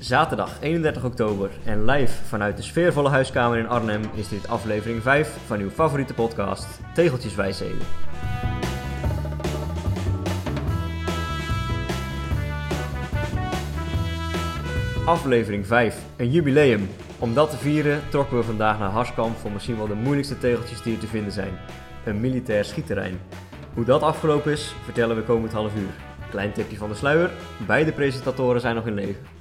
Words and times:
zaterdag 0.00 0.60
31 0.60 1.04
oktober 1.04 1.50
en 1.64 1.84
live 1.84 2.24
vanuit 2.24 2.56
de 2.56 2.62
sfeervolle 2.62 3.08
huiskamer 3.08 3.58
in 3.58 3.68
Arnhem 3.68 4.02
is 4.14 4.28
dit 4.28 4.48
aflevering 4.48 5.02
5 5.02 5.36
van 5.46 5.60
uw 5.60 5.70
favoriete 5.70 6.14
podcast 6.14 6.66
Tegeltjes 6.94 7.34
Wijsheden. 7.34 7.86
Aflevering 15.06 15.66
5, 15.66 16.02
een 16.16 16.30
jubileum. 16.30 16.88
Om 17.18 17.34
dat 17.34 17.50
te 17.50 17.56
vieren 17.56 18.00
trokken 18.10 18.36
we 18.36 18.42
vandaag 18.42 18.78
naar 18.78 18.90
Harskamp 18.90 19.36
voor 19.36 19.52
misschien 19.52 19.76
wel 19.76 19.86
de 19.86 19.94
moeilijkste 19.94 20.38
tegeltjes 20.38 20.82
die 20.82 20.94
er 20.94 21.00
te 21.00 21.06
vinden 21.06 21.32
zijn. 21.32 21.58
Een 22.04 22.20
militair 22.20 22.64
schietterrein. 22.64 23.20
Hoe 23.74 23.84
dat 23.84 24.02
afgelopen 24.02 24.52
is, 24.52 24.74
vertellen 24.84 25.16
we 25.16 25.22
komend 25.22 25.52
half 25.52 25.74
uur. 25.76 25.90
Klein 26.30 26.52
tipje 26.52 26.76
van 26.76 26.88
de 26.88 26.94
sluier, 26.94 27.30
beide 27.66 27.92
presentatoren 27.92 28.60
zijn 28.60 28.74
nog 28.74 28.86
in 28.86 28.94
leven. 28.94 29.33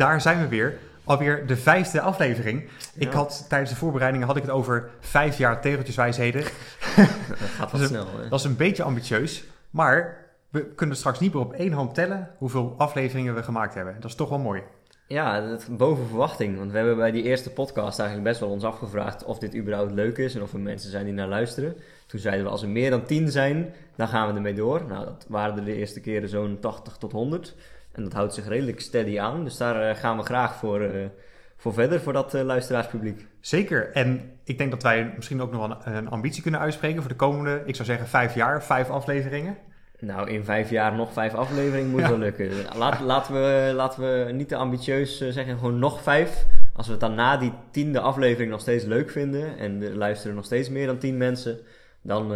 Daar 0.00 0.20
zijn 0.20 0.40
we 0.40 0.48
weer. 0.48 0.78
Alweer 1.04 1.46
de 1.46 1.56
vijfde 1.56 2.00
aflevering. 2.00 2.68
Ik 2.94 3.12
had 3.12 3.46
tijdens 3.48 3.70
de 3.70 3.76
voorbereidingen 3.76 4.26
had 4.26 4.36
ik 4.36 4.42
het 4.42 4.50
over 4.50 4.90
vijf 5.00 5.38
jaar 5.38 5.60
tegeltjeswijsheden. 5.60 6.42
Dat 7.28 7.38
gaat 7.38 7.70
wat 7.70 7.80
Dus- 7.80 7.88
snel. 7.88 8.06
Hè? 8.16 8.28
Dat 8.28 8.38
is 8.38 8.44
een 8.44 8.56
beetje 8.56 8.82
ambitieus. 8.82 9.44
Maar 9.70 10.16
we 10.50 10.64
kunnen 10.66 10.96
straks 10.96 11.20
niet 11.20 11.32
meer 11.34 11.42
op 11.42 11.52
één 11.52 11.72
hand 11.72 11.94
tellen 11.94 12.30
hoeveel 12.38 12.74
afleveringen 12.78 13.34
we 13.34 13.42
gemaakt 13.42 13.74
hebben. 13.74 13.94
Dat 13.94 14.10
is 14.10 14.14
toch 14.16 14.28
wel 14.28 14.38
mooi. 14.38 14.62
Ja, 15.06 15.40
dat, 15.40 15.68
boven 15.70 16.06
verwachting. 16.06 16.58
Want 16.58 16.70
we 16.70 16.76
hebben 16.76 16.96
bij 16.96 17.10
die 17.10 17.22
eerste 17.22 17.50
podcast 17.50 17.98
eigenlijk 17.98 18.28
best 18.28 18.40
wel 18.40 18.50
ons 18.50 18.64
afgevraagd 18.64 19.24
of 19.24 19.38
dit 19.38 19.56
überhaupt 19.56 19.92
leuk 19.92 20.18
is 20.18 20.34
en 20.34 20.42
of 20.42 20.52
er 20.52 20.60
mensen 20.60 20.90
zijn 20.90 21.04
die 21.04 21.14
naar 21.14 21.28
luisteren. 21.28 21.76
Toen 22.06 22.20
zeiden 22.20 22.44
we 22.44 22.50
als 22.50 22.62
er 22.62 22.68
meer 22.68 22.90
dan 22.90 23.04
10 23.04 23.30
zijn, 23.30 23.74
dan 23.96 24.08
gaan 24.08 24.28
we 24.28 24.34
ermee 24.34 24.54
door. 24.54 24.84
Nou, 24.88 25.04
dat 25.04 25.26
waren 25.28 25.56
er 25.58 25.64
de 25.64 25.74
eerste 25.74 26.00
keren 26.00 26.28
zo'n 26.28 26.58
80 26.60 26.96
tot 26.96 27.12
100. 27.12 27.54
En 28.00 28.06
dat 28.06 28.14
houdt 28.14 28.34
zich 28.34 28.48
redelijk 28.48 28.80
steady 28.80 29.18
aan. 29.18 29.44
Dus 29.44 29.56
daar 29.56 29.90
eh, 29.90 29.96
gaan 29.96 30.16
we 30.16 30.22
graag 30.22 30.54
voor, 30.54 30.80
eh, 30.80 31.06
voor 31.56 31.72
verder, 31.72 32.00
voor 32.00 32.12
dat 32.12 32.34
eh, 32.34 32.42
luisteraarspubliek. 32.42 33.26
Zeker. 33.40 33.92
En 33.92 34.30
ik 34.44 34.58
denk 34.58 34.70
dat 34.70 34.82
wij 34.82 35.12
misschien 35.16 35.40
ook 35.42 35.52
nog 35.52 35.66
wel 35.66 35.76
een, 35.84 35.96
een 35.96 36.08
ambitie 36.08 36.42
kunnen 36.42 36.60
uitspreken 36.60 37.00
voor 37.00 37.10
de 37.10 37.16
komende, 37.16 37.62
ik 37.64 37.74
zou 37.74 37.88
zeggen, 37.88 38.06
vijf 38.06 38.34
jaar, 38.34 38.62
vijf 38.64 38.90
afleveringen. 38.90 39.56
Nou, 39.98 40.30
in 40.30 40.44
vijf 40.44 40.70
jaar 40.70 40.94
nog 40.94 41.12
vijf 41.12 41.34
afleveringen 41.34 41.90
moet 41.90 42.00
Ja. 42.00 42.08
wel 42.08 42.18
lukken. 42.18 42.50
Laat, 42.76 43.00
laten, 43.12 43.34
we, 43.34 43.72
laten 43.74 44.02
we 44.02 44.32
niet 44.32 44.48
te 44.48 44.56
ambitieus 44.56 45.18
zeggen, 45.18 45.58
gewoon 45.58 45.78
nog 45.78 46.02
vijf. 46.02 46.46
Als 46.74 46.86
we 46.86 46.92
het 46.92 47.00
dan 47.00 47.14
na 47.14 47.36
die 47.36 47.52
tiende 47.70 48.00
aflevering 48.00 48.50
nog 48.50 48.60
steeds 48.60 48.84
leuk 48.84 49.10
vinden 49.10 49.58
en 49.58 49.82
er 49.82 49.96
luisteren 49.96 50.36
nog 50.36 50.44
steeds 50.44 50.68
meer 50.68 50.86
dan 50.86 50.98
tien 50.98 51.16
mensen, 51.16 51.58
dan, 52.02 52.32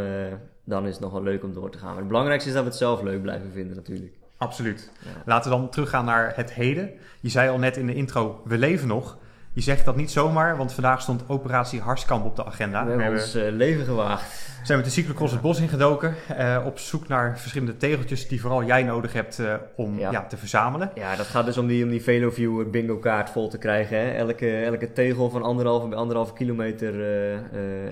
dan 0.65 0.87
is 0.87 0.93
het 0.93 1.01
nog 1.01 1.13
wel 1.13 1.23
leuk 1.23 1.43
om 1.45 1.53
door 1.55 1.71
te 1.71 1.79
gaan. 1.79 1.89
Maar 1.89 1.99
het 1.99 2.07
belangrijkste 2.07 2.49
is 2.49 2.55
dat 2.55 2.65
we 2.65 2.71
het 2.71 2.79
zelf 2.79 3.03
leuk 3.03 3.23
blijven 3.23 3.51
vinden 3.53 3.77
natuurlijk. 3.77 4.15
Absoluut. 4.37 4.91
Ja. 5.05 5.11
Laten 5.27 5.51
we 5.51 5.57
dan 5.57 5.69
teruggaan 5.69 6.05
naar 6.05 6.33
het 6.37 6.53
heden. 6.53 6.91
Je 7.21 7.29
zei 7.29 7.51
al 7.51 7.59
net 7.59 7.77
in 7.77 7.87
de 7.87 7.95
intro, 7.95 8.43
we 8.45 8.59
leven 8.59 8.89
nog. 8.89 9.19
Je 9.53 9.61
zegt 9.61 9.85
dat 9.85 9.97
niet 9.97 10.11
zomaar, 10.11 10.57
want 10.57 10.73
vandaag 10.73 11.01
stond 11.01 11.25
operatie 11.27 11.81
Harskamp 11.81 12.25
op 12.25 12.37
de 12.37 12.45
agenda. 12.45 12.85
we 12.85 12.91
hebben 12.91 13.21
ons 13.21 13.35
eh, 13.35 13.51
leven 13.53 13.85
gewaagd. 13.85 14.23
We 14.61 14.67
zijn 14.67 14.79
met 14.79 14.87
de 14.87 14.95
cyclocross 14.95 15.33
het 15.33 15.41
bos 15.41 15.61
ingedoken. 15.61 16.15
eh, 16.37 16.63
op 16.67 16.79
zoek 16.79 17.09
naar 17.09 17.39
verschillende 17.39 17.77
tegeltjes 17.77 18.29
die 18.29 18.41
vooral 18.41 18.65
jij 18.65 18.83
nodig 18.83 19.13
hebt 19.13 19.39
eh, 19.39 19.55
om 19.77 19.99
Ja. 19.99 20.11
ja. 20.11 20.27
te 20.27 20.37
verzamelen. 20.37 20.91
Ja, 20.95 21.17
dat 21.17 21.27
gaat 21.27 21.45
dus 21.45 21.59
om 21.59 21.67
die, 21.67 21.85
om 21.85 21.91
die 21.91 22.03
VeloViewer 22.03 22.71
bingo 22.71 22.97
kaart 22.97 23.31
vol 23.31 23.49
te 23.49 23.59
krijgen. 23.59 23.99
Hè? 23.99 24.11
Elke, 24.11 24.63
elke 24.63 24.93
tegel 24.93 25.31
van 25.31 25.43
anderhalve 25.43 25.89
bij 25.89 25.99
anderhalve 25.99 26.33
kilometer, 26.33 26.95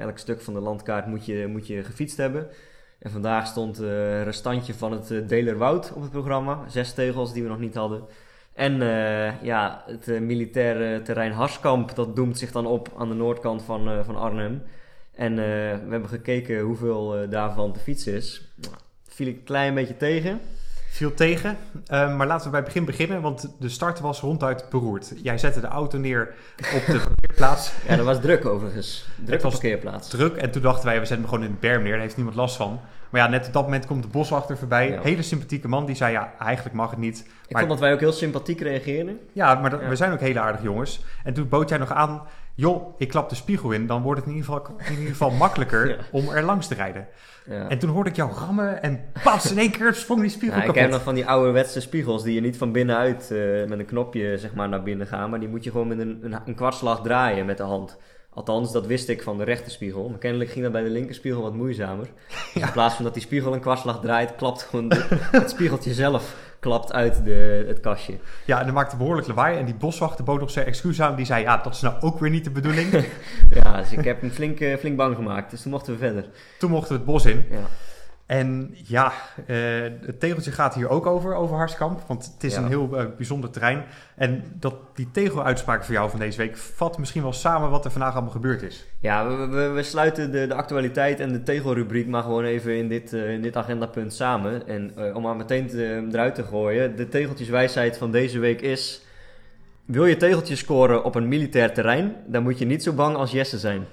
elk 0.00 0.18
stuk 0.18 0.40
van 0.42 0.54
de 0.54 0.60
landkaart 0.60 1.06
moet 1.06 1.26
je, 1.26 1.46
moet 1.46 1.66
je 1.66 1.82
gefietst 1.84 2.16
hebben. 2.16 2.46
En 3.02 3.10
vandaag 3.10 3.46
stond 3.46 3.80
eh, 3.80 3.88
een 3.88 4.24
restantje 4.24 4.74
van 4.74 4.92
het 4.92 5.10
uh, 5.10 5.28
Delerwoud 5.28 5.92
op 5.94 6.02
het 6.02 6.10
programma. 6.10 6.64
Zes 6.68 6.94
tegels 6.94 7.32
die 7.32 7.42
we 7.42 7.48
nog 7.48 7.58
niet 7.58 7.74
hadden. 7.74 8.04
En 8.54 8.82
eh, 8.82 9.42
ja, 9.42 9.82
het 9.86 10.08
eh, 10.08 10.20
militaire 10.20 11.02
terrein 11.02 11.32
Harskamp, 11.32 11.94
dat 11.94 12.16
doemt 12.16 12.38
zich 12.38 12.52
dan 12.52 12.66
op 12.66 12.92
aan 12.98 13.08
de 13.08 13.14
noordkant 13.14 13.62
van, 13.62 13.88
eh, 13.88 14.04
van 14.04 14.16
Arnhem. 14.16 14.62
En 15.14 15.30
eh, 15.30 15.44
we 15.84 15.90
hebben 15.90 16.08
gekeken 16.08 16.60
hoeveel 16.60 17.16
eh, 17.16 17.30
daarvan 17.30 17.72
te 17.72 17.80
fietsen 17.80 18.12
is. 18.12 18.48
Nou, 18.54 18.74
viel 19.08 19.26
ik 19.26 19.36
een 19.36 19.44
klein 19.44 19.74
beetje 19.74 19.96
tegen. 19.96 20.40
Viel 20.92 21.14
tegen. 21.14 21.56
Eh, 21.86 22.16
maar 22.16 22.26
laten 22.26 22.44
we 22.44 22.50
bij 22.50 22.58
het 22.60 22.68
begin 22.68 22.84
beginnen, 22.84 23.20
want 23.22 23.54
de 23.58 23.68
start 23.68 24.00
was 24.00 24.20
ronduit 24.20 24.66
beroerd. 24.70 25.12
Jij 25.22 25.38
zette 25.38 25.60
de 25.60 25.66
auto 25.66 25.98
neer 25.98 26.34
op 26.74 26.86
de 26.86 27.00
parkeerplaats. 27.08 27.72
Ja, 27.88 27.96
dat 27.96 28.04
was 28.06 28.20
druk 28.20 28.44
overigens. 28.46 29.06
Druk 29.24 29.42
Het 29.42 29.50
parkeerplaats. 29.50 30.08
Druk. 30.08 30.36
En 30.36 30.50
toen 30.50 30.62
dachten 30.62 30.84
wij, 30.84 31.00
we 31.00 31.06
zetten 31.06 31.16
hem 31.26 31.28
gewoon 31.34 31.44
in 31.44 31.50
de 31.50 31.60
berm 31.68 31.82
neer. 31.82 31.92
Daar 31.92 32.00
heeft 32.00 32.16
niemand 32.16 32.36
last 32.36 32.56
van. 32.56 32.80
Maar 33.10 33.20
ja, 33.20 33.28
net 33.28 33.46
op 33.46 33.52
dat 33.52 33.62
moment 33.62 33.86
komt 33.86 34.02
de 34.02 34.08
boswachter 34.08 34.58
voorbij. 34.58 34.90
Ja. 34.90 35.00
Hele 35.02 35.22
sympathieke 35.22 35.68
man. 35.68 35.86
Die 35.86 35.94
zei, 35.94 36.12
ja, 36.12 36.32
eigenlijk 36.38 36.76
mag 36.76 36.90
het 36.90 36.98
niet. 36.98 37.26
Ik 37.46 37.56
vond 37.58 37.70
dat 37.70 37.80
wij 37.80 37.92
ook 37.92 38.00
heel 38.00 38.12
sympathiek 38.12 38.60
reageerden. 38.60 39.18
Ja, 39.32 39.54
maar 39.54 39.70
dat- 39.70 39.80
Ja. 39.80 39.88
we 39.88 39.96
zijn 39.96 40.12
ook 40.12 40.20
hele 40.20 40.40
aardige 40.40 40.64
jongens. 40.64 41.04
En 41.24 41.34
toen 41.34 41.48
bood 41.48 41.68
jij 41.68 41.78
nog 41.78 41.92
aan, 41.92 42.22
joh, 42.54 42.94
ik 42.98 43.08
klap 43.08 43.28
de 43.28 43.34
spiegel 43.34 43.70
in. 43.70 43.86
Dan 43.86 44.02
wordt 44.02 44.20
het 44.20 44.28
in 44.30 44.36
ieder 44.36 44.52
geval, 44.52 44.76
in 44.88 44.92
ieder 44.92 45.06
geval 45.08 45.30
makkelijker 45.30 45.88
Ja. 45.90 45.96
om 46.10 46.28
er 46.28 46.42
langs 46.42 46.66
te 46.66 46.74
rijden. 46.74 47.06
Ja. 47.46 47.68
En 47.68 47.78
toen 47.78 47.90
hoorde 47.90 48.10
ik 48.10 48.16
jou 48.16 48.32
rammen 48.32 48.82
en 48.82 49.00
pas, 49.22 49.50
in 49.50 49.58
één 49.58 49.70
keer 49.70 49.94
sprong 49.94 50.20
die 50.20 50.30
spiegel 50.30 50.56
Ja, 50.56 50.62
ik 50.62 50.66
kapot. 50.66 50.82
heb 50.82 50.90
nog 50.90 51.02
van 51.02 51.14
die 51.14 51.26
ouderwetse 51.26 51.80
spiegels 51.80 52.22
die 52.22 52.34
je 52.34 52.40
niet 52.40 52.56
van 52.56 52.72
binnenuit 52.72 53.30
eh, 53.30 53.38
met 53.68 53.78
een 53.78 53.84
knopje 53.86 54.38
zeg 54.38 54.54
maar, 54.54 54.68
naar 54.68 54.82
binnen 54.82 55.06
gaan. 55.06 55.30
Maar 55.30 55.40
die 55.40 55.48
moet 55.48 55.64
je 55.64 55.70
gewoon 55.70 55.88
met 55.88 55.98
een, 55.98 56.18
een, 56.22 56.36
een 56.46 56.54
kwartslag 56.54 57.02
draaien 57.02 57.46
met 57.46 57.56
de 57.56 57.62
hand. 57.62 57.98
Althans, 58.34 58.72
dat 58.72 58.86
wist 58.86 59.08
ik 59.08 59.22
van 59.22 59.38
de 59.38 59.44
rechterspiegel. 59.44 60.08
Maar 60.08 60.18
kennelijk 60.18 60.50
ging 60.50 60.62
dat 60.62 60.72
bij 60.72 60.82
de 60.82 60.90
linkerspiegel 60.90 61.42
wat 61.42 61.54
moeizamer. 61.54 62.06
Dus 62.54 62.62
in 62.62 62.72
plaats 62.72 62.94
van 62.94 63.04
dat 63.04 63.14
die 63.14 63.22
spiegel 63.22 63.52
een 63.54 63.60
kwartslag 63.60 64.00
draait, 64.00 64.34
klapt 64.36 64.62
gewoon 64.62 64.88
de- 64.88 65.06
het 65.30 65.50
spiegeltje 65.50 65.94
zelf 65.94 66.34
klapt 66.60 66.92
uit 66.92 67.24
de, 67.24 67.64
het 67.66 67.80
kastje. 67.80 68.14
Ja, 68.46 68.58
en 68.60 68.64
dat 68.64 68.74
maakte 68.74 68.96
behoorlijk 68.96 69.26
lawaai. 69.26 69.58
En 69.58 69.64
die 69.64 69.74
boswachter 69.74 70.24
bood 70.24 70.40
nog 70.40 70.50
zijn 70.50 70.66
excuus 70.66 71.00
aan. 71.02 71.14
Die 71.16 71.24
zei, 71.26 71.42
ja, 71.42 71.56
dat 71.56 71.74
is 71.74 71.80
nou 71.80 72.00
ook 72.00 72.18
weer 72.18 72.30
niet 72.30 72.44
de 72.44 72.50
bedoeling. 72.50 72.90
Ja, 73.50 73.76
dus 73.80 73.92
ik 73.92 74.04
heb 74.04 74.20
hem 74.20 74.30
flink, 74.30 74.60
eh, 74.60 74.76
flink 74.76 74.96
bang 74.96 75.14
gemaakt. 75.16 75.50
Dus 75.50 75.62
toen 75.62 75.70
mochten 75.72 75.92
we 75.92 75.98
verder. 75.98 76.24
toen 76.58 76.70
mochten 76.70 76.88
we 76.88 76.94
het 76.94 77.04
bos 77.04 77.24
in. 77.24 77.44
Ja. 77.50 77.56
En 78.26 78.74
ja, 78.86 79.12
eh, 79.46 79.56
het 80.00 80.20
tegeltje 80.20 80.52
gaat 80.52 80.74
hier 80.74 80.88
ook 80.88 81.06
over, 81.06 81.34
over 81.34 81.56
Harskamp. 81.56 82.00
Want 82.06 82.32
het 82.34 82.44
is 82.44 82.54
Ja. 82.54 82.60
een 82.60 82.68
heel 82.68 82.96
eh, 82.98 83.04
bijzonder 83.16 83.50
terrein. 83.50 83.84
En 84.16 84.44
dat, 84.58 84.74
die 84.94 85.10
tegeluitspraak 85.10 85.84
voor 85.84 85.94
jou 85.94 86.10
van 86.10 86.18
deze 86.18 86.38
week 86.38 86.56
vat 86.56 86.98
misschien 86.98 87.22
wel 87.22 87.32
samen 87.32 87.70
wat 87.70 87.84
er 87.84 87.90
vandaag 87.90 88.12
allemaal 88.12 88.30
gebeurd 88.30 88.62
is. 88.62 88.86
Ja, 89.00 89.28
we, 89.28 89.46
we, 89.46 89.68
we 89.68 89.82
sluiten 89.82 90.32
de, 90.32 90.46
de 90.46 90.54
actualiteit 90.54 91.20
en 91.20 91.32
de 91.32 91.42
tegelrubriek 91.42 92.06
maar 92.06 92.22
gewoon 92.22 92.44
even 92.44 92.76
in 92.76 92.88
dit, 92.88 93.12
eh, 93.12 93.32
in 93.32 93.42
dit 93.42 93.56
agendapunt 93.56 94.12
samen. 94.14 94.66
En 94.66 94.92
om 95.14 95.22
maar 95.22 95.36
meteen 95.36 95.66
te, 95.66 96.08
eruit 96.12 96.34
te 96.34 96.42
gooien, 96.42 96.96
de 96.96 97.08
tegeltjeswijsheid 97.08 97.96
van 97.98 98.10
deze 98.10 98.38
week 98.38 98.60
is... 98.60 99.02
Wil 99.84 100.06
je 100.06 100.16
tegeltjes 100.16 100.58
scoren 100.58 101.04
op 101.04 101.14
een 101.14 101.28
militair 101.28 101.74
terrein, 101.74 102.16
dan 102.26 102.42
moet 102.42 102.58
je 102.58 102.64
niet 102.66 102.82
zo 102.82 102.92
bang 102.92 103.16
als 103.16 103.30
Jesse 103.30 103.58
zijn. 103.58 103.84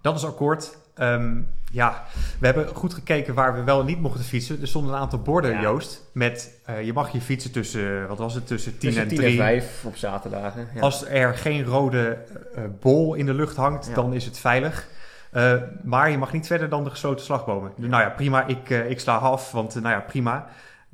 Dat 0.00 0.16
is 0.16 0.24
akkoord. 0.24 0.78
Ehm, 0.98 1.36
ja, 1.72 2.04
we 2.38 2.46
hebben 2.46 2.68
goed 2.74 2.94
gekeken 2.94 3.34
waar 3.34 3.54
we 3.54 3.62
wel 3.62 3.80
en 3.80 3.86
niet 3.86 4.00
mochten 4.00 4.24
fietsen. 4.24 4.60
Er 4.60 4.68
stonden 4.68 4.94
een 4.94 5.00
aantal 5.00 5.18
borden, 5.22 5.50
Ja. 5.52 5.60
Joost, 5.60 6.02
met 6.12 6.60
eh, 6.64 6.82
je 6.84 6.92
mag 6.92 7.12
je 7.12 7.20
fietsen 7.20 7.52
tussen, 7.52 8.08
wat 8.08 8.18
was 8.18 8.34
het, 8.34 8.46
tussen 8.46 8.72
10 8.72 8.80
Tussen 8.80 9.02
en 9.02 9.08
10 9.08 9.18
3. 9.18 9.30
en 9.30 9.36
5 9.36 9.82
op 9.84 9.96
zaterdagen. 9.96 10.68
Ja. 10.74 10.80
Als 10.80 11.06
er 11.08 11.34
geen 11.34 11.64
rode 11.64 12.18
eh, 12.54 12.62
bol 12.80 13.14
in 13.14 13.26
de 13.26 13.34
lucht 13.34 13.56
hangt, 13.56 13.86
Ja. 13.86 13.94
dan 13.94 14.12
is 14.14 14.24
het 14.24 14.38
veilig. 14.38 14.86
Eh, 15.30 15.52
maar 15.82 16.10
je 16.10 16.18
mag 16.18 16.32
niet 16.32 16.46
verder 16.46 16.68
dan 16.68 16.84
de 16.84 16.90
gesloten 16.90 17.24
slagbomen. 17.24 17.72
Nou 17.76 18.02
ja, 18.02 18.08
prima, 18.08 18.46
ik, 18.46 18.70
eh, 18.70 18.90
ik 18.90 19.00
sla 19.00 19.16
af, 19.16 19.52
want 19.52 19.76
eh, 19.76 19.82
nou 19.82 19.94
ja, 19.94 20.00
prima. 20.00 20.46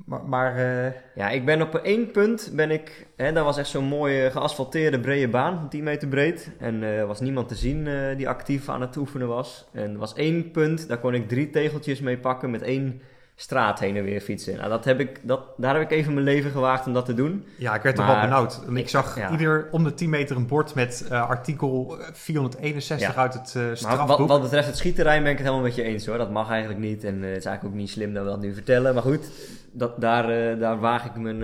Maar, 0.05 0.56
eh, 0.56 0.93
Ja, 1.15 1.31
ik 1.31 1.44
ben 1.44 1.62
op 1.62 1.75
één 1.75 2.10
punt, 2.10 2.53
ben 2.55 2.71
ik, 2.71 3.06
hè, 3.16 3.32
dat 3.32 3.44
was 3.44 3.59
echt 3.59 3.69
zo'n 3.69 3.84
mooie 3.84 4.31
geasfalteerde 4.31 5.00
brede 5.00 5.28
baan, 5.28 5.59
van 5.59 5.69
10 5.69 5.84
meter 5.84 6.09
breed. 6.09 6.50
En 6.59 6.82
eh, 6.82 6.99
er 6.99 7.06
was 7.06 7.21
niemand 7.21 7.49
te 7.49 7.55
zien 7.55 7.87
eh, 7.87 8.16
die 8.16 8.28
actief 8.28 8.69
aan 8.69 8.81
het 8.81 8.97
oefenen 8.97 9.28
was. 9.28 9.69
En 9.72 9.93
er 9.93 9.99
was 9.99 10.15
één 10.15 10.50
punt, 10.50 10.88
daar 10.88 10.99
kon 10.99 11.15
ik 11.15 11.28
drie 11.28 11.50
tegeltjes 11.50 12.00
mee 12.00 12.19
pakken 12.19 12.50
met 12.50 12.62
één 12.62 13.00
straat 13.37 13.78
heen 13.81 13.97
en 13.97 14.05
weer 14.05 14.21
fietsen. 14.21 14.56
Nou, 14.56 14.69
dat 14.69 14.84
heb 14.84 15.00
ik, 15.00 15.21
dat, 15.22 15.41
daar 15.56 15.75
heb 15.75 15.83
ik 15.83 15.91
even 15.91 16.12
mijn 16.15 16.27
leven 16.27 16.50
gewaagd 16.50 16.87
om 16.87 16.93
dat 16.93 17.05
te 17.06 17.15
doen. 17.15 17.45
ja, 17.59 17.75
ik 17.75 17.83
werd 17.83 17.97
toch 17.97 18.05
Maar- 18.06 18.14
wel 18.14 18.25
benauwd. 18.25 18.61
En 18.67 18.76
ik 18.76 18.88
zag 18.88 19.17
Ja. 19.19 19.31
ieder 19.31 19.69
om 19.70 19.85
de 19.85 19.94
10 19.94 20.11
meter 20.11 20.37
een 20.37 20.47
bord 20.47 20.75
met 20.75 21.06
eh, 21.11 21.29
artikel 21.29 21.97
461 22.12 23.14
Ja. 23.14 23.20
uit 23.20 23.35
het 23.35 23.55
Maar 23.55 23.76
strafboek. 23.76 24.19
wat, 24.19 24.29
wat 24.29 24.43
betreft 24.43 24.67
het 24.67 24.76
schietterrein 24.76 25.23
ben 25.23 25.31
ik 25.32 25.38
het 25.38 25.47
helemaal 25.47 25.67
met 25.67 25.75
je 25.76 25.82
eens 25.82 26.06
hoor. 26.06 26.19
Dat 26.19 26.31
mag 26.31 26.50
eigenlijk 26.50 26.81
niet 26.81 27.05
en 27.05 27.14
eh, 27.23 27.29
het 27.29 27.37
is 27.38 27.44
eigenlijk 27.44 27.64
ook 27.75 27.81
niet 27.81 27.91
slim 27.91 28.14
dat 28.14 28.25
we 28.25 28.31
dat 28.31 28.41
nu 28.41 28.55
vertellen. 28.55 28.94
Maar 28.94 29.03
goed, 29.03 29.31
dat, 29.73 30.00
daar, 30.00 30.58
daar 30.58 30.79
waag 30.81 31.05
ik 31.05 31.14
mijn, 31.17 31.38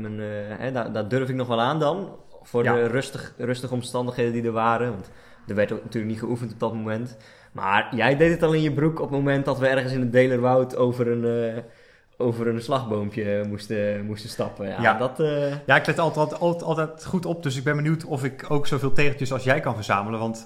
mijn 0.00 0.20
hè, 0.58 0.72
daar, 0.72 0.92
daar 0.92 1.08
durf 1.08 1.28
ik 1.28 1.34
nog 1.34 1.48
wel 1.48 1.60
aan 1.60 1.78
dan. 1.78 2.16
Voor 2.42 2.64
Ja. 2.64 2.74
de 2.74 2.86
rustig, 2.86 3.34
rustige 3.38 3.74
omstandigheden 3.74 4.32
die 4.32 4.44
er 4.44 4.52
waren. 4.52 4.90
Want 4.90 5.10
er 5.50 5.56
werd 5.56 5.72
ook 5.72 5.82
natuurlijk 5.82 6.12
niet 6.12 6.20
geoefend 6.22 6.52
op 6.52 6.60
dat 6.60 6.74
moment. 6.74 7.16
Maar 7.52 7.94
jij 7.96 8.16
deed 8.16 8.30
het 8.30 8.42
al 8.42 8.52
in 8.52 8.62
je 8.62 8.72
broek 8.72 9.00
op 9.00 9.10
het 9.10 9.18
moment 9.18 9.44
dat 9.44 9.58
we 9.58 9.66
ergens 9.66 9.92
in 9.92 10.00
het 10.00 10.12
Delerwoud 10.12 10.76
over 10.76 11.08
een, 11.08 11.54
eh, 11.54 11.62
over 12.16 12.46
een 12.46 12.62
slagboompje 12.62 13.44
moesten, 13.48 14.04
moesten 14.04 14.30
stappen. 14.30 14.68
Ja, 14.68 14.82
Ja. 14.82 14.98
dat... 14.98 15.20
eh, 15.20 15.50
Ja, 15.66 15.76
ik 15.76 15.86
let 15.86 15.98
altijd, 15.98 16.38
altijd, 16.40 16.62
altijd 16.62 17.04
goed 17.04 17.26
op, 17.26 17.42
dus 17.42 17.56
ik 17.56 17.64
ben 17.64 17.76
benieuwd 17.76 18.04
of 18.04 18.24
ik 18.24 18.44
ook 18.50 18.66
zoveel 18.66 18.92
tegeltjes 18.92 19.32
als 19.32 19.44
jij 19.44 19.60
kan 19.60 19.74
verzamelen. 19.74 20.20
Want 20.20 20.38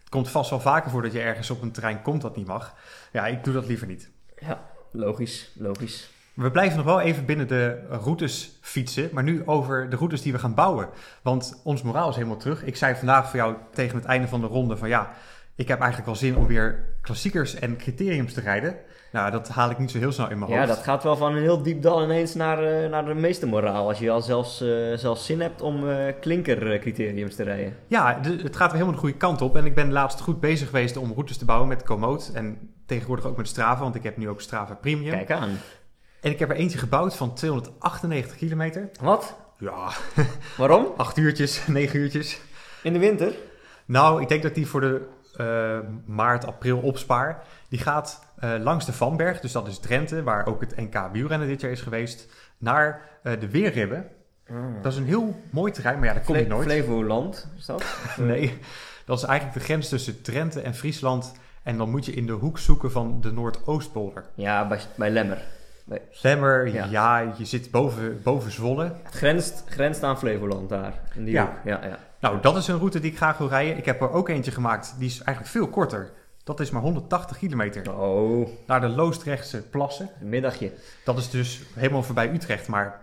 het 0.00 0.08
komt 0.08 0.30
vast 0.30 0.50
wel 0.50 0.60
vaker 0.60 0.90
voor 0.90 1.02
dat 1.02 1.12
je 1.12 1.20
ergens 1.20 1.50
op 1.50 1.62
een 1.62 1.72
terrein 1.72 2.02
komt 2.02 2.22
dat 2.22 2.36
niet 2.36 2.46
mag. 2.46 2.74
Ja, 3.12 3.26
ik 3.26 3.44
doe 3.44 3.54
dat 3.54 3.66
liever 3.66 3.86
niet. 3.86 4.10
ja, 4.40 4.62
logisch, 4.90 5.50
logisch. 5.54 6.10
We 6.34 6.50
blijven 6.50 6.76
nog 6.76 6.86
wel 6.86 7.00
even 7.00 7.24
binnen 7.24 7.48
de 7.48 7.80
routes 7.88 8.58
fietsen, 8.60 9.10
maar 9.12 9.22
nu 9.22 9.42
over 9.46 9.90
de 9.90 9.96
routes 9.96 10.22
die 10.22 10.32
we 10.32 10.38
gaan 10.38 10.54
bouwen. 10.54 10.88
Want 11.22 11.60
ons 11.64 11.82
moraal 11.82 12.08
is 12.08 12.14
helemaal 12.14 12.36
terug. 12.36 12.64
Ik 12.64 12.76
zei 12.76 12.94
vandaag 12.94 13.28
voor 13.28 13.38
jou 13.38 13.54
tegen 13.72 13.96
het 13.96 14.04
einde 14.04 14.28
van 14.28 14.40
de 14.40 14.46
ronde 14.46 14.76
van 14.76 14.88
ja, 14.88 15.10
ik 15.54 15.68
heb 15.68 15.78
eigenlijk 15.78 16.06
wel 16.06 16.18
zin 16.18 16.36
om 16.36 16.46
weer 16.46 16.84
klassiekers 17.00 17.54
en 17.54 17.76
criteriums 17.76 18.32
te 18.32 18.40
rijden. 18.40 18.76
Nou, 19.12 19.30
dat 19.30 19.48
haal 19.48 19.70
ik 19.70 19.78
niet 19.78 19.90
zo 19.90 19.98
heel 19.98 20.12
snel 20.12 20.30
in 20.30 20.38
mijn 20.38 20.50
hoofd. 20.50 20.62
Ja, 20.62 20.74
dat 20.74 20.84
gaat 20.84 21.02
wel 21.02 21.16
van 21.16 21.34
een 21.34 21.42
heel 21.42 21.62
diep 21.62 21.82
dal 21.82 22.04
ineens 22.04 22.34
naar, 22.34 22.64
eh, 22.64 22.90
naar 22.90 23.04
de 23.04 23.14
meeste 23.14 23.46
moraal. 23.46 23.88
Als 23.88 23.98
je 23.98 24.10
al 24.10 24.20
zelfs, 24.20 24.60
eh, 24.60 24.68
zelfs 24.94 25.26
zin 25.26 25.40
hebt 25.40 25.62
om 25.62 25.88
eh 25.88 26.12
klinkercriteriums 26.20 27.34
te 27.34 27.42
rijden. 27.42 27.76
Ja, 27.86 28.20
het 28.22 28.56
gaat 28.56 28.70
weer 28.70 28.80
helemaal 28.80 28.92
de 28.92 29.00
goede 29.00 29.16
kant 29.16 29.42
op. 29.42 29.56
En 29.56 29.64
ik 29.64 29.74
ben 29.74 29.92
laatst 29.92 30.20
goed 30.20 30.40
bezig 30.40 30.66
geweest 30.66 30.96
om 30.96 31.12
routes 31.12 31.36
te 31.36 31.44
bouwen 31.44 31.68
met 31.68 31.82
Komoot. 31.82 32.30
En 32.34 32.70
tegenwoordig 32.86 33.26
ook 33.26 33.36
met 33.36 33.48
Strava, 33.48 33.82
want 33.82 33.94
ik 33.94 34.02
heb 34.02 34.16
nu 34.16 34.28
ook 34.28 34.40
Strava 34.40 34.74
Premium. 34.74 35.12
Kijk 35.12 35.30
aan. 35.30 35.50
En 36.22 36.30
ik 36.30 36.38
heb 36.38 36.50
er 36.50 36.56
eentje 36.56 36.78
gebouwd 36.78 37.16
van 37.16 37.34
298 37.34 38.36
kilometer. 38.36 38.90
Wat? 39.00 39.34
Ja, 39.58 39.90
Waarom? 40.58 40.86
acht 40.96 41.16
uurtjes, 41.16 41.66
negen 41.66 41.98
uurtjes. 42.00 42.40
In 42.82 42.92
de 42.92 42.98
winter? 42.98 43.32
Nou, 43.84 44.22
ik 44.22 44.28
denk 44.28 44.42
dat 44.42 44.54
die 44.54 44.66
voor 44.66 44.80
de 44.80 45.02
eh, 45.36 45.78
maart, 46.06 46.44
april 46.46 46.78
opspaar. 46.78 47.42
Die 47.68 47.78
gaat 47.78 48.26
eh, 48.38 48.50
langs 48.60 48.86
de 48.86 48.92
Vanberg, 48.92 49.40
dus 49.40 49.52
dat 49.52 49.66
is 49.68 49.78
Drenthe, 49.78 50.22
waar 50.22 50.46
ook 50.46 50.60
het 50.60 50.76
NK 50.76 51.08
wielrennen 51.12 51.48
dit 51.48 51.60
jaar 51.60 51.70
is 51.70 51.80
geweest, 51.80 52.28
naar 52.58 53.02
eh, 53.22 53.40
de 53.40 53.48
Weerribben. 53.50 54.06
Dat 54.82 54.92
is 54.92 54.98
een 54.98 55.04
heel 55.06 55.40
mooi 55.50 55.72
terrein, 55.72 55.98
maar 55.98 56.06
ja, 56.08 56.14
daar 56.14 56.22
kom 56.24 56.34
je 56.36 56.40
Fle- 56.40 56.48
nooit. 56.54 56.66
Flevoland 56.66 57.48
is 57.56 57.66
dat? 57.66 57.84
Nee, 58.18 58.58
dat 59.04 59.18
is 59.18 59.24
eigenlijk 59.24 59.58
de 59.58 59.64
grens 59.64 59.88
tussen 59.88 60.22
Drenthe 60.22 60.60
en 60.60 60.74
Friesland. 60.74 61.32
En 61.62 61.76
dan 61.78 61.90
moet 61.90 62.04
je 62.06 62.12
in 62.12 62.26
de 62.26 62.32
hoek 62.32 62.58
zoeken 62.58 62.90
van 62.92 63.20
de 63.20 63.32
Noordoostpolder. 63.32 64.24
Ja, 64.34 64.66
bij, 64.68 64.80
bij 64.94 65.10
Lemmer. 65.10 65.42
Slemmer, 66.10 66.68
Ja. 66.72 66.86
ja. 66.90 67.32
je 67.36 67.44
zit 67.44 67.70
boven, 67.70 68.20
boven 68.22 68.50
Zwolle. 68.50 68.84
Het 69.02 69.14
grenst, 69.14 69.64
grenst 69.68 70.02
aan 70.02 70.18
Flevoland 70.18 70.68
daar. 70.68 71.00
In 71.14 71.24
die 71.24 71.34
Ja. 71.34 71.56
Ja, 71.64 71.80
ja. 71.84 71.98
Nou, 72.20 72.40
dat 72.40 72.56
is 72.56 72.68
een 72.68 72.78
route 72.78 73.00
die 73.00 73.10
ik 73.10 73.16
graag 73.16 73.38
wil 73.38 73.48
rijden. 73.48 73.76
Ik 73.76 73.84
heb 73.84 74.00
er 74.00 74.10
ook 74.10 74.28
eentje 74.28 74.50
gemaakt, 74.50 74.94
die 74.98 75.08
is 75.08 75.22
eigenlijk 75.22 75.56
veel 75.56 75.68
korter. 75.68 76.10
Dat 76.44 76.60
is 76.60 76.70
maar 76.70 76.82
180 76.82 77.38
kilometer. 77.38 77.92
Oh, 77.98 78.48
Naar 78.66 78.80
de 78.80 78.88
Loostrechtse 78.88 79.62
plassen. 79.68 80.10
een 80.20 80.28
middagje. 80.28 80.72
Dat 81.04 81.18
is 81.18 81.30
dus 81.30 81.62
helemaal 81.74 82.02
voorbij 82.02 82.32
Utrecht, 82.32 82.68
maar 82.68 83.00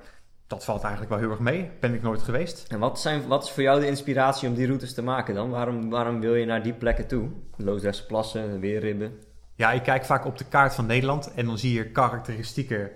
dat 0.47 0.63
valt 0.65 0.81
eigenlijk 0.81 1.11
wel 1.11 1.19
heel 1.21 1.29
erg 1.29 1.39
mee. 1.39 1.69
Ben 1.79 1.93
ik 1.93 2.01
nooit 2.01 2.21
geweest. 2.21 2.65
En 2.67 2.79
wat, 2.79 2.99
zijn, 2.99 3.27
wat 3.27 3.43
is 3.43 3.49
voor 3.51 3.63
jou 3.63 3.79
de 3.79 3.87
inspiratie 3.87 4.49
om 4.49 4.55
die 4.55 4.65
routes 4.67 4.93
te 4.93 5.01
maken 5.03 5.35
dan? 5.35 5.49
Waarom, 5.49 5.89
waarom 5.89 6.19
wil 6.19 6.35
je 6.35 6.45
naar 6.45 6.63
die 6.63 6.73
plekken 6.73 7.07
toe? 7.07 7.29
Loosdrechtse 7.57 8.05
plassen, 8.05 8.59
Weerribben. 8.59 9.13
Ja, 9.59 9.71
ik 9.71 9.83
kijk 9.83 10.05
vaak 10.05 10.25
op 10.25 10.37
de 10.37 10.45
kaart 10.45 10.75
van 10.75 10.85
Nederland 10.85 11.33
en 11.33 11.45
dan 11.45 11.57
zie 11.57 11.73
je 11.73 11.91
karakteristieke 11.91 12.91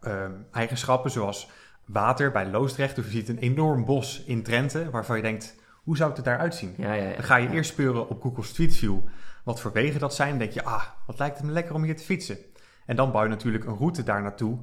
ehm, 0.00 0.32
eigenschappen 0.52 1.10
zoals 1.10 1.50
water 1.84 2.32
bij 2.32 2.46
Loosdrecht. 2.46 2.98
Of 2.98 3.04
je 3.04 3.10
ziet 3.10 3.28
een 3.28 3.38
enorm 3.38 3.84
bos 3.84 4.24
in 4.24 4.42
Drenthe 4.42 4.90
waarvan 4.90 5.16
je 5.16 5.22
denkt, 5.22 5.54
hoe 5.82 5.96
zou 5.96 6.08
het 6.08 6.18
er 6.18 6.24
daaruit 6.24 6.54
zien? 6.54 6.74
Ja, 6.76 6.92
ja, 6.92 7.04
ja. 7.04 7.14
Dan 7.14 7.24
ga 7.24 7.36
je 7.36 7.50
eerst 7.50 7.70
speuren 7.70 8.08
op 8.08 8.22
Google 8.22 8.42
Street 8.42 8.76
View 8.76 8.98
wat 9.44 9.60
voor 9.60 9.72
wegen 9.72 10.00
dat 10.00 10.14
zijn. 10.14 10.28
Dan 10.28 10.38
denk 10.38 10.52
je, 10.52 10.64
ah, 10.64 10.84
wat 11.06 11.18
lijkt 11.18 11.36
het 11.36 11.46
me 11.46 11.52
lekker 11.52 11.74
om 11.74 11.82
hier 11.82 11.96
te 11.96 12.04
fietsen. 12.04 12.38
En 12.86 12.96
dan 12.96 13.12
bouw 13.12 13.22
je 13.22 13.28
natuurlijk 13.28 13.64
een 13.64 13.76
route 13.76 14.02
daar 14.02 14.22
naartoe 14.22 14.58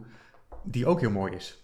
die 0.64 0.88
ook 0.88 1.00
heel 1.00 1.12
mooi 1.12 1.34
is. 1.34 1.64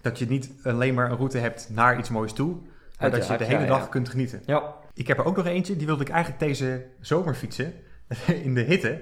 Dat 0.00 0.18
je 0.18 0.26
niet 0.26 0.52
alleen 0.62 0.94
maar 0.94 1.10
een 1.10 1.16
route 1.16 1.38
hebt 1.38 1.68
naar 1.70 1.98
iets 1.98 2.08
moois 2.08 2.32
toe, 2.32 2.56
maar 2.98 3.10
dat 3.10 3.26
je 3.26 3.36
de 3.36 3.44
hele 3.44 3.66
dag 3.66 3.88
kunt 3.88 4.08
genieten. 4.08 4.42
Ja, 4.46 4.74
Ik 4.94 5.06
heb 5.06 5.18
er 5.18 5.24
ook 5.24 5.36
nog 5.36 5.46
eentje, 5.46 5.76
die 5.76 5.86
wilde 5.86 6.04
ik 6.04 6.10
eigenlijk 6.10 6.40
deze 6.40 6.86
zomer 7.00 7.34
fietsen. 7.34 7.74
In 8.44 8.54
de 8.54 8.60
hitte. 8.60 9.00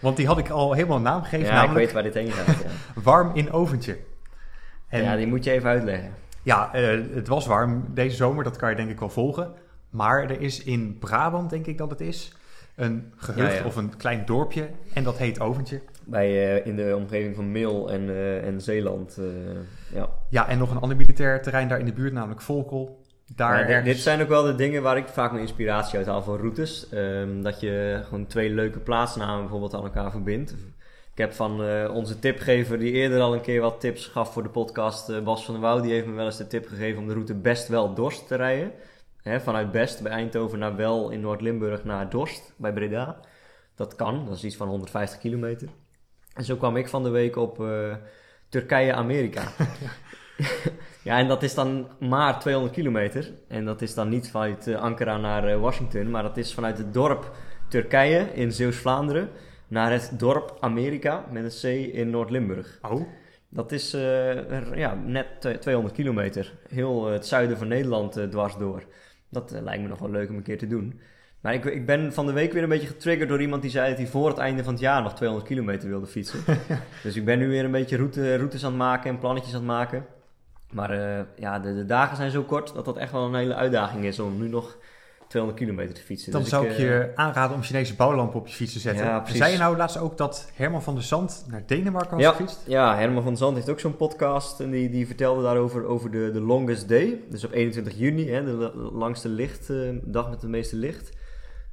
Want 0.00 0.16
die 0.16 0.26
had 0.26 0.38
ik 0.38 0.48
al 0.50 0.72
helemaal 0.72 0.96
een 0.96 1.02
naam 1.02 1.22
gegeven. 1.22 1.46
ja 1.46 1.64
ik 1.64 1.70
weet 1.70 1.92
waar 1.92 2.02
dit 2.02 2.14
heen 2.14 2.30
gaat. 2.32 2.46
Ja. 2.62 2.70
warm 3.02 3.30
in 3.34 3.52
oventje. 3.52 3.96
En 4.88 5.02
ja, 5.02 5.10
ja, 5.10 5.16
die 5.16 5.26
moet 5.26 5.44
je 5.44 5.50
even 5.50 5.68
uitleggen. 5.68 6.10
eh, 6.72 7.00
het 7.14 7.28
was 7.28 7.46
warm 7.46 7.84
deze 7.94 8.16
zomer. 8.16 8.44
Dat 8.44 8.56
kan 8.56 8.70
je 8.70 8.76
denk 8.76 8.90
ik 8.90 8.98
wel 8.98 9.10
volgen. 9.10 9.52
Maar 9.90 10.22
er 10.22 10.40
is 10.40 10.62
in 10.62 10.98
Brabant, 10.98 11.50
denk 11.50 11.66
ik 11.66 11.78
dat 11.78 11.90
het 11.90 12.00
is, 12.00 12.32
een 12.76 13.12
gehucht 13.16 13.52
Ja, 13.52 13.58
ja. 13.58 13.64
of 13.64 13.76
een 13.76 13.96
klein 13.96 14.24
dorpje. 14.26 14.68
En 14.92 15.04
dat 15.04 15.18
heet 15.18 15.40
Oventje. 15.40 15.82
Bij, 16.04 16.56
eh, 16.60 16.66
in 16.66 16.76
de 16.76 16.96
omgeving 16.96 17.34
van 17.34 17.50
Mil 17.52 17.90
en, 17.90 18.08
eh, 18.08 18.46
en 18.46 18.60
Zeeland. 18.60 19.18
ja. 19.94 20.08
Ja, 20.30 20.48
en 20.48 20.58
nog 20.58 20.70
een 20.70 20.80
ander 20.80 20.96
militair 20.96 21.42
terrein 21.42 21.68
daar 21.68 21.78
in 21.78 21.86
de 21.86 21.92
buurt, 21.92 22.12
namelijk 22.12 22.40
Volkel. 22.40 23.03
Daar 23.36 23.58
dit- 23.58 23.66
ergens- 23.68 23.86
Dit 23.94 23.98
zijn 23.98 24.20
ook 24.22 24.28
wel 24.28 24.42
de 24.42 24.54
dingen 24.54 24.82
waar 24.82 24.96
ik 24.96 25.08
vaak 25.08 25.30
mijn 25.30 25.42
inspiratie 25.42 25.98
uit 25.98 26.06
haal 26.06 26.22
voor 26.22 26.38
routes. 26.38 26.88
Ehm, 26.88 27.42
dat 27.42 27.60
je 27.60 28.00
gewoon 28.04 28.26
twee 28.26 28.50
leuke 28.50 28.78
plaatsnamen 28.78 29.40
bijvoorbeeld 29.40 29.74
aan 29.74 29.82
elkaar 29.84 30.10
verbindt. 30.10 30.50
Ik 31.12 31.20
heb 31.20 31.32
van 31.32 31.64
eh, 31.64 31.90
onze 31.94 32.18
tipgever, 32.18 32.78
die 32.78 32.92
eerder 32.92 33.20
al 33.20 33.34
een 33.34 33.40
keer 33.40 33.60
wat 33.60 33.80
tips 33.80 34.06
gaf 34.06 34.32
voor 34.32 34.42
de 34.42 34.48
podcast, 34.48 35.08
eh, 35.08 35.20
Bas 35.22 35.44
van 35.44 35.54
der 35.54 35.62
Wouw, 35.62 35.80
die 35.80 35.92
heeft 35.92 36.06
me 36.06 36.12
wel 36.12 36.24
eens 36.26 36.36
de 36.36 36.46
tip 36.46 36.68
gegeven 36.68 37.00
om 37.00 37.06
de 37.06 37.12
route 37.12 37.34
Best 37.34 37.68
Wel 37.68 37.94
Dorst 37.94 38.26
te 38.28 38.34
rijden. 38.36 38.72
Hè, 39.22 39.40
vanuit 39.40 39.70
Best 39.72 40.02
bij 40.02 40.12
Eindhoven 40.12 40.58
naar 40.58 40.76
Wel 40.76 41.10
in 41.10 41.20
Noord-Limburg 41.20 41.84
naar 41.84 42.10
Dorst 42.10 42.52
bij 42.56 42.72
Breda. 42.72 43.16
Dat 43.74 43.94
kan, 43.96 44.24
dat 44.26 44.36
is 44.36 44.44
iets 44.44 44.56
van 44.56 44.68
150 44.68 45.18
kilometer. 45.18 45.68
En 46.34 46.44
zo 46.44 46.56
kwam 46.56 46.76
ik 46.76 46.88
van 46.88 47.02
de 47.02 47.10
week 47.10 47.36
op 47.36 47.60
eh, 47.60 47.94
Turkije-Amerika. 48.48 49.42
ja, 51.02 51.18
en 51.18 51.28
dat 51.28 51.42
is 51.42 51.54
dan 51.54 51.88
maar 51.98 52.40
200 52.40 52.74
kilometer. 52.74 53.32
En 53.48 53.64
dat 53.64 53.82
is 53.82 53.94
dan 53.94 54.08
niet 54.08 54.30
vanuit 54.30 54.66
eh, 54.66 54.80
Ankara 54.80 55.16
naar 55.16 55.48
eh, 55.48 55.60
Washington, 55.60 56.10
maar 56.10 56.22
dat 56.22 56.36
is 56.36 56.54
vanuit 56.54 56.78
het 56.78 56.94
dorp 56.94 57.36
Turkije 57.68 58.28
in 58.34 58.52
Zeeuws-Vlaanderen 58.52 59.28
naar 59.68 59.92
het 59.92 60.12
dorp 60.18 60.56
Amerika 60.60 61.24
met 61.30 61.44
een 61.44 61.88
C 61.90 61.94
in 61.94 62.10
Noord-Limburg. 62.10 62.78
Oh, 62.82 63.02
Dat 63.48 63.72
is 63.72 63.94
eh, 63.94 64.76
ja, 64.76 64.94
net 64.94 65.44
eh, 65.44 65.52
200 65.52 65.94
kilometer. 65.94 66.52
Heel 66.68 67.06
het 67.06 67.26
zuiden 67.26 67.58
van 67.58 67.68
Nederland 67.68 68.30
dwars 68.30 68.56
door. 68.56 68.84
Dat 69.30 69.50
lijkt 69.50 69.82
me 69.82 69.88
nog 69.88 69.98
wel 69.98 70.10
leuk 70.10 70.28
om 70.28 70.36
een 70.36 70.42
keer 70.42 70.58
te 70.58 70.66
doen. 70.66 71.00
Maar 71.40 71.54
ik, 71.54 71.64
ik 71.64 71.86
ben 71.86 72.12
van 72.12 72.26
de 72.26 72.32
week 72.32 72.52
weer 72.52 72.62
een 72.62 72.68
beetje 72.68 72.86
getriggerd 72.86 73.28
door 73.28 73.40
iemand 73.40 73.62
die 73.62 73.70
zei 73.70 73.88
dat 73.88 73.98
hij 73.98 74.06
voor 74.06 74.28
het 74.28 74.38
einde 74.38 74.64
van 74.64 74.72
het 74.72 74.82
jaar 74.82 75.02
nog 75.02 75.14
200 75.14 75.48
kilometer 75.48 75.88
wilde 75.88 76.06
fietsen. 76.06 76.40
dus 77.02 77.16
ik 77.16 77.24
ben 77.24 77.38
nu 77.38 77.48
weer 77.48 77.64
een 77.64 77.70
beetje 77.70 77.96
route, 77.96 78.36
routes 78.36 78.64
aan 78.64 78.70
het 78.70 78.78
maken 78.78 79.10
en 79.10 79.18
plannetjes 79.18 79.54
aan 79.54 79.60
het 79.60 79.68
maken. 79.68 80.06
Maar 80.74 80.90
eh, 80.90 81.24
ja, 81.36 81.58
de, 81.58 81.74
de 81.74 81.84
dagen 81.86 82.16
zijn 82.16 82.30
zo 82.30 82.42
kort 82.42 82.74
dat 82.74 82.84
dat 82.84 82.96
echt 82.96 83.12
wel 83.12 83.24
een 83.26 83.34
hele 83.34 83.54
uitdaging 83.54 84.04
is 84.04 84.18
om 84.18 84.38
nu 84.40 84.48
nog 84.48 84.76
200 85.28 85.64
kilometer 85.64 85.94
te 85.94 86.00
fietsen. 86.00 86.32
dan 86.32 86.40
Dus 86.40 86.50
zou 86.50 86.64
ik 86.66 86.70
eh, 86.70 86.78
je 86.78 87.12
aanraden 87.14 87.56
om 87.56 87.62
Chinese 87.62 87.94
bouwlampen 87.94 88.40
op 88.40 88.46
je 88.46 88.54
fiets 88.54 88.72
te 88.72 88.78
zetten. 88.78 89.04
Ja. 89.04 89.24
Zei 89.26 89.52
je 89.52 89.58
nou 89.58 89.76
laatst 89.76 89.98
ook 89.98 90.16
dat 90.18 90.50
Herman 90.54 90.82
van 90.82 90.94
der 90.94 91.02
Zand 91.02 91.44
naar 91.50 91.62
Denemarken 91.66 92.10
was 92.16 92.20
Ja, 92.24 92.30
gefietst? 92.30 92.62
ja, 92.66 92.96
Herman 92.96 93.22
van 93.22 93.36
Zand 93.36 93.54
heeft 93.56 93.70
ook 93.70 93.80
zo'n 93.80 93.96
podcast 93.96 94.60
en 94.60 94.70
die, 94.70 94.90
die 94.90 95.06
vertelde 95.06 95.42
daarover 95.42 95.84
over 95.86 96.10
de, 96.10 96.30
de 96.32 96.40
longest 96.40 96.88
day. 96.88 97.20
Dus 97.30 97.44
op 97.44 97.52
21 97.52 97.94
juni, 97.98 98.30
hè, 98.30 98.44
de 98.44 98.50
la- 98.52 98.70
langste 98.74 99.28
licht, 99.28 99.70
eh, 99.70 99.76
dag 100.02 100.30
met 100.30 100.40
de 100.40 100.48
meeste 100.48 100.76
licht, 100.76 101.10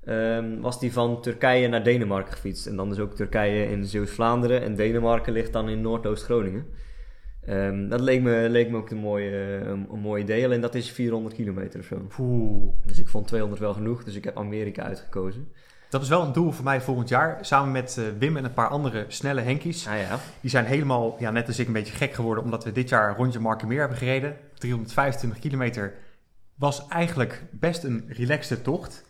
ehm, 0.06 0.60
was 0.60 0.80
die 0.80 0.94
van 0.94 1.22
Turkije 1.22 1.68
naar 1.68 1.84
Denemarken 1.84 2.34
gefietst. 2.34 2.66
En 2.68 2.76
dan 2.76 2.90
dus 2.90 3.00
ook 3.00 3.14
Turkije 3.14 3.66
in 3.72 3.86
Zeeuws-Vlaanderen 3.86 4.62
en 4.62 4.76
Denemarken 4.76 5.34
ligt 5.34 5.54
dan 5.54 5.70
in 5.70 5.82
Noordoost-Groningen. 5.82 6.66
Ehm, 7.46 7.88
dat 7.88 8.00
leek 8.00 8.22
me, 8.22 8.48
leek 8.50 8.70
me 8.70 8.78
ook 8.78 8.90
een 8.90 8.98
mooi, 8.98 9.36
een, 9.36 9.88
een 9.92 10.00
mooi 10.00 10.24
idee, 10.24 10.46
alleen 10.46 10.62
dat 10.62 10.76
is 10.76 10.92
400 10.92 11.36
kilometer 11.36 11.80
of 11.80 11.86
zo. 11.86 11.98
Poeh. 12.16 12.74
Dus 12.86 13.00
ik 13.00 13.08
vond 13.08 13.28
200 13.28 13.62
wel 13.62 13.74
genoeg, 13.74 14.04
dus 14.04 14.16
ik 14.16 14.24
heb 14.24 14.38
Amerika 14.38 14.84
uitgekozen. 14.84 15.48
Dat 15.92 16.02
is 16.02 16.10
wel 16.10 16.22
een 16.22 16.34
doel 16.34 16.52
voor 16.52 16.64
mij 16.64 16.82
volgend 16.82 17.10
jaar. 17.10 17.46
Samen 17.46 17.72
met 17.72 17.98
eh, 17.98 18.06
Wim 18.20 18.38
en 18.38 18.44
een 18.44 18.54
paar 18.54 18.68
andere 18.68 19.06
snelle 19.08 19.42
Henkies. 19.42 19.88
Ah 19.88 20.00
ja, 20.00 20.20
Die 20.42 20.50
zijn 20.50 20.66
helemaal, 20.66 21.16
ja, 21.20 21.32
net 21.32 21.48
als 21.48 21.60
ik, 21.60 21.68
een 21.68 21.74
beetje 21.74 21.94
gek 21.94 22.14
geworden. 22.14 22.44
Omdat 22.44 22.64
we 22.64 22.72
dit 22.72 22.90
jaar 22.90 23.10
een 23.10 23.16
rondje 23.16 23.40
Markenmeer 23.40 23.80
hebben 23.80 23.98
gereden. 23.98 24.38
325 24.56 25.40
kilometer 25.40 25.94
was 26.56 26.88
eigenlijk 26.88 27.44
best 27.52 27.84
een 27.84 28.04
relaxte 28.08 28.62
tocht. 28.62 29.06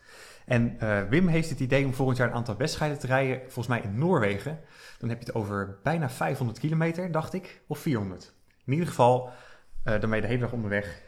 En 0.51 0.75
eh, 0.79 1.01
Wim 1.09 1.27
heeft 1.27 1.49
het 1.49 1.59
idee 1.59 1.85
om 1.85 1.93
volgend 1.93 2.17
jaar 2.17 2.27
een 2.27 2.33
aantal 2.33 2.57
wedstrijden 2.57 2.99
te 2.99 3.07
rijden. 3.07 3.39
Volgens 3.41 3.67
mij 3.67 3.81
in 3.81 3.97
Noorwegen. 3.97 4.59
Dan 4.99 5.09
heb 5.09 5.19
je 5.19 5.25
het 5.25 5.35
over 5.35 5.77
bijna 5.83 6.09
500 6.09 6.59
kilometer, 6.59 7.11
dacht 7.11 7.33
ik. 7.33 7.61
Of 7.67 7.79
400. 7.79 8.33
In 8.65 8.73
ieder 8.73 8.87
geval, 8.87 9.29
eh 9.83 9.99
dan 9.99 10.09
ben 10.09 10.15
je 10.15 10.21
de 10.21 10.27
hele 10.27 10.39
dag 10.39 10.51
onderweg. 10.51 11.01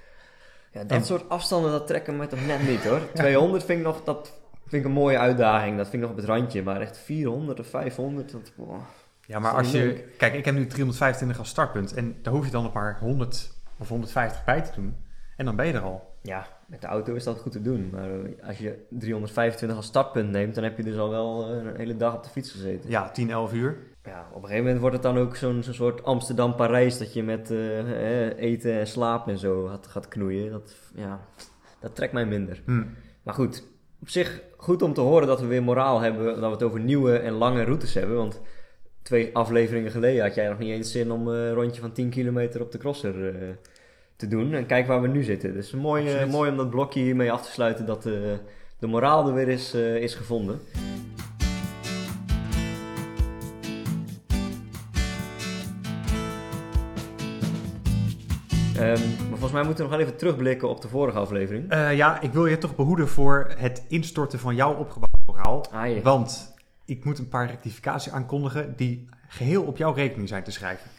Ja, 0.72 0.84
dat 0.84 0.98
En- 0.98 1.06
soort 1.06 1.30
afstanden, 1.30 1.72
dat 1.72 1.88
trekken 1.88 2.18
me 2.18 2.28
toch 2.28 2.46
net 2.46 2.68
niet 2.68 2.84
hoor. 2.84 3.02
200 3.14 3.64
vind 3.64 3.80
ik 3.80 3.86
nog, 3.86 4.04
dat 4.04 4.34
vind 4.68 4.82
ik 4.84 4.88
een 4.90 4.96
mooie 4.96 5.18
uitdaging. 5.20 5.78
Dat 5.78 5.90
vind 5.90 6.04
ik 6.04 6.10
nog 6.10 6.18
op 6.18 6.18
het 6.18 6.26
randje. 6.26 6.64
Maar 6.64 6.82
echt 6.82 6.98
400 6.98 7.60
of 7.60 7.68
500, 7.68 8.32
dat... 8.32 8.52
Ja, 9.26 9.40
maar 9.40 9.52
als 9.54 9.72
je... 9.72 9.78
leuk. 9.78 10.18
Kijk, 10.18 10.34
ik 10.34 10.46
heb 10.46 10.56
nu 10.56 10.68
325 10.68 11.40
als 11.40 11.50
startpunt. 11.50 11.94
En 11.94 12.16
daar 12.22 12.34
hoef 12.34 12.46
je 12.46 12.52
dan 12.52 12.64
nog 12.64 12.74
maar 12.74 12.98
100 13.00 13.52
of 13.78 13.90
150 13.90 14.44
bij 14.44 14.62
te 14.62 14.72
doen. 14.76 14.96
En 15.38 15.46
dan 15.46 15.56
ben 15.56 15.66
je 15.68 15.74
er 15.74 15.82
al. 15.82 16.18
Ja, 16.22 16.48
met 16.74 16.82
de 16.82 16.88
auto 16.88 17.14
is 17.14 17.24
dat 17.24 17.40
goed 17.40 17.52
te 17.52 17.62
doen. 17.62 17.90
Maar 17.92 18.10
eh, 18.10 18.48
als 18.48 18.58
je 18.58 18.76
325 18.90 19.78
als 19.78 19.86
startpunt 19.86 20.30
neemt, 20.30 20.56
dan 20.56 20.64
heb 20.64 20.78
je 20.78 20.84
dus 20.84 20.98
al 20.98 21.10
wel 21.10 21.50
eh, 21.50 21.56
een 21.56 21.76
hele 21.76 21.98
dag 21.98 22.16
op 22.16 22.24
de 22.24 22.30
fiets 22.30 22.52
gezeten. 22.52 22.90
Ja, 22.90 23.10
10, 23.12 23.30
11 23.30 23.54
uur. 23.54 23.78
Ja, 24.04 24.28
op 24.30 24.36
een 24.36 24.42
gegeven 24.42 24.64
moment 24.64 24.80
wordt 24.80 24.96
het 24.96 25.04
dan 25.04 25.18
ook 25.18 25.36
zo'n 25.36 25.64
soort 25.70 26.04
Amsterdam-Parijs... 26.04 26.98
dat 26.98 27.14
je 27.14 27.24
met 27.24 27.52
eh, 27.52 28.38
eten 28.38 28.80
en 28.80 28.88
slapen 28.88 29.34
en 29.34 29.40
zo 29.40 29.66
gaat, 29.66 29.88
gaat 29.88 30.08
knoeien. 30.08 30.52
Dat, 30.52 30.76
ja, 30.96 31.20
dat 31.80 31.96
trekt 31.96 32.14
mij 32.14 32.26
minder. 32.26 32.62
Hm. 32.66 32.84
Maar 33.24 33.34
goed, 33.34 33.64
op 34.02 34.10
zich 34.10 34.42
goed 34.58 34.82
om 34.82 34.94
te 34.94 35.02
horen 35.02 35.28
dat 35.28 35.42
we 35.42 35.48
weer 35.48 35.64
moraal 35.64 36.00
hebben, 36.00 36.26
dat 36.26 36.36
we 36.36 36.56
het 36.56 36.64
over 36.64 36.80
nieuwe 36.80 37.18
en 37.18 37.34
lange 37.34 37.64
routes 37.64 37.94
hebben. 37.94 38.16
Want 38.16 38.42
twee 39.02 39.36
afleveringen 39.36 39.92
geleden 39.92 40.24
had 40.24 40.36
jij 40.36 40.48
nog 40.50 40.58
niet 40.58 40.72
eens 40.72 40.92
zin 40.92 41.12
om 41.12 41.28
een 41.28 41.54
rondje 41.54 41.82
van 41.82 41.92
10 41.92 42.10
kilometer 42.10 42.62
op 42.62 42.72
de 42.72 42.78
crosser 42.78 43.36
eh, 43.36 43.50
te 44.24 44.36
doen. 44.36 44.54
En 44.54 44.66
kijk 44.66 44.88
waar 44.88 45.02
we 45.02 45.08
nu 45.08 45.24
zitten. 45.24 45.54
Dus 45.54 45.72
mooi, 45.72 46.04
eh, 46.04 46.12
Absoluut. 46.12 46.32
mooi 46.32 46.52
om 46.52 46.58
dat 46.58 46.70
blokje 46.70 47.00
hiermee 47.00 47.32
af 47.32 47.46
te 47.46 47.52
sluiten 47.52 47.86
dat 47.86 48.06
eh, 48.06 48.14
de 48.80 48.88
moraal 48.88 49.28
er 49.28 49.34
weer 49.34 49.48
is, 49.48 49.74
eh, 49.74 49.96
is 49.96 50.16
gevonden. 50.16 50.60
Ehm, 58.76 59.02
maar 59.30 59.30
volgens 59.30 59.52
mij 59.52 59.64
moeten 59.64 59.84
we 59.84 59.90
nog 59.90 60.00
wel 60.00 60.00
even 60.00 60.18
terugblikken 60.18 60.70
op 60.70 60.82
de 60.82 60.88
vorige 60.88 61.18
aflevering. 61.18 61.74
Ja, 61.74 62.22
ik 62.22 62.34
wil 62.34 62.46
je 62.46 62.58
toch 62.58 62.76
behoeden 62.76 63.08
voor 63.08 63.54
het 63.58 63.86
instorten 63.88 64.40
van 64.40 64.56
jouw 64.56 64.74
opgebouwde 64.74 65.18
moraal. 65.26 65.66
Ah. 65.72 66.04
Want 66.04 66.56
ik 66.86 67.06
moet 67.06 67.20
een 67.20 67.30
paar 67.30 67.48
rectificaties 67.48 68.12
aankondigen 68.12 68.74
die 68.76 69.10
geheel 69.28 69.64
op 69.64 69.78
jouw 69.78 69.94
rekening 69.94 70.28
zijn 70.28 70.44
te 70.44 70.52
schrijven. 70.52 70.90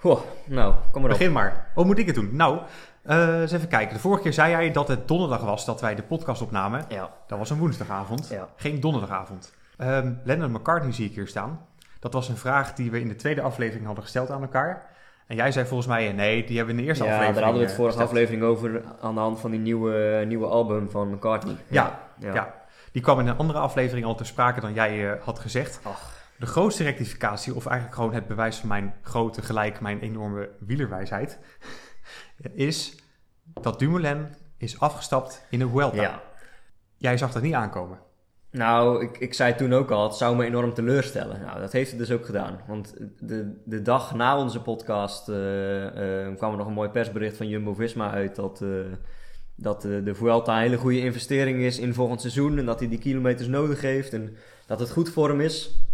Goh, 0.00 0.20
nou, 0.44 0.74
kom 0.92 1.02
maar 1.02 1.10
op. 1.10 1.18
Begin 1.18 1.32
maar. 1.32 1.66
Oh, 1.74 1.84
moet 1.86 1.98
ik 1.98 2.06
het 2.06 2.14
doen? 2.14 2.30
Nou, 2.32 2.58
eh, 3.02 3.40
eens 3.40 3.52
even 3.52 3.68
kijken. 3.68 3.94
De 3.94 4.00
vorige 4.00 4.22
keer 4.22 4.32
zei 4.32 4.50
jij 4.50 4.70
dat 4.72 4.88
het 4.88 5.08
donderdag 5.08 5.40
was 5.40 5.64
dat 5.64 5.80
wij 5.80 5.94
de 5.94 6.02
podcast 6.02 6.42
opnamen. 6.42 6.84
Ja, 6.88 7.10
Dat 7.26 7.38
was 7.38 7.50
een 7.50 7.58
woensdagavond, 7.58 8.28
Ja. 8.28 8.48
geen 8.56 8.80
donderdagavond. 8.80 9.52
Ehm 9.76 10.12
Lennon 10.24 10.50
McCartney 10.52 10.92
zie 10.92 11.06
ik 11.08 11.14
hier 11.14 11.26
staan. 11.26 11.60
Dat 11.98 12.12
was 12.12 12.28
een 12.28 12.36
vraag 12.36 12.74
die 12.74 12.90
we 12.90 13.00
in 13.00 13.08
de 13.08 13.16
tweede 13.16 13.40
aflevering 13.42 13.84
hadden 13.86 14.04
gesteld 14.04 14.30
aan 14.30 14.42
elkaar. 14.42 14.86
En 15.26 15.36
jij 15.36 15.52
zei 15.52 15.66
volgens 15.66 15.88
mij, 15.88 16.08
eh, 16.08 16.14
nee, 16.14 16.44
die 16.44 16.56
hebben 16.56 16.74
we 16.74 16.80
in 16.80 16.86
de 16.86 16.88
eerste 16.88 17.04
ja 17.04 17.10
aflevering 17.10 17.34
daar 17.36 17.44
hadden 17.44 17.62
we 17.62 17.68
het 17.68 17.78
eh, 17.78 17.84
vorige 17.84 17.98
gesteld. 17.98 18.18
aflevering 18.18 18.42
over 18.42 18.82
aan 19.00 19.14
de 19.14 19.20
hand 19.20 19.40
van 19.40 19.50
die 19.50 19.60
nieuwe, 19.60 20.24
nieuwe 20.26 20.46
album 20.46 20.90
van 20.90 21.10
McCartney. 21.10 21.56
Ja, 21.68 21.98
ja. 22.18 22.34
ja. 22.34 22.54
Die 22.92 23.02
kwam 23.02 23.20
in 23.20 23.26
een 23.26 23.36
andere 23.36 23.58
aflevering 23.58 24.06
al 24.06 24.14
ter 24.14 24.26
sprake 24.26 24.60
dan 24.60 24.72
jij 24.72 25.18
had 25.24 25.38
gezegd. 25.38 25.80
Ach. 25.82 26.18
De 26.40 26.46
grootste 26.46 26.82
rectificatie, 26.82 27.54
of 27.54 27.66
eigenlijk 27.66 27.96
gewoon 27.96 28.14
het 28.14 28.26
bewijs 28.26 28.56
van 28.56 28.68
mijn 28.68 28.94
grote 29.02 29.42
gelijk, 29.42 29.80
mijn 29.80 30.00
enorme 30.00 30.50
wielerwijsheid, 30.58 31.38
is 32.54 32.96
dat 33.60 33.78
Dumoulin 33.78 34.26
is 34.56 34.80
afgestapt 34.80 35.46
in 35.50 35.58
de 35.58 35.68
Vuelta. 35.68 36.02
Ja. 36.02 36.22
Jij 36.96 37.16
zag 37.18 37.32
dat 37.32 37.42
niet 37.42 37.54
aankomen. 37.54 37.98
Nou, 38.50 39.02
ik, 39.02 39.18
ik 39.18 39.34
zei 39.34 39.54
toen 39.54 39.72
ook 39.72 39.90
al, 39.90 40.02
het 40.02 40.14
zou 40.14 40.36
me 40.36 40.44
enorm 40.44 40.74
teleurstellen. 40.74 41.40
Nou, 41.40 41.60
dat 41.60 41.72
heeft 41.72 41.90
het 41.90 41.98
dus 41.98 42.10
ook 42.10 42.24
gedaan. 42.24 42.60
Want 42.66 42.94
de, 43.18 43.60
de 43.64 43.82
dag 43.82 44.14
na 44.14 44.38
onze 44.38 44.62
podcast 44.62 45.28
eh, 45.28 46.26
eh, 46.26 46.36
kwam 46.36 46.50
er 46.50 46.58
nog 46.58 46.66
een 46.66 46.72
mooi 46.72 46.88
persbericht 46.88 47.36
van 47.36 47.48
Jumbo-Visma 47.48 48.10
uit... 48.10 48.36
dat, 48.36 48.62
eh, 48.62 48.68
dat 49.54 49.82
de 49.82 50.14
Vuelta 50.14 50.54
een 50.54 50.62
hele 50.62 50.76
goede 50.76 51.00
investering 51.00 51.62
is 51.62 51.78
in 51.78 51.94
volgend 51.94 52.20
seizoen... 52.20 52.58
en 52.58 52.66
dat 52.66 52.78
hij 52.78 52.88
die 52.88 52.98
kilometers 52.98 53.48
nodig 53.48 53.80
heeft 53.80 54.12
en 54.12 54.36
dat 54.66 54.80
het 54.80 54.90
goed 54.90 55.10
voor 55.10 55.28
hem 55.28 55.40
is. 55.40 55.88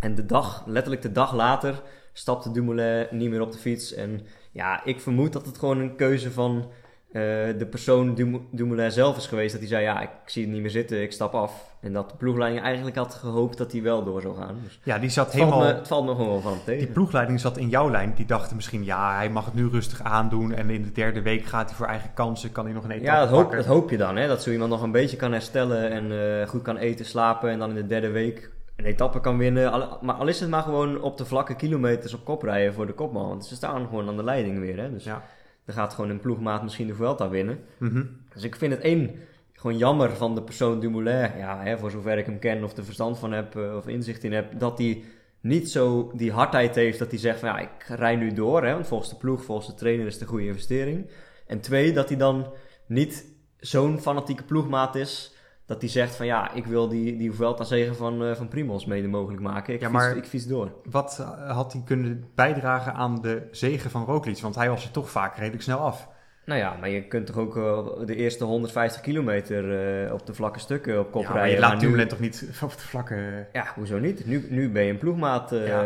En 0.00 0.14
de 0.14 0.26
dag, 0.26 0.62
letterlijk 0.66 1.02
de 1.02 1.12
dag 1.12 1.34
later, 1.34 1.82
stapte 2.12 2.50
Dumoulin 2.50 3.06
niet 3.10 3.30
meer 3.30 3.40
op 3.40 3.52
de 3.52 3.58
fiets. 3.58 3.94
En 3.94 4.20
ja, 4.52 4.84
ik 4.84 5.00
vermoed 5.00 5.32
dat 5.32 5.46
het 5.46 5.58
gewoon 5.58 5.78
een 5.78 5.96
keuze 5.96 6.30
van 6.32 6.70
eh, 7.12 7.22
de 7.58 7.66
persoon 7.70 8.14
Dum- 8.14 8.46
Dumoulin 8.50 8.92
zelf 8.92 9.16
is 9.16 9.26
geweest. 9.26 9.50
Dat 9.50 9.60
hij 9.60 9.68
zei, 9.68 9.82
ja, 9.82 10.00
ik 10.00 10.10
zie 10.24 10.42
het 10.42 10.52
niet 10.52 10.60
meer 10.60 10.70
zitten, 10.70 11.02
ik 11.02 11.12
stap 11.12 11.34
af. 11.34 11.68
En 11.80 11.92
dat 11.92 12.10
de 12.10 12.16
ploegleiding 12.16 12.64
eigenlijk 12.64 12.96
had 12.96 13.14
gehoopt 13.14 13.58
dat 13.58 13.72
hij 13.72 13.82
wel 13.82 14.04
door 14.04 14.20
zou 14.20 14.36
gaan. 14.36 14.58
Dus 14.64 14.80
Ja, 14.84 14.98
die 14.98 15.10
zat 15.10 15.26
het, 15.26 15.36
valt 15.36 15.50
helemaal... 15.50 15.72
me, 15.72 15.78
het 15.78 15.88
valt 15.88 16.04
me 16.04 16.10
gewoon 16.10 16.28
wel 16.28 16.40
van 16.40 16.58
tegen. 16.64 16.84
Die 16.84 16.92
ploegleiding 16.92 17.40
zat 17.40 17.56
in 17.56 17.68
jouw 17.68 17.90
lijn. 17.90 18.12
Die 18.16 18.26
dachten 18.26 18.56
misschien, 18.56 18.84
ja, 18.84 19.14
hij 19.16 19.30
mag 19.30 19.44
het 19.44 19.54
nu 19.54 19.68
rustig 19.68 20.02
aandoen. 20.02 20.52
En 20.54 20.70
in 20.70 20.82
de 20.82 20.92
derde 20.92 21.22
week 21.22 21.44
gaat 21.44 21.68
hij 21.68 21.76
voor 21.76 21.86
eigen 21.86 22.14
kansen. 22.14 22.52
Kan 22.52 22.64
hij 22.64 22.74
nog 22.74 22.84
een 22.84 22.90
etappe 22.90 23.10
Ja, 23.12 23.20
dat 23.20 23.30
hoop, 23.30 23.52
dat 23.52 23.66
hoop 23.66 23.90
je 23.90 23.96
dan. 23.96 24.16
Hè? 24.16 24.26
Dat 24.26 24.42
zo 24.42 24.50
iemand 24.50 24.70
nog 24.70 24.82
een 24.82 24.92
beetje 24.92 25.16
kan 25.16 25.32
herstellen 25.32 25.90
en 25.90 26.40
eh, 26.40 26.48
goed 26.48 26.62
kan 26.62 26.76
eten, 26.76 27.04
slapen. 27.04 27.50
En 27.50 27.58
dan 27.58 27.68
in 27.68 27.74
de 27.74 27.86
derde 27.86 28.10
week 28.10 28.50
een 28.80 28.90
etappe 28.90 29.20
kan 29.20 29.38
winnen. 29.38 29.72
Al, 29.72 29.98
maar 30.02 30.14
al 30.14 30.28
is 30.28 30.40
het 30.40 30.50
maar 30.50 30.62
gewoon 30.62 31.00
op 31.02 31.16
de 31.16 31.24
vlakke 31.24 31.54
kilometers 31.56 32.14
op 32.14 32.24
kop 32.24 32.42
rijden 32.42 32.74
voor 32.74 32.86
de 32.86 32.92
kopman. 32.92 33.28
Want 33.28 33.46
ze 33.46 33.54
staan 33.54 33.86
gewoon 33.86 34.08
aan 34.08 34.16
de 34.16 34.24
leiding 34.24 34.58
weer. 34.58 34.78
Hè? 34.78 34.90
Dus 34.90 35.04
Ja. 35.04 35.22
dan 35.64 35.74
gaat 35.74 35.94
gewoon 35.94 36.10
een 36.10 36.20
ploegmaat 36.20 36.62
misschien 36.62 36.86
de 36.86 36.94
Vuelta 36.94 37.28
winnen. 37.28 37.58
Mhm. 37.78 38.04
Dus 38.34 38.42
ik 38.42 38.56
vind 38.56 38.72
het 38.72 38.82
één 38.82 39.10
gewoon 39.52 39.76
jammer 39.78 40.10
van 40.16 40.34
de 40.34 40.42
persoon 40.42 40.80
Dumoulin. 40.80 41.30
Ja, 41.38 41.60
hè, 41.62 41.78
voor 41.78 41.90
zover 41.90 42.18
ik 42.18 42.26
hem 42.26 42.38
ken 42.38 42.64
of 42.64 42.76
er 42.76 42.84
verstand 42.84 43.18
van 43.18 43.32
heb 43.32 43.56
eh, 43.56 43.76
of 43.76 43.86
inzicht 43.86 44.24
in 44.24 44.32
heb. 44.32 44.58
Dat 44.58 44.78
hij 44.78 45.02
niet 45.40 45.70
zo 45.70 46.12
die 46.14 46.32
hardheid 46.32 46.74
heeft 46.74 46.98
dat 46.98 47.10
hij 47.10 47.18
zegt 47.18 47.38
van 47.38 47.48
ja, 47.48 47.58
ik 47.58 47.84
rij 47.88 48.16
nu 48.16 48.32
door. 48.32 48.64
Hè, 48.64 48.72
want 48.72 48.86
volgens 48.86 49.10
de 49.10 49.16
ploeg, 49.16 49.44
volgens 49.44 49.66
de 49.66 49.74
trainer 49.74 50.06
is 50.06 50.12
het 50.12 50.22
een 50.22 50.28
goede 50.28 50.46
investering. 50.46 51.10
En 51.46 51.60
twee, 51.60 51.92
dat 51.92 52.08
hij 52.08 52.18
dan 52.18 52.46
niet 52.86 53.24
zo'n 53.58 54.00
fanatieke 54.00 54.42
ploegmaat 54.42 54.94
is. 54.94 55.34
Dat 55.70 55.80
hij 55.80 55.90
zegt 55.90 56.16
van 56.16 56.26
ja, 56.26 56.52
ik 56.54 56.66
wil 56.66 56.88
die, 56.88 57.16
die 57.16 57.32
Vuelta 57.32 57.64
zegen 57.64 57.96
van, 57.96 58.24
eh 58.24 58.34
van 58.34 58.48
Primos 58.48 58.84
mede 58.86 59.08
mogelijk 59.08 59.42
maken. 59.42 59.74
Ik, 59.74 59.80
Ja, 59.80 59.86
fiets, 59.88 59.98
maar- 60.02 60.16
ik 60.16 60.24
fiets 60.24 60.46
door. 60.46 60.72
Wat 60.90 61.18
eh, 61.20 61.50
had 61.56 61.72
hij 61.72 61.82
kunnen 61.84 62.24
bijdragen 62.34 62.94
aan 62.94 63.20
de 63.22 63.42
zegen 63.50 63.90
van 63.90 64.04
Roglic? 64.04 64.38
Want 64.38 64.54
hij 64.54 64.68
was 64.68 64.84
er 64.84 64.90
toch 64.90 65.10
vaak 65.10 65.36
redelijk 65.36 65.62
snel 65.62 65.78
af. 65.78 66.08
Nou 66.44 66.60
ja, 66.60 66.76
maar 66.80 66.88
je 66.88 67.02
kunt 67.06 67.26
toch 67.26 67.36
ook 67.36 67.56
eh, 67.56 68.06
de 68.06 68.16
eerste 68.16 68.44
150 68.44 69.00
kilometer 69.00 70.12
op 70.12 70.26
de 70.26 70.34
vlakke 70.34 70.58
stukken 70.58 70.98
op 71.00 71.10
kop 71.10 71.22
Ja, 71.22 71.28
maar 71.28 71.36
rijden. 71.36 71.54
je 71.54 71.60
laat 71.60 71.68
maar 71.70 71.78
nu- 71.78 71.82
Dumoulin 71.84 72.08
toch 72.08 72.20
niet 72.20 72.50
op 72.62 72.70
de 72.70 72.78
vlakke... 72.78 73.46
Ja, 73.52 73.66
hoezo 73.74 73.98
niet? 73.98 74.26
Nu, 74.26 74.46
nu 74.48 74.70
ben 74.70 74.84
je 74.84 74.90
een 74.90 74.98
ploegmaat 74.98 75.50
Ja. 75.50 75.84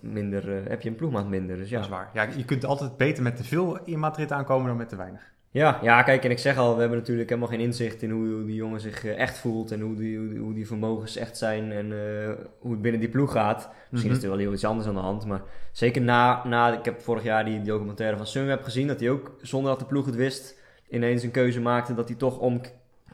minder, 0.00 0.68
heb 0.68 0.80
je 0.82 0.88
een 0.88 0.94
ploegmaat 0.94 1.28
minder. 1.28 1.56
Dus 1.56 1.70
Dat 1.70 1.78
ja. 1.78 1.84
is 1.84 1.88
waar. 1.88 2.10
Ja, 2.14 2.26
je 2.36 2.44
kunt 2.44 2.64
altijd 2.64 2.96
beter 2.96 3.22
met 3.22 3.36
te 3.36 3.44
veel 3.44 3.78
in 3.84 3.98
Madrid 3.98 4.32
aankomen 4.32 4.66
dan 4.66 4.76
met 4.76 4.88
te 4.88 4.96
weinig. 4.96 5.32
Ja, 5.52 5.78
ja, 5.82 6.02
kijk, 6.02 6.24
en 6.24 6.30
ik 6.30 6.38
zeg 6.38 6.56
al, 6.56 6.74
we 6.74 6.80
hebben 6.80 6.98
natuurlijk 6.98 7.28
helemaal 7.28 7.50
geen 7.50 7.60
inzicht 7.60 8.02
in 8.02 8.10
hoe, 8.10 8.44
die 8.44 8.54
jongen 8.54 8.80
zich 8.80 9.04
eh, 9.04 9.18
echt 9.18 9.38
voelt 9.38 9.70
en 9.70 9.80
hoe 9.80 9.94
die, 9.94 10.18
hoe, 10.38 10.54
die- 10.54 10.66
vermogens 10.66 11.16
echt 11.16 11.38
zijn 11.38 11.72
en 11.72 11.92
eh, 11.92 12.30
hoe 12.58 12.72
het 12.72 12.82
binnen 12.82 13.00
die 13.00 13.10
ploeg 13.10 13.32
gaat. 13.32 13.70
Misschien 13.90 14.10
Mhm. 14.10 14.18
is 14.20 14.24
er 14.26 14.30
wel 14.30 14.40
heel 14.40 14.52
iets 14.52 14.64
anders 14.64 14.88
aan 14.88 14.94
de 14.94 15.00
hand, 15.00 15.26
maar 15.26 15.42
zeker 15.72 16.02
na, 16.02 16.44
na 16.46 16.78
ik 16.78 16.84
heb 16.84 17.00
vorig 17.00 17.22
jaar 17.22 17.44
die 17.44 17.62
documentaire 17.62 18.16
van 18.16 18.26
Sunweb 18.26 18.62
gezien, 18.62 18.86
dat 18.86 19.00
hij 19.00 19.10
ook 19.10 19.34
zonder 19.42 19.70
dat 19.70 19.80
de 19.80 19.86
ploeg 19.86 20.06
het 20.06 20.14
wist, 20.14 20.58
ineens 20.88 21.22
een 21.22 21.30
keuze 21.30 21.60
maakte 21.60 21.94
dat 21.94 22.08
hij 22.08 22.16
toch 22.16 22.38
om, 22.38 22.60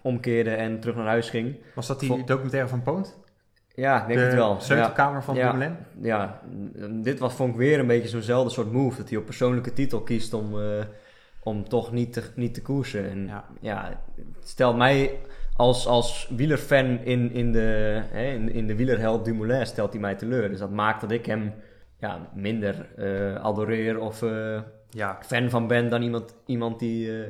omkeerde 0.03 0.51
en 0.51 0.81
terug 0.81 0.97
naar 0.97 1.07
huis 1.07 1.31
ging. 1.31 1.57
Was 1.75 1.87
dat 1.87 2.01
die 2.01 2.09
Vol- 2.09 2.25
documentaire 2.25 2.69
van 2.69 2.83
Poont? 2.83 3.19
Ja, 3.75 4.01
ik 4.01 4.07
denk 4.07 4.19
de 4.19 4.25
het 4.25 4.35
wel. 4.35 4.53
Ja. 4.53 4.59
sleutelkamer 4.61 5.23
van 5.23 5.35
Ja. 5.35 5.51
Dumoulin? 5.53 5.77
ja, 6.01 6.41
dit 7.03 7.19
was, 7.19 7.35
vond 7.35 7.51
ik 7.53 7.57
weer 7.59 7.79
een 7.79 7.87
beetje 7.87 8.09
zo'nzelfde 8.09 8.51
soort 8.51 8.73
move. 8.73 8.97
Dat 8.97 9.09
hij 9.09 9.19
op 9.19 9.25
persoonlijke 9.25 9.73
titel 9.73 10.01
kiest 10.03 10.33
om, 10.35 10.61
eh, 10.61 10.67
om 11.47 11.69
toch 11.69 11.93
niet 11.93 12.13
te, 12.13 12.23
niet 12.35 12.55
te 12.55 12.63
koersen. 12.63 13.11
En 13.11 13.31
Ja. 13.61 14.01
stelt 14.43 14.77
mij 14.77 15.19
als, 15.57 15.87
als 15.87 16.33
wielerfan 16.37 16.99
in, 17.05 17.33
in, 17.33 17.53
de, 17.53 18.01
hè, 18.13 18.25
in, 18.33 18.53
in 18.53 18.67
de 18.67 18.77
wielerheld 18.77 19.25
Dumoulin 19.25 19.67
stelt 19.67 19.93
hij 19.93 20.01
mij 20.01 20.15
teleur. 20.15 20.49
Dus 20.49 20.59
dat 20.59 20.71
maakt 20.71 21.01
dat 21.01 21.11
ik 21.11 21.27
hem 21.27 21.53
ja, 21.99 22.31
minder 22.35 22.89
eh, 22.97 23.35
adoreer 23.45 23.99
of 24.01 24.23
eh, 24.23 24.61
Ja. 24.91 25.19
fan 25.23 25.51
van 25.51 25.67
ben 25.67 25.89
dan 25.89 26.03
iemand, 26.03 26.35
iemand 26.47 26.79
die 26.79 27.23
eh, 27.25 27.29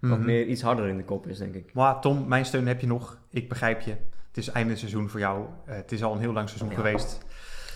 wat 0.00 0.18
Mhm. 0.18 0.24
meer 0.26 0.46
iets 0.46 0.62
harder 0.62 0.88
in 0.88 0.96
de 0.96 1.04
kop 1.04 1.26
is, 1.26 1.38
denk 1.38 1.54
ik. 1.54 1.74
Maar 1.74 2.00
Tom, 2.00 2.28
mijn 2.28 2.44
steun 2.44 2.66
heb 2.66 2.80
je 2.80 2.86
nog. 2.86 3.18
Ik 3.30 3.48
begrijp 3.48 3.80
je. 3.80 3.90
Het 4.28 4.36
is 4.36 4.48
einde 4.50 4.76
seizoen 4.76 5.08
voor 5.08 5.20
jou. 5.20 5.44
Het 5.64 5.92
is 5.92 6.02
al 6.02 6.12
een 6.12 6.20
heel 6.20 6.32
lang 6.32 6.48
seizoen 6.48 6.68
Ja. 6.70 6.74
geweest. 6.74 7.24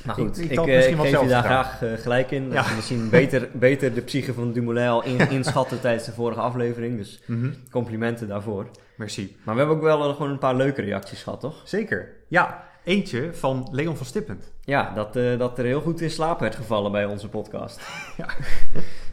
Maar 0.07 0.19
Ik- 0.19 0.25
goed, 0.27 0.39
ik 0.39 0.51
ik, 0.51 0.67
eh, 0.67 0.89
ik 0.89 0.97
geef 1.01 1.21
je 1.21 1.29
daar 1.29 1.43
graag 1.45 1.83
eh, 1.83 1.93
gelijk 1.97 2.31
in. 2.31 2.51
Ja. 2.51 2.65
misschien 2.75 3.09
beter, 3.11 3.49
beter 3.69 3.95
de 3.95 4.01
psyche 4.01 4.33
van 4.35 4.53
Dumoulin 4.53 4.89
al 4.89 5.05
in, 5.05 5.31
inschatten 5.31 5.81
tijdens 5.81 6.05
de 6.05 6.13
vorige 6.13 6.41
aflevering. 6.41 6.97
Dus 6.99 7.23
Mhm. 7.27 7.51
complimenten 7.71 8.29
daarvoor. 8.29 8.67
Merci. 8.97 9.37
Maar 9.45 9.55
we 9.55 9.61
hebben 9.61 9.77
ook 9.79 9.83
wel 9.85 10.09
eh, 10.09 10.15
gewoon 10.17 10.31
een 10.31 10.39
paar 10.39 10.55
leuke 10.57 10.83
reacties 10.83 11.23
gehad, 11.23 11.41
toch? 11.41 11.61
Zeker. 11.65 12.13
Ja, 12.29 12.65
eentje 12.85 13.29
van 13.35 13.69
Leon 13.73 13.97
van 13.97 14.07
Stippend. 14.07 14.53
Ja, 14.65 14.93
dat, 14.95 15.13
dat 15.39 15.59
er 15.59 15.65
heel 15.65 15.81
goed 15.81 16.01
in 16.01 16.11
slaap 16.11 16.41
werd 16.41 16.55
gevallen 16.55 16.93
bij 16.93 17.05
onze 17.05 17.29
podcast. 17.29 17.81
Ja. 18.17 18.27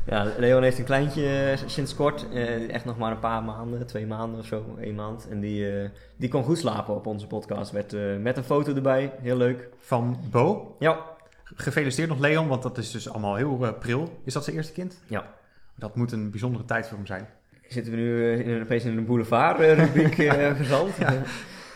Ja, 0.05 0.31
Leon 0.37 0.63
heeft 0.63 0.77
een 0.79 0.85
kleintje 0.85 1.25
eh, 1.27 1.57
sinds 1.65 1.95
kort. 1.95 2.25
eh, 2.33 2.69
echt 2.69 2.85
nog 2.85 2.97
maar 2.97 3.11
een 3.11 3.19
paar 3.19 3.43
maanden, 3.43 3.87
twee 3.87 4.05
maanden 4.05 4.39
of 4.39 4.45
zo, 4.45 4.77
één 4.81 4.95
maand. 4.95 5.27
En 5.29 5.39
die, 5.39 5.79
eh, 5.81 5.89
die 6.17 6.29
kon 6.29 6.43
goed 6.43 6.57
slapen 6.57 6.95
op 6.95 7.05
onze 7.05 7.27
podcast. 7.27 7.73
Eh, 7.73 7.99
met 8.19 8.37
een 8.37 8.43
foto 8.43 8.75
erbij, 8.75 9.11
heel 9.21 9.37
leuk. 9.37 9.69
Van 9.79 10.17
Bo. 10.31 10.75
Ja, 10.79 11.11
Gefeliciteerd 11.55 12.09
nog 12.09 12.19
Leon, 12.19 12.47
want 12.47 12.63
dat 12.63 12.77
is 12.77 12.91
dus 12.91 13.09
allemaal 13.09 13.35
heel 13.35 13.73
pril. 13.79 14.19
Is 14.23 14.33
dat 14.33 14.43
zijn 14.43 14.55
eerste 14.55 14.73
kind? 14.73 15.01
Ja. 15.07 15.25
Dat 15.75 15.95
moet 15.95 16.11
een 16.11 16.31
bijzondere 16.31 16.65
tijd 16.65 16.87
voor 16.87 16.97
hem 16.97 17.05
zijn. 17.05 17.27
Zitten 17.67 17.91
we 17.93 17.97
nu 17.99 18.33
in, 18.43 18.61
opeens 18.61 18.83
in 18.83 18.97
een 18.97 19.05
boulevard-rubriek 19.05 20.15
verzand? 20.55 20.95
Ja. 20.95 21.13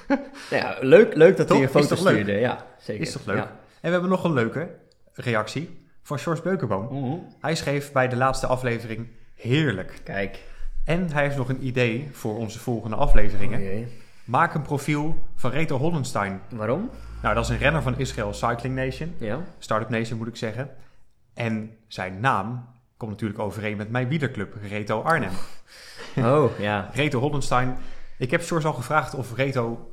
ja, 0.57 0.77
leuk, 0.81 1.15
leuk 1.15 1.37
dat 1.37 1.49
hij 1.49 1.61
een 1.61 1.69
foto 1.69 1.87
toch 1.87 2.03
leuk? 2.03 2.13
stuurde. 2.13 2.39
Ja, 2.39 2.65
zeker. 2.79 3.01
Is 3.01 3.11
toch 3.11 3.25
leuk? 3.25 3.37
Ja. 3.37 3.43
En 3.43 3.49
we 3.81 3.89
hebben 3.89 4.09
nog 4.09 4.23
een 4.23 4.33
leuke 4.33 4.69
reactie 5.13 5.86
van 6.07 6.19
George 6.19 6.41
Beukenboom. 6.41 6.87
Mhm. 6.91 7.17
Hij 7.39 7.55
schreef 7.55 7.91
bij 7.91 8.07
de 8.07 8.15
laatste 8.15 8.47
aflevering 8.47 9.07
heerlijk. 9.35 10.01
Kijk. 10.03 10.43
En 10.83 11.11
hij 11.11 11.23
heeft 11.23 11.37
nog 11.37 11.49
een 11.49 11.65
idee 11.65 12.09
voor 12.11 12.37
onze 12.37 12.59
volgende 12.59 12.95
afleveringen. 12.95 13.61
Oh. 13.61 13.87
Maak 14.25 14.53
een 14.53 14.61
profiel 14.61 15.17
van 15.35 15.51
Reto 15.51 15.77
Hollenstein. 15.77 16.41
Waarom? 16.49 16.89
Nou, 17.21 17.35
dat 17.35 17.43
is 17.43 17.49
een 17.49 17.57
renner 17.57 17.81
van 17.81 17.97
Israël 17.97 18.33
Cycling 18.33 18.75
Nation. 18.75 19.15
Ja. 19.17 19.39
Startup 19.59 19.89
Nation 19.89 20.17
moet 20.17 20.27
ik 20.27 20.35
zeggen. 20.35 20.69
En 21.33 21.77
zijn 21.87 22.19
naam 22.19 22.65
komt 22.97 23.11
natuurlijk 23.11 23.39
overeen 23.39 23.77
met 23.77 23.89
mijn 23.89 24.07
wielerclub, 24.07 24.55
Reto 24.69 25.01
Arnhem. 25.01 25.33
Oh, 26.17 26.59
ja. 26.59 26.89
Reto 26.93 27.19
Hollenstein. 27.19 27.77
Ik 28.17 28.31
heb 28.31 28.41
George 28.43 28.67
al 28.67 28.73
gevraagd 28.73 29.15
of 29.15 29.35
Reto 29.35 29.91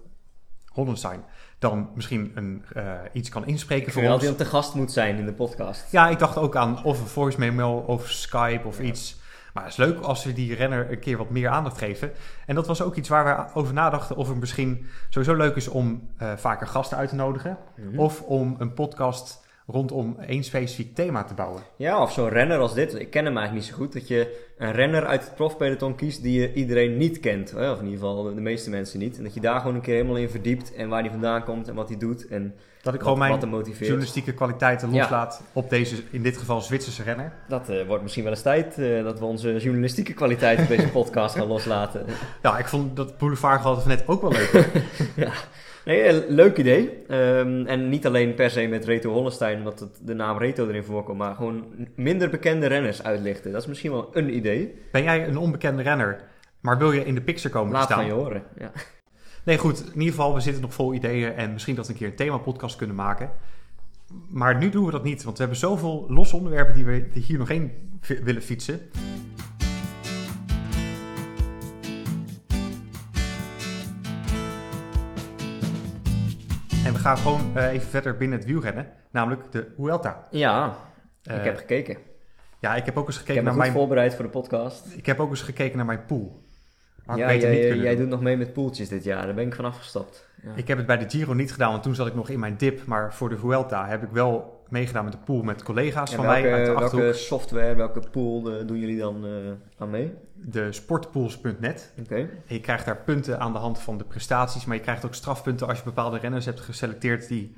Hollenstein 0.74 1.24
dan 1.58 1.90
misschien 1.94 2.32
een, 2.34 2.64
eh, 2.72 2.84
iets 3.12 3.28
kan 3.28 3.46
inspreken 3.46 3.86
Ik 3.86 3.92
voor 3.92 4.02
ons. 4.02 4.24
dat 4.24 4.38
te 4.38 4.44
gast 4.44 4.74
moet 4.74 4.92
zijn 4.92 5.16
in 5.16 5.24
de 5.26 5.32
podcast. 5.32 5.86
Ja, 5.90 6.08
ik 6.08 6.18
dacht 6.18 6.36
ook 6.36 6.56
aan 6.56 6.84
of 6.84 7.00
een 7.00 7.06
voice 7.06 7.38
memo 7.38 7.76
of 7.76 8.10
Skype 8.10 8.66
of 8.66 8.80
iets. 8.80 9.22
Maar 9.52 9.62
het 9.62 9.72
is 9.72 9.78
leuk 9.78 10.00
als 10.00 10.24
we 10.24 10.32
die 10.32 10.54
renner 10.54 10.90
een 10.90 10.98
keer 10.98 11.16
wat 11.16 11.30
meer 11.30 11.48
aandacht 11.48 11.78
geven. 11.78 12.12
En 12.46 12.54
dat 12.54 12.66
was 12.66 12.82
ook 12.82 12.94
iets 12.96 13.08
waar 13.08 13.24
we 13.24 13.54
over 13.58 13.74
nadachten 13.74 14.16
of 14.16 14.28
het 14.28 14.40
misschien 14.40 14.86
sowieso 15.08 15.36
leuk 15.36 15.56
is 15.56 15.68
om 15.68 16.08
eh, 16.16 16.32
vaker 16.36 16.66
gasten 16.66 16.96
uit 16.96 17.08
te 17.08 17.14
nodigen. 17.14 17.58
Mhm. 17.76 17.98
Of 17.98 18.22
om 18.22 18.56
een 18.58 18.74
podcast 18.74 19.43
rondom 19.66 20.16
één 20.26 20.44
specifiek 20.44 20.94
thema 20.94 21.24
te 21.24 21.34
bouwen. 21.34 21.62
Ja, 21.76 22.02
of 22.02 22.12
zo'n 22.12 22.28
renner 22.28 22.58
als 22.58 22.74
dit. 22.74 22.94
Ik 23.00 23.10
ken 23.10 23.24
hem 23.24 23.36
eigenlijk 23.36 23.66
niet 23.66 23.74
zo 23.76 23.82
goed. 23.82 23.92
Dat 23.92 24.08
je 24.08 24.52
een 24.58 24.72
renner 24.72 25.06
uit 25.06 25.24
het 25.24 25.34
profpeloton 25.34 25.94
kiest 25.94 26.22
die 26.22 26.40
je 26.40 26.52
iedereen 26.52 26.96
niet 26.96 27.20
kent. 27.20 27.50
hè, 27.50 27.70
Of 27.70 27.78
in 27.78 27.84
ieder 27.84 27.98
geval 28.00 28.22
de, 28.34 28.40
meeste 28.40 28.70
mensen 28.70 28.98
niet. 28.98 29.16
En 29.18 29.24
dat 29.24 29.34
je 29.34 29.40
daar 29.40 29.60
gewoon 29.60 29.74
een 29.74 29.80
keer 29.80 29.94
helemaal 29.94 30.16
in 30.16 30.28
verdiept. 30.28 30.74
En 30.74 30.88
waar 30.88 31.00
hij 31.00 31.10
vandaan 31.10 31.44
komt 31.44 31.68
en 31.68 31.74
wat 31.74 31.88
hij 31.88 31.98
doet. 31.98 32.26
En 32.26 32.54
Dat 32.82 32.94
ik 32.94 33.00
wat, 33.00 33.12
gewoon 33.18 33.38
mijn 33.40 33.64
journalistieke 33.78 34.32
kwaliteiten 34.34 34.92
Ja. 34.92 34.98
loslaat 35.00 35.42
op 35.52 35.70
deze, 35.70 35.96
in 36.10 36.22
dit 36.22 36.36
geval 36.36 36.60
Zwitserse 36.60 37.02
renner. 37.02 37.32
Dat 37.48 37.68
eh, 37.68 37.86
wordt 37.86 38.02
misschien 38.02 38.24
wel 38.24 38.32
eens 38.32 38.42
tijd 38.42 38.78
eh, 38.78 39.02
dat 39.02 39.18
we 39.18 39.24
onze 39.24 39.58
journalistieke 39.58 40.12
kwaliteit 40.12 40.58
op 40.60 40.68
deze 40.68 40.88
podcast 41.00 41.36
gaan 41.36 41.46
loslaten. 41.46 42.06
Ja, 42.42 42.58
ik 42.58 42.66
vond 42.68 42.96
dat 42.96 43.18
boulevard 43.18 43.62
van 43.62 43.78
net 43.86 44.02
ook 44.06 44.20
wel 44.20 44.32
leuk. 44.32 44.66
Nee, 45.84 46.00
eh, 46.00 46.28
leuk 46.28 46.56
idee. 46.58 47.02
Ehm, 47.08 47.66
en 47.66 47.88
niet 47.88 48.06
alleen 48.06 48.34
per 48.34 48.50
se 48.50 48.66
met 48.66 48.84
Reto 48.84 49.10
Hollestein, 49.12 49.58
omdat 49.58 49.80
het, 49.80 49.98
de 50.02 50.14
naam 50.14 50.38
Reto 50.38 50.68
erin 50.68 50.84
voorkomt, 50.84 51.18
maar 51.18 51.34
gewoon 51.34 51.64
minder 51.96 52.30
bekende 52.30 52.66
renners 52.66 53.02
uitlichten. 53.02 53.52
Dat 53.52 53.60
is 53.60 53.66
misschien 53.68 53.90
wel 53.90 54.10
een 54.12 54.36
idee. 54.36 54.74
ben 54.92 55.02
jij 55.02 55.28
een 55.28 55.36
onbekende 55.38 55.82
renner, 55.82 56.20
maar 56.60 56.78
wil 56.78 56.92
je 56.92 57.04
in 57.04 57.14
de 57.14 57.20
picture 57.20 57.48
komen 57.54 57.68
te 57.70 57.76
Laat 57.76 57.84
staan? 57.84 57.98
van 57.98 58.06
je 58.06 58.12
horen. 58.12 58.42
Ja. 58.58 58.70
Nee, 59.44 59.58
goed. 59.58 59.78
In 59.80 59.98
ieder 60.00 60.14
geval, 60.14 60.34
we 60.34 60.40
zitten 60.40 60.62
nog 60.62 60.74
vol 60.74 60.94
ideeën 60.94 61.32
en 61.32 61.52
misschien 61.52 61.74
dat 61.74 61.86
we 61.86 61.92
een 61.92 61.98
keer 61.98 62.08
een 62.08 62.14
themapodcast 62.14 62.76
kunnen 62.76 62.96
maken. 62.96 63.30
Maar 64.28 64.58
nu 64.58 64.68
doen 64.68 64.84
we 64.84 64.90
dat 64.90 65.04
niet, 65.04 65.22
want 65.22 65.36
we 65.36 65.42
hebben 65.42 65.60
zoveel 65.60 66.04
losse 66.08 66.36
onderwerpen 66.36 66.74
die 66.74 66.84
we 66.84 67.08
die 67.12 67.22
hier 67.22 67.38
nog 67.38 67.48
heen 67.48 67.72
willen 68.22 68.42
fietsen. 68.42 68.80
Gaan 77.04 77.16
gewoon 77.18 77.50
eh, 77.54 77.72
even 77.72 77.88
verder 77.88 78.16
binnen 78.16 78.38
het 78.38 78.46
wielrennen, 78.46 78.86
namelijk 79.10 79.42
de 79.52 79.72
Vuelta. 79.76 80.26
Ja, 80.30 80.76
Eh, 81.22 81.36
ik 81.36 81.44
heb 81.44 81.56
gekeken. 81.56 81.96
ja, 82.58 82.74
ik 82.74 82.84
heb 82.84 82.96
ook 82.96 83.06
eens 83.06 83.14
Ik 83.16 83.20
gekeken 83.20 83.44
heb 83.44 83.52
me 83.52 83.58
naar 83.58 83.64
goed 83.66 83.72
mijn, 83.72 83.84
voorbereid 83.84 84.14
voor 84.14 84.24
de 84.24 84.30
podcast. 84.30 84.86
ik 84.96 85.06
heb 85.06 85.20
ook 85.20 85.30
eens 85.30 85.42
gekeken 85.42 85.76
naar 85.76 85.86
mijn 85.86 86.04
pool. 86.04 86.42
Had 87.06 87.16
ik 87.16 87.22
Ja, 87.22 87.34
jij, 87.34 87.70
niet 87.72 87.82
jij 87.82 87.96
doet 87.96 88.08
nog 88.08 88.20
mee 88.20 88.36
met 88.36 88.52
poeltjes 88.52 88.88
dit 88.88 89.04
jaar. 89.04 89.24
Daar 89.24 89.34
ben 89.34 89.46
ik 89.46 89.54
van 89.54 89.64
afgestapt. 89.64 90.28
Ja. 90.42 90.50
Ik 90.54 90.68
heb 90.68 90.76
het 90.78 90.86
bij 90.86 90.96
de 90.98 91.08
Giro 91.10 91.32
niet 91.32 91.52
gedaan, 91.52 91.70
want 91.70 91.82
toen 91.82 91.94
zat 91.94 92.06
ik 92.06 92.14
nog 92.14 92.28
in 92.28 92.38
mijn 92.38 92.56
dip. 92.56 92.86
Maar 92.86 93.14
voor 93.14 93.28
de 93.28 93.38
Vuelta 93.38 93.86
heb 93.86 94.02
ik 94.02 94.10
wel 94.10 94.53
meegedaan 94.68 95.04
met 95.04 95.12
de 95.12 95.18
pool 95.24 95.42
met 95.42 95.62
collega's 95.62 96.10
En 96.10 96.16
van 96.16 96.26
welke, 96.26 96.40
mij 96.40 96.52
uit 96.52 96.66
de 96.66 96.72
Achterhoek. 96.72 97.00
welke 97.00 97.16
software, 97.18 97.74
welke 97.74 98.00
pool 98.10 98.50
eh, 98.50 98.66
doen 98.66 98.78
jullie 98.78 98.98
dan 98.98 99.24
eh, 99.24 99.30
aan 99.78 99.90
mee? 99.90 100.14
De 100.34 100.72
sportpools.net. 100.72 101.92
Oké. 102.00 102.28
Je 102.46 102.60
krijgt 102.60 102.84
daar 102.84 102.96
punten 102.96 103.40
aan 103.40 103.52
de 103.52 103.58
hand 103.58 103.78
van 103.78 103.98
de 103.98 104.04
prestaties, 104.04 104.64
maar 104.64 104.76
je 104.76 104.82
krijgt 104.82 105.04
ook 105.04 105.14
strafpunten 105.14 105.68
als 105.68 105.78
je 105.78 105.84
bepaalde 105.84 106.18
renners 106.18 106.44
hebt 106.44 106.60
geselecteerd 106.60 107.28
die 107.28 107.56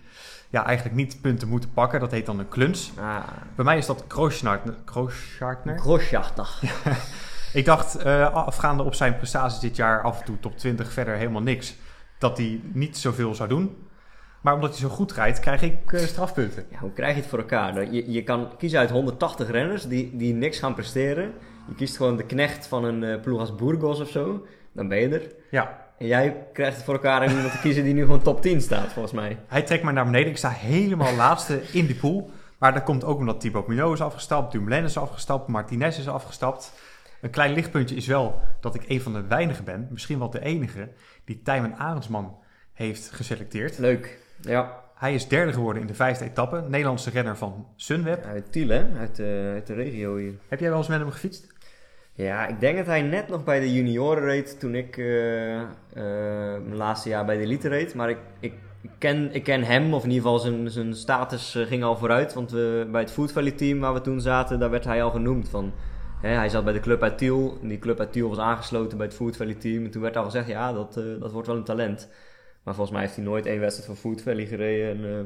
ja, 0.51 0.65
eigenlijk 0.67 0.97
niet 0.97 1.21
punten 1.21 1.49
moeten 1.49 1.73
pakken. 1.73 2.01
Dat 2.01 2.11
heet 2.11 2.27
dan 2.27 2.39
een 2.39 2.49
kluns. 2.49 2.93
Ah, 2.99 3.19
Bij 3.55 3.65
mij 3.65 3.79
is 3.79 3.87
dat 3.87 4.07
Kroosjartner. 4.07 4.75
Kroosjartner. 4.85 6.61
Ik 7.53 7.65
dacht, 7.65 7.97
eh, 7.97 8.35
afgaande 8.35 8.83
op 8.83 8.95
zijn 8.95 9.17
prestaties 9.17 9.59
dit 9.59 9.77
jaar, 9.77 10.03
af 10.03 10.19
en 10.19 10.25
toe 10.25 10.41
top 10.41 10.59
20, 10.59 10.93
verder 10.93 11.17
helemaal 11.17 11.43
niks, 11.43 11.75
dat 12.19 12.37
hij 12.37 12.61
niet 12.73 12.97
zoveel 12.99 13.35
zou 13.35 13.49
doen. 13.49 13.86
Maar 14.47 14.55
omdat 14.55 14.71
hij 14.71 14.79
zo 14.79 14.89
goed 14.89 15.13
rijdt, 15.13 15.41
krijg 15.41 15.63
ik 15.63 15.93
eh, 15.93 16.01
strafpunten. 16.01 16.65
Ja, 16.71 16.79
hoe 16.79 16.93
krijg 16.93 17.15
je 17.15 17.21
het 17.21 17.31
voor 17.31 17.39
elkaar? 17.39 17.75
Nou, 17.75 17.93
Je, 17.93 18.13
je 18.13 18.23
kan 18.23 18.51
kiezen 18.59 18.79
uit 18.79 18.91
180 18.91 19.51
renners 19.51 19.87
die, 19.87 20.17
die 20.17 20.35
niks 20.35 20.59
gaan 20.59 20.75
presteren. 20.75 21.33
Je 21.69 21.75
kiest 21.75 21.97
gewoon 21.97 22.17
de 22.17 22.27
knecht 22.27 22.67
van 22.67 22.85
een 22.85 23.05
eh, 23.05 23.21
ploeg 23.21 23.41
als 23.41 23.55
Burgos 23.55 24.01
of 24.01 24.09
zo. 24.09 24.47
Dan 24.73 24.89
ben 24.89 24.99
je 24.99 25.09
er. 25.09 25.35
Ja, 25.51 25.87
En 25.99 26.07
jij 26.07 26.47
krijgt 26.53 26.77
het 26.77 26.85
voor 26.85 26.95
elkaar 26.95 27.23
om 27.23 27.29
iemand 27.29 27.53
te 27.53 27.59
kiezen 27.59 27.85
die 27.85 27.95
nu 27.95 28.01
gewoon 28.01 28.23
top 28.23 28.43
10 28.43 28.61
staat, 28.61 28.93
volgens 28.93 29.15
mij. 29.15 29.39
Hij 29.47 29.63
trekt 29.63 29.83
mij 29.83 29.93
naar 29.93 30.05
beneden. 30.05 30.31
Ik 30.31 30.37
sta 30.37 30.51
helemaal 30.51 31.15
laatste 31.27 31.61
in 31.73 31.87
die 31.87 31.97
pool. 31.97 32.31
Maar 32.59 32.75
dat 32.75 32.83
komt 32.83 33.05
ook 33.05 33.19
omdat 33.19 33.41
Thibaut 33.41 33.67
Pinot 33.67 33.93
is 33.93 34.01
afgestapt, 34.01 34.53
Dumoulin 34.53 34.85
is 34.85 34.99
afgestapt, 34.99 35.49
Martinez 35.49 35.99
is 35.99 36.09
afgestapt. 36.09 36.73
Een 37.21 37.31
klein 37.31 37.53
lichtpuntje 37.53 37.97
is 37.97 38.07
wel 38.07 38.41
dat 38.61 38.75
ik 38.75 38.85
een 38.89 39.01
van 39.01 39.13
de 39.13 39.27
weinigen 39.27 39.65
ben, 39.65 39.89
misschien 39.91 40.19
wel 40.19 40.31
de 40.31 40.41
enige, 40.41 40.89
die 41.25 41.43
Tijmen 41.43 41.77
Arendsman 41.77 42.39
heeft 42.73 43.11
geselecteerd. 43.11 43.79
Leuk. 43.79 44.25
Ja, 44.41 44.85
Hij 44.95 45.15
is 45.15 45.29
derde 45.29 45.53
geworden 45.53 45.83
in 45.83 45.89
de 45.89 45.95
vijfde 45.95 46.25
etappe, 46.25 46.65
Nederlandse 46.69 47.11
renner 47.11 47.37
van 47.37 47.67
Sunweb. 47.77 48.25
uit 48.25 48.53
Tiel, 48.53 48.69
hè? 48.69 48.85
Uit, 48.99 49.19
eh, 49.19 49.27
uit 49.53 49.67
de 49.67 49.75
regio 49.75 50.17
hier. 50.17 50.35
Heb 50.49 50.61
jij 50.61 50.69
wel 50.69 50.79
eens 50.79 50.89
met 50.89 50.99
hem 50.99 51.11
gefietst? 51.11 51.55
Ja, 52.13 52.47
ik 52.47 52.61
denk 52.61 52.77
dat 52.77 52.87
hij 52.87 53.03
net 53.03 53.29
nog 53.29 53.45
bij 53.45 53.61
de 53.61 53.75
junioren 53.75 54.23
reed 54.23 54.61
toen 54.61 54.75
ik 54.75 54.97
eh, 54.97 55.61
eh, 55.61 55.67
mijn 56.65 56.77
laatste 56.77 57.09
jaar 57.09 57.25
bij 57.25 57.37
de 57.37 57.43
elite 57.43 57.69
reed. 57.69 57.95
Maar 57.95 58.11
ik, 58.11 58.19
ik, 58.41 58.53
ken, 58.99 59.35
ik 59.35 59.43
ken 59.43 59.63
hem, 59.63 59.95
of 59.95 60.05
in 60.05 60.11
ieder 60.11 60.25
geval 60.25 60.39
zijn, 60.39 60.71
zijn 60.71 60.95
status 60.95 61.59
ging 61.59 61.85
al 61.85 61.97
vooruit. 61.97 62.35
Want 62.35 62.51
we, 62.51 62.89
bij 62.91 63.01
het 63.01 63.11
Food 63.11 63.33
Valley 63.33 63.51
team 63.51 63.81
waar 63.81 63.95
we 63.95 64.01
toen 64.01 64.21
zaten, 64.21 64.59
daar 64.59 64.71
werd 64.71 64.85
hij 64.85 65.03
al 65.03 65.11
genoemd. 65.11 65.49
Van, 65.49 65.73
hè, 66.21 66.29
hij 66.29 66.49
zat 66.49 66.65
bij 66.65 66.73
de 66.73 66.81
club 66.81 67.03
uit 67.03 67.19
Tiel. 67.19 67.59
Die 67.63 67.79
club 67.79 68.01
uit 68.01 68.13
Tiel 68.13 68.29
was 68.29 68.39
aangesloten 68.39 68.97
bij 68.97 69.07
het 69.07 69.17
Food 69.17 69.37
Valley 69.37 69.55
team. 69.55 69.85
En 69.85 69.91
toen 69.91 70.03
werd 70.03 70.17
al 70.17 70.25
gezegd, 70.25 70.49
ja, 70.49 70.73
dat, 70.73 71.01
dat 71.21 71.33
wordt 71.33 71.47
wel 71.47 71.57
een 71.57 71.65
talent. 71.65 72.09
Maar 72.67 72.75
volgens 72.75 72.97
mij 72.97 73.01
heeft 73.01 73.17
hij 73.17 73.25
nooit 73.25 73.47
één 73.47 73.61
wedstrijd 73.61 73.87
van 73.87 73.97
Food 73.97 74.23
Valley 74.23 74.47
gereden. 74.47 74.89
En 74.91 75.19
eh 75.19 75.25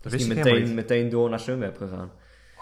Dat 0.00 0.12
is 0.12 0.26
hij 0.26 0.34
meteen, 0.36 0.74
meteen 0.74 1.08
door 1.08 1.30
naar 1.30 1.40
Sunweb 1.40 1.76
gegaan. 1.76 2.10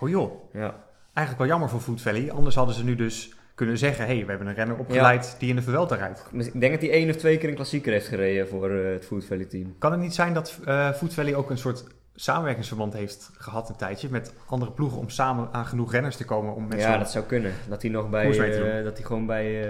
Oh 0.01 0.09
joh, 0.09 0.53
Ja. 0.53 0.85
eigenlijk 1.13 1.39
wel 1.39 1.47
jammer 1.47 1.69
voor 1.69 1.81
Food 1.81 2.01
Valley. 2.01 2.33
Anders 2.33 2.55
hadden 2.55 2.75
ze 2.75 2.85
nu 2.85 2.95
dus 2.95 3.35
kunnen 3.55 3.79
zeggen, 3.79 4.07
hé, 4.07 4.15
hey, 4.15 4.23
we 4.25 4.29
hebben 4.31 4.49
een 4.49 4.55
renner 4.55 4.77
opgeleid 4.77 5.37
die 5.39 5.49
in 5.49 5.57
de 5.57 5.63
Vuelta 5.63 5.95
rijdt. 5.97 6.27
Ik 6.33 6.61
denk 6.61 6.73
dat 6.73 6.83
hij 6.83 6.91
één 6.91 7.11
of 7.11 7.17
twee 7.17 7.39
keer 7.39 7.49
een 7.49 7.55
klassieker 7.55 7.93
heeft 7.93 8.09
gereden 8.09 8.49
voor 8.49 8.71
eh, 8.71 8.93
het 8.93 9.05
Food 9.05 9.25
Valley 9.25 9.45
team. 9.45 9.75
Kan 9.79 9.93
het 9.93 10.01
niet 10.01 10.15
zijn 10.15 10.35
dat 10.35 10.59
eh 10.65 10.93
Food 10.93 11.15
Valley 11.15 11.35
ook 11.35 11.51
een 11.51 11.59
soort 11.59 11.85
samenwerkingsverband 12.15 12.93
heeft 12.93 13.31
gehad 13.37 13.69
een 13.69 13.77
tijdje 13.77 14.09
met 14.11 14.35
andere 14.47 14.73
ploegen 14.73 14.99
om 14.99 15.09
samen 15.09 15.49
aan 15.53 15.67
genoeg 15.67 15.93
renners 15.93 16.17
te 16.17 16.25
komen 16.25 16.55
om 16.55 16.67
met 16.69 16.81
ja, 16.81 16.99
dat 16.99 17.11
zou 17.11 17.25
kunnen. 17.25 17.53
Dat 17.69 17.83
hij 17.83 17.91
nog 17.91 18.11
bij. 18.11 18.83
Dat 18.83 18.97
hij 18.97 19.07
gewoon 19.07 19.27
bij. 19.27 19.67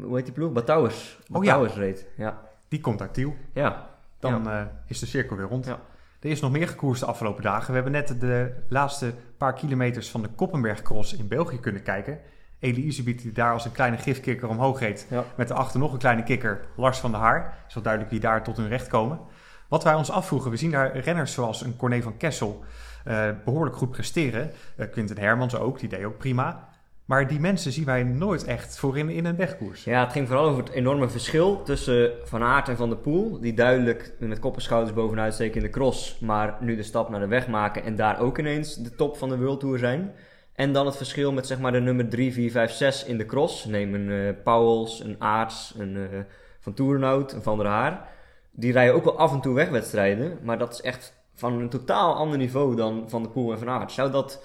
Hoe 0.00 0.16
heet 0.16 0.24
die 0.24 0.34
ploeg? 0.34 0.52
Batouwers. 0.52 1.18
Oh, 1.30 1.38
Batouwers 1.38 1.74
reed. 1.74 2.06
Ja. 2.16 2.40
die 2.68 2.80
komt 2.80 3.14
Tiel. 3.14 3.36
Ja. 3.52 3.90
Dan 4.18 4.50
eh, 4.50 4.62
is 4.86 4.98
de 4.98 5.06
cirkel 5.06 5.36
weer 5.36 5.46
rond. 5.46 5.66
Ja. 5.66 5.80
Er 6.20 6.30
is 6.30 6.40
nog 6.40 6.50
meer 6.50 6.68
gekoerst 6.68 7.00
de 7.00 7.06
afgelopen 7.06 7.42
dagen. 7.42 7.66
We 7.66 7.74
hebben 7.74 7.92
net 7.92 8.20
de 8.20 8.52
laatste 8.68 9.14
paar 9.36 9.52
kilometers 9.52 10.10
van 10.10 10.22
de 10.22 10.28
Koppenberg 10.28 10.82
Cross 10.82 11.16
in 11.16 11.28
België 11.28 11.60
kunnen 11.60 11.82
kijken. 11.82 12.20
Elie 12.58 12.84
Isebiet 12.84 13.22
die 13.22 13.32
daar 13.32 13.52
als 13.52 13.64
een 13.64 13.72
kleine 13.72 13.96
gifkikker 13.96 14.48
omhoog 14.48 14.80
reed. 14.80 15.06
Ja. 15.10 15.24
Met 15.34 15.48
daarachter 15.48 15.80
nog 15.80 15.92
een 15.92 15.98
kleine 15.98 16.22
kikker, 16.22 16.60
Lars 16.76 16.98
van 16.98 17.10
der 17.10 17.20
Haar. 17.20 17.64
Is 17.68 17.74
wel 17.74 17.82
duidelijk 17.82 18.12
wie 18.12 18.20
daar 18.20 18.42
tot 18.42 18.56
hun 18.56 18.68
recht 18.68 18.88
komen. 18.88 19.20
Wat 19.68 19.84
wij 19.84 19.94
ons 19.94 20.10
afvroegen, 20.10 20.50
we 20.50 20.56
zien 20.56 20.70
daar 20.70 20.98
renners 20.98 21.32
zoals 21.32 21.62
een 21.62 21.76
Corné 21.76 22.02
van 22.02 22.16
Kessel 22.16 22.64
eh, 23.04 23.28
behoorlijk 23.44 23.76
goed 23.76 23.90
presteren. 23.90 24.50
Eh, 24.76 24.90
Quinten 24.90 25.18
Hermans 25.18 25.56
ook, 25.56 25.78
die 25.78 25.88
deed 25.88 26.04
ook 26.04 26.18
prima. 26.18 26.68
Maar 27.04 27.28
die 27.28 27.40
mensen 27.40 27.72
zien 27.72 27.84
wij 27.84 28.02
nooit 28.02 28.44
echt 28.44 28.78
voorin 28.78 29.08
in 29.08 29.24
een 29.24 29.36
wegkoers. 29.36 29.84
ja, 29.84 30.04
het 30.04 30.12
ging 30.12 30.26
vooral 30.26 30.48
over 30.48 30.62
het 30.64 30.72
enorme 30.72 31.08
verschil 31.08 31.62
tussen 31.62 32.12
Van 32.24 32.42
Aert 32.42 32.68
en 32.68 32.76
Van 32.76 32.88
der 32.88 32.98
Poel. 32.98 33.40
Die 33.40 33.54
duidelijk 33.54 34.14
met 34.18 34.38
kop 34.38 34.54
en 34.54 34.62
schouders 34.62 34.94
bovenuit 34.94 35.34
steken 35.34 35.56
in 35.56 35.62
de 35.62 35.70
cross. 35.70 36.18
Maar 36.18 36.56
nu 36.60 36.76
de 36.76 36.82
stap 36.82 37.08
naar 37.08 37.20
de 37.20 37.26
weg 37.26 37.48
maken 37.48 37.84
en 37.84 37.96
daar 37.96 38.20
ook 38.20 38.38
ineens 38.38 38.74
de 38.74 38.94
top 38.94 39.16
van 39.16 39.28
de 39.28 39.38
World 39.38 39.60
Tour 39.60 39.78
zijn. 39.78 40.12
En 40.54 40.72
dan 40.72 40.86
het 40.86 40.96
verschil 40.96 41.32
met 41.32 41.46
zeg 41.46 41.58
maar 41.58 41.72
de 41.72 41.80
nummer 41.80 42.08
3, 42.08 42.32
4, 42.32 42.50
5, 42.50 42.72
6 42.72 43.04
in 43.04 43.18
de 43.18 43.26
cross. 43.26 43.64
Neem 43.64 43.94
een 43.94 44.36
Pauwels, 44.42 45.00
een 45.00 45.16
Aarts, 45.18 45.74
een 45.78 45.96
eh, 45.96 46.18
Van 46.60 46.74
Toerenhout, 46.74 47.32
een 47.32 47.42
Van 47.42 47.58
der 47.58 47.66
Haar. 47.66 48.08
Die 48.50 48.72
rijden 48.72 48.94
ook 48.94 49.04
wel 49.04 49.18
af 49.18 49.32
en 49.32 49.40
toe 49.40 49.54
wegwedstrijden. 49.54 50.38
Maar 50.42 50.58
dat 50.58 50.72
is 50.72 50.80
echt 50.80 51.14
van 51.34 51.52
een 51.52 51.68
totaal 51.68 52.14
ander 52.14 52.38
niveau 52.38 52.76
dan 52.76 53.04
Van 53.10 53.22
der 53.22 53.30
Poel 53.30 53.52
en 53.52 53.58
Van 53.58 53.68
Aert. 53.68 53.92
Zou 53.92 54.10
dat 54.10 54.44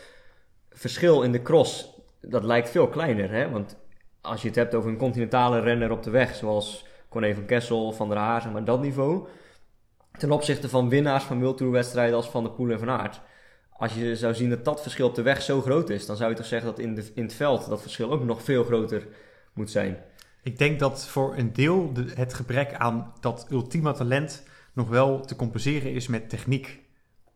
verschil 0.72 1.22
in 1.22 1.32
de 1.32 1.42
cross, 1.42 1.97
dat 2.22 2.44
lijkt 2.44 2.70
veel 2.70 2.88
kleiner. 2.88 3.32
Hè? 3.32 3.50
Want 3.50 3.78
als 4.22 4.42
je 4.42 4.48
het 4.48 4.56
hebt 4.56 4.76
over 4.76 4.90
een 4.90 4.98
continentale 4.98 5.60
renner 5.60 5.92
op 5.92 6.04
de 6.04 6.10
weg, 6.10 6.36
zoals 6.36 6.86
Corné 7.10 7.34
van 7.34 7.46
Kessel, 7.46 7.92
Van 7.92 8.10
der 8.10 8.18
Haar, 8.18 8.42
zeg 8.42 8.52
maar 8.52 8.64
dat 8.64 8.82
niveau. 8.82 9.28
Ten 10.18 10.32
opzichte 10.32 10.70
van 10.70 10.90
winnaars 10.90 11.24
van 11.24 11.40
World 11.40 11.58
Tour 11.58 11.72
wedstrijden 11.72 12.16
als 12.16 12.30
Van 12.30 12.44
der 12.44 12.52
Poel 12.52 12.70
en 12.70 12.80
Van 12.80 12.90
Aert. 12.90 13.22
Als 13.70 13.94
je 13.94 14.16
zou 14.16 14.34
zien 14.34 14.50
dat 14.50 14.66
dat 14.66 14.82
verschil 14.82 15.08
op 15.08 15.16
de 15.16 15.22
weg 15.22 15.42
zo 15.42 15.62
groot 15.62 15.90
is, 15.90 16.06
dan 16.06 16.16
zou 16.16 16.30
je 16.30 16.36
toch 16.36 16.46
zeggen 16.46 16.70
dat 16.70 16.80
in, 16.80 16.96
de, 16.96 17.12
in 17.14 17.24
het 17.24 17.34
veld 17.34 17.70
dat 17.70 17.82
verschil 17.82 18.12
ook 18.12 18.24
nog 18.24 18.44
veel 18.44 18.64
groter 18.64 19.08
moet 19.54 19.72
zijn. 19.72 19.98
Ik 20.42 20.58
denk 20.58 20.80
dat 20.80 21.08
voor 21.08 21.38
een 21.38 21.54
deel 21.54 21.94
de, 21.94 22.06
het 22.16 22.34
gebrek 22.34 22.74
aan 22.74 23.14
dat 23.20 23.48
ultieme 23.52 23.94
talent 23.94 24.44
nog 24.74 24.90
wel 24.90 25.20
te 25.20 25.36
compenseren 25.36 25.94
is 25.94 26.08
met 26.08 26.30
techniek. 26.30 26.80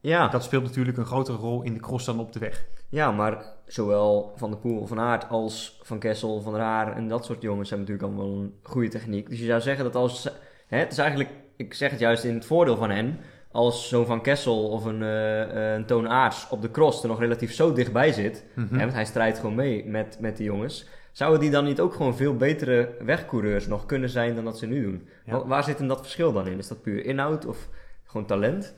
Ja, 0.02 0.28
Dat 0.28 0.44
speelt 0.44 0.64
natuurlijk 0.64 0.98
een 0.98 1.06
grotere 1.06 1.38
rol 1.38 1.62
in 1.62 1.74
de 1.74 1.80
cross 1.80 2.06
dan 2.06 2.20
op 2.20 2.34
de 2.34 2.40
weg. 2.40 2.66
ja 2.90 3.12
maar 3.12 3.46
zowel 3.66 4.34
Van 4.36 4.50
der 4.50 4.60
Poel, 4.60 4.88
Van 4.88 5.00
Aert 5.00 5.30
als 5.30 5.80
Van 5.84 6.00
Kessel, 6.00 6.42
Van 6.42 6.54
der 6.54 6.62
Haar 6.62 6.96
en 6.96 7.08
dat 7.08 7.26
soort 7.26 7.42
jongens 7.42 7.70
hebben 7.70 7.88
natuurlijk 7.88 8.20
allemaal 8.20 8.42
een 8.42 8.54
goede 8.64 8.88
techniek. 8.88 9.30
Dus 9.30 9.40
je 9.40 9.46
zou 9.46 9.62
zeggen 9.62 9.84
dat 9.84 9.96
als... 9.96 10.30
Hè, 10.68 10.78
het 10.78 10.92
is 10.92 10.98
eigenlijk 10.98 11.30
ik 11.62 11.74
zeg 11.74 11.92
het 11.92 12.00
juist 12.00 12.24
in 12.24 12.34
het 12.34 12.46
voordeel 12.46 12.78
van 12.78 12.90
hen. 12.90 13.20
Als 13.52 13.90
zo'n 13.90 14.06
Van 14.06 14.22
Kessel 14.22 14.70
of 14.70 14.86
een, 14.86 15.02
uh, 15.02 15.74
een 15.74 15.86
Toon 15.86 16.10
Aarts 16.10 16.50
op 16.50 16.62
de 16.62 16.72
cross 16.72 17.02
er 17.02 17.08
nog 17.10 17.20
relatief 17.20 17.54
zo 17.54 17.74
dichtbij 17.74 18.12
zit. 18.12 18.46
Mhm. 18.56 18.74
hè, 18.74 18.80
want 18.80 18.94
hij 18.94 19.06
strijdt 19.06 19.40
gewoon 19.40 19.56
mee 19.56 19.86
met, 19.86 20.18
met 20.20 20.38
die 20.38 20.46
jongens. 20.46 20.88
Zouden 21.12 21.40
die 21.40 21.50
dan 21.50 21.64
niet 21.64 21.80
ook 21.80 21.94
gewoon 21.94 22.16
veel 22.16 22.36
betere 22.36 22.96
wegcoureurs 23.06 23.68
nog 23.68 23.86
kunnen 23.86 24.10
zijn 24.10 24.36
dan 24.36 24.44
dat 24.44 24.58
ze 24.58 24.66
nu 24.66 24.82
doen? 24.82 25.08
Ja. 25.26 25.46
Waar 25.46 25.64
zit 25.64 25.78
hem 25.78 25.88
dat 25.88 26.02
verschil 26.02 26.34
dan 26.34 26.48
in? 26.48 26.58
Is 26.58 26.68
dat 26.68 26.82
puur 26.82 27.06
inhoud 27.06 27.46
of 27.46 27.70
gewoon 28.06 28.26
talent? 28.26 28.76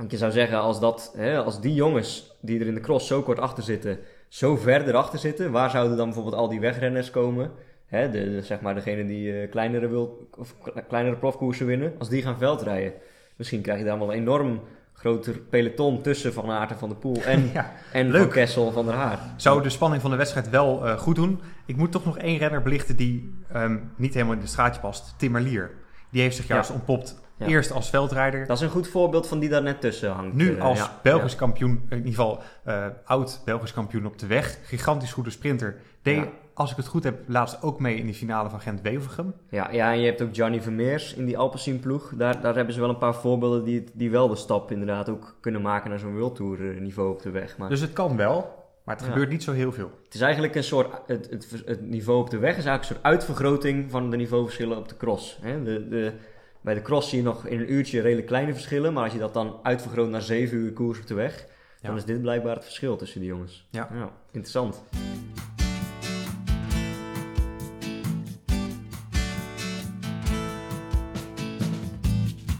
Want 0.00 0.12
je 0.12 0.18
zou 0.18 0.32
zeggen, 0.32 0.58
als, 0.60 0.80
dat, 0.80 1.12
hè, 1.16 1.38
als 1.42 1.60
die 1.60 1.74
jongens 1.74 2.36
die 2.40 2.60
er 2.60 2.66
in 2.66 2.74
de 2.74 2.80
cross 2.80 3.06
zo 3.06 3.22
kort 3.22 3.38
achter 3.38 3.62
zitten, 3.62 3.98
zo 4.28 4.56
verder 4.56 4.94
achter 4.94 5.18
zitten, 5.18 5.50
waar 5.50 5.70
zouden 5.70 5.96
dan 5.96 6.06
bijvoorbeeld 6.06 6.34
al 6.36 6.48
die 6.48 6.60
wegrenners 6.60 7.10
komen? 7.10 7.50
Hè, 7.86 8.10
de, 8.10 8.30
de- 8.30 8.42
zeg 8.42 8.60
maar 8.60 8.74
degene 8.74 9.06
die 9.06 9.40
eh, 9.40 9.50
kleinere, 9.50 9.88
wil, 9.88 10.28
of 10.38 10.54
kleinere 10.88 11.16
profkoersen 11.16 11.66
winnen, 11.66 11.92
als 11.98 12.08
die 12.08 12.22
gaan 12.22 12.38
veldrijden. 12.38 12.92
Misschien 13.36 13.60
krijg 13.60 13.78
je 13.78 13.84
daar 13.84 13.98
wel 13.98 14.08
een 14.12 14.18
enorm 14.18 14.60
groter 14.92 15.38
peloton 15.38 16.02
tussen 16.02 16.32
Van 16.32 16.50
Aert 16.50 16.70
en 16.70 16.78
Van 16.78 16.88
der 16.88 16.98
Poel 16.98 17.22
en, 17.34 17.50
Ja. 17.52 17.72
en 17.92 18.10
Leuk. 18.10 18.20
Van 18.22 18.30
Kessel 18.30 18.72
Van 18.72 18.86
der 18.86 18.94
Haar. 18.94 19.18
Zou 19.36 19.62
de 19.62 19.68
spanning 19.70 20.02
van 20.02 20.10
de 20.10 20.16
wedstrijd 20.16 20.50
wel 20.50 20.86
eh, 20.86 20.98
goed 20.98 21.16
doen. 21.16 21.40
Ik 21.66 21.76
moet 21.76 21.92
toch 21.92 22.04
nog 22.04 22.18
één 22.18 22.38
renner 22.38 22.62
belichten 22.62 22.96
die 22.96 23.34
ehm, 23.52 23.78
niet 23.96 24.14
helemaal 24.14 24.34
in 24.34 24.40
het 24.40 24.48
straatje 24.48 24.80
past. 24.80 25.14
Tim 25.18 25.30
Merlier. 25.32 25.70
Die 26.10 26.22
heeft 26.22 26.36
zich 26.36 26.46
Ja. 26.46 26.54
juist 26.54 26.70
ontpopt. 26.70 27.20
Ja. 27.40 27.46
Eerst 27.46 27.72
als 27.72 27.90
veldrijder. 27.90 28.46
Dat 28.46 28.56
is 28.56 28.62
een 28.62 28.70
goed 28.70 28.88
voorbeeld 28.88 29.26
van 29.28 29.38
die 29.38 29.48
daar 29.48 29.62
net 29.62 29.80
tussen 29.80 30.10
hangt. 30.10 30.34
Nu 30.34 30.56
Eh, 30.56 30.62
als 30.62 30.78
ja, 30.78 30.98
Belgisch 31.02 31.34
kampioen, 31.36 31.86
in 31.88 31.96
ieder 31.96 32.10
geval 32.10 32.40
eh, 32.64 32.86
oud 33.04 33.40
Belgisch 33.44 33.72
kampioen 33.72 34.06
op 34.06 34.18
de 34.18 34.26
weg. 34.26 34.58
Gigantisch 34.62 35.12
goede 35.12 35.30
sprinter. 35.30 35.76
Deed, 36.02 36.24
als 36.54 36.70
ik 36.70 36.76
het 36.76 36.86
goed 36.86 37.04
heb, 37.04 37.18
laatst 37.26 37.62
ook 37.62 37.80
mee 37.80 37.96
in 37.96 38.06
die 38.06 38.14
finale 38.14 38.50
van 38.50 38.60
Gent-Wevelgem. 38.60 39.34
Ja, 39.50 39.70
ja, 39.72 39.92
en 39.92 40.00
je 40.00 40.06
hebt 40.06 40.22
ook 40.22 40.34
Johnny 40.34 40.60
Vermeers 40.62 41.14
in 41.14 41.24
die 41.24 41.38
Alpecin 41.38 41.80
ploeg. 41.80 42.12
Daar, 42.16 42.40
daar 42.40 42.54
hebben 42.54 42.74
ze 42.74 42.80
wel 42.80 42.88
een 42.88 42.98
paar 42.98 43.14
voorbeelden 43.14 43.64
die, 43.64 43.84
die 43.92 44.10
wel 44.10 44.28
de 44.28 44.36
stap 44.36 44.70
inderdaad 44.70 45.08
ook 45.08 45.36
kunnen 45.40 45.62
maken 45.62 45.90
naar 45.90 45.98
zo'n 45.98 46.16
World 46.18 46.36
Tour 46.36 46.70
eh, 46.74 46.80
niveau 46.80 47.10
op 47.10 47.22
de 47.22 47.30
weg. 47.30 47.56
Maar 47.58 47.68
Dus 47.68 47.80
het 47.80 47.92
kan 47.92 48.16
wel, 48.16 48.58
maar 48.84 48.94
het 48.96 49.04
Ja. 49.04 49.10
gebeurt 49.12 49.30
niet 49.30 49.42
zo 49.42 49.52
heel 49.52 49.72
veel. 49.72 49.90
het 50.04 50.14
is 50.14 50.20
eigenlijk 50.20 50.54
een 50.54 50.64
soort, 50.64 50.88
het, 51.06 51.26
het, 51.30 51.62
het 51.66 51.80
niveau 51.88 52.20
op 52.20 52.30
de 52.30 52.38
weg 52.38 52.56
is 52.56 52.64
eigenlijk 52.64 52.80
een 52.80 52.94
soort 52.94 53.02
uitvergroting 53.04 53.90
van 53.90 54.10
de 54.10 54.16
niveauverschillen 54.16 54.76
op 54.76 54.88
de 54.88 54.96
cross. 54.96 55.38
Hè? 55.42 55.62
De, 55.62 55.88
de, 55.88 56.12
bij 56.60 56.74
de 56.74 56.82
cross 56.82 57.08
zie 57.08 57.18
je 57.18 57.24
nog 57.24 57.46
in 57.46 57.60
een 57.60 57.72
uurtje 57.72 58.00
redelijk 58.00 58.26
kleine 58.26 58.52
verschillen, 58.52 58.92
maar 58.92 59.04
als 59.04 59.12
je 59.12 59.18
dat 59.18 59.34
dan 59.34 59.56
uitvergroot 59.62 60.08
naar 60.10 60.22
7 60.22 60.58
uur 60.58 60.72
koers 60.72 61.00
op 61.00 61.06
de 61.06 61.14
weg, 61.14 61.46
dan 61.80 61.90
Ja. 61.90 61.96
is 61.96 62.04
dit 62.04 62.20
blijkbaar 62.20 62.54
het 62.54 62.64
verschil 62.64 62.96
tussen 62.96 63.20
die 63.20 63.28
jongens. 63.28 63.66
Ja. 63.70 63.88
interessant. 64.30 64.82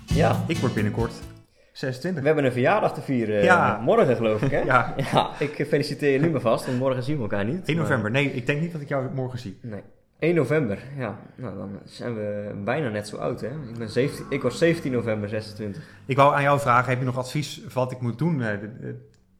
Ja, 0.06 0.44
Ik 0.46 0.56
word 0.56 0.74
binnenkort 0.74 1.12
we 1.18 1.86
26. 1.86 2.24
hebben 2.24 2.44
een 2.44 2.52
verjaardag 2.52 2.94
te 2.94 3.00
vieren. 3.00 3.42
Ja. 3.42 3.76
eh, 3.78 3.84
Morgen 3.84 4.16
geloof 4.16 4.42
ik, 4.42 4.50
hè? 4.50 4.60
Ja. 4.72 4.94
Ja, 5.12 5.30
ik 5.38 5.66
feliciteer 5.68 6.12
je 6.12 6.18
nu 6.18 6.30
maar 6.30 6.40
vast, 6.40 6.66
want 6.66 6.78
morgen 6.78 7.02
zien 7.02 7.16
we 7.16 7.22
elkaar 7.22 7.44
niet. 7.44 7.68
1 7.68 7.76
maar- 7.76 7.86
november. 7.86 8.10
Nee, 8.10 8.32
ik 8.32 8.46
denk 8.46 8.60
niet 8.60 8.72
dat 8.72 8.80
ik 8.80 8.88
jou 8.88 9.10
morgen 9.14 9.38
zie. 9.38 9.58
Nee. 9.62 9.82
1 10.20 10.34
november, 10.34 10.78
ja. 10.96 11.18
Nou, 11.34 11.56
dan 11.56 11.78
zijn 11.84 12.14
we 12.14 12.52
bijna 12.64 12.88
net 12.88 13.08
zo 13.08 13.16
oud, 13.16 13.40
hè? 13.40 13.48
Ik, 13.48 13.78
ben 13.78 13.88
17, 13.88 14.26
ik 14.28 14.42
was 14.42 14.58
17 14.58 14.92
november 14.92 15.28
26. 15.28 15.82
Ik 16.06 16.16
wou 16.16 16.34
aan 16.34 16.42
jou 16.42 16.60
vragen, 16.60 16.90
heb 16.90 16.98
je 16.98 17.04
nog 17.04 17.18
advies 17.18 17.62
wat 17.72 17.92
ik 17.92 18.00
moet 18.00 18.18
doen 18.18 18.42
eh, 18.42 18.52
eh, 18.52 18.60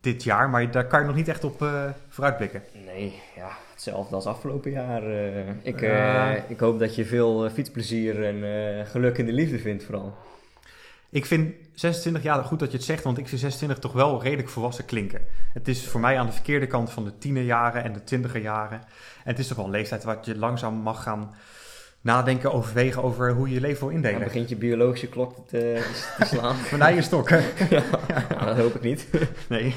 dit 0.01 0.23
jaar? 0.23 0.51
Maar 0.51 0.71
daar 0.71 0.87
kan 0.87 1.01
je 1.01 1.07
nog 1.07 1.14
niet 1.14 1.29
echt 1.29 1.45
op 1.45 1.62
eh, 1.62 1.85
vooruitblikken. 2.09 2.62
Nee, 2.87 3.14
ja, 3.37 3.49
hetzelfde 3.71 4.14
als 4.14 4.27
afgelopen 4.27 4.71
jaar. 4.71 5.03
ik, 5.62 5.81
ik 6.49 6.61
hoop 6.61 6.79
dat 6.79 6.95
je 6.95 7.05
veel 7.05 7.51
fietsplezier 7.51 8.25
en 8.25 8.87
geluk 8.87 9.19
in 9.19 9.27
de 9.27 9.33
liefde 9.33 9.59
vindt, 9.59 9.85
vooral. 9.85 10.14
Ik 11.11 11.27
vind 11.27 11.55
26 11.75 12.23
jaar 12.23 12.44
goed 12.44 12.59
dat 12.59 12.70
je 12.70 12.77
het 12.77 12.87
zegt, 12.87 13.05
want 13.05 13.18
ik 13.18 13.29
vind 13.29 13.40
26 13.40 13.79
toch 13.79 13.92
wel 13.92 14.23
redelijk 14.23 14.49
volwassen 14.49 14.85
klinken. 14.85 15.20
Het 15.53 15.68
is 15.68 15.87
voor 15.88 16.01
mij 16.01 16.18
aan 16.18 16.27
de 16.27 16.33
verkeerde 16.33 16.66
kant 16.66 16.90
van 16.90 17.05
de 17.05 17.18
tienerjaren 17.18 17.83
en 17.85 17.92
de 17.92 18.05
twintiger 18.05 18.40
jaren. 18.40 18.79
En 18.81 19.31
het 19.31 19.38
is 19.38 19.46
toch 19.46 19.57
wel 19.57 19.66
een 19.66 19.70
leeftijd 19.73 20.05
waar 20.05 20.18
je 20.23 20.37
langzaam 20.38 20.75
mag 20.75 21.03
gaan 21.03 21.35
nadenken, 22.01 22.53
overwegen 22.53 23.03
over 23.03 23.33
hoe 23.33 23.49
je 23.49 23.55
je 23.55 23.61
leven 23.61 23.79
wil 23.79 23.88
Dan 23.88 23.96
indelen. 23.96 24.25
begint 24.25 24.49
je 24.49 24.57
biologische 24.57 25.07
klok 25.09 25.35
te, 25.49 25.83
te 26.18 26.25
slaan. 26.35 26.57
Mijn 26.70 26.83
eigen 26.83 27.03
stokken. 27.03 27.42
Nou, 28.29 28.44
dat 28.46 28.57
hoop 28.57 28.75
ik 28.75 28.83
niet. 28.83 29.07
Nee. 29.49 29.75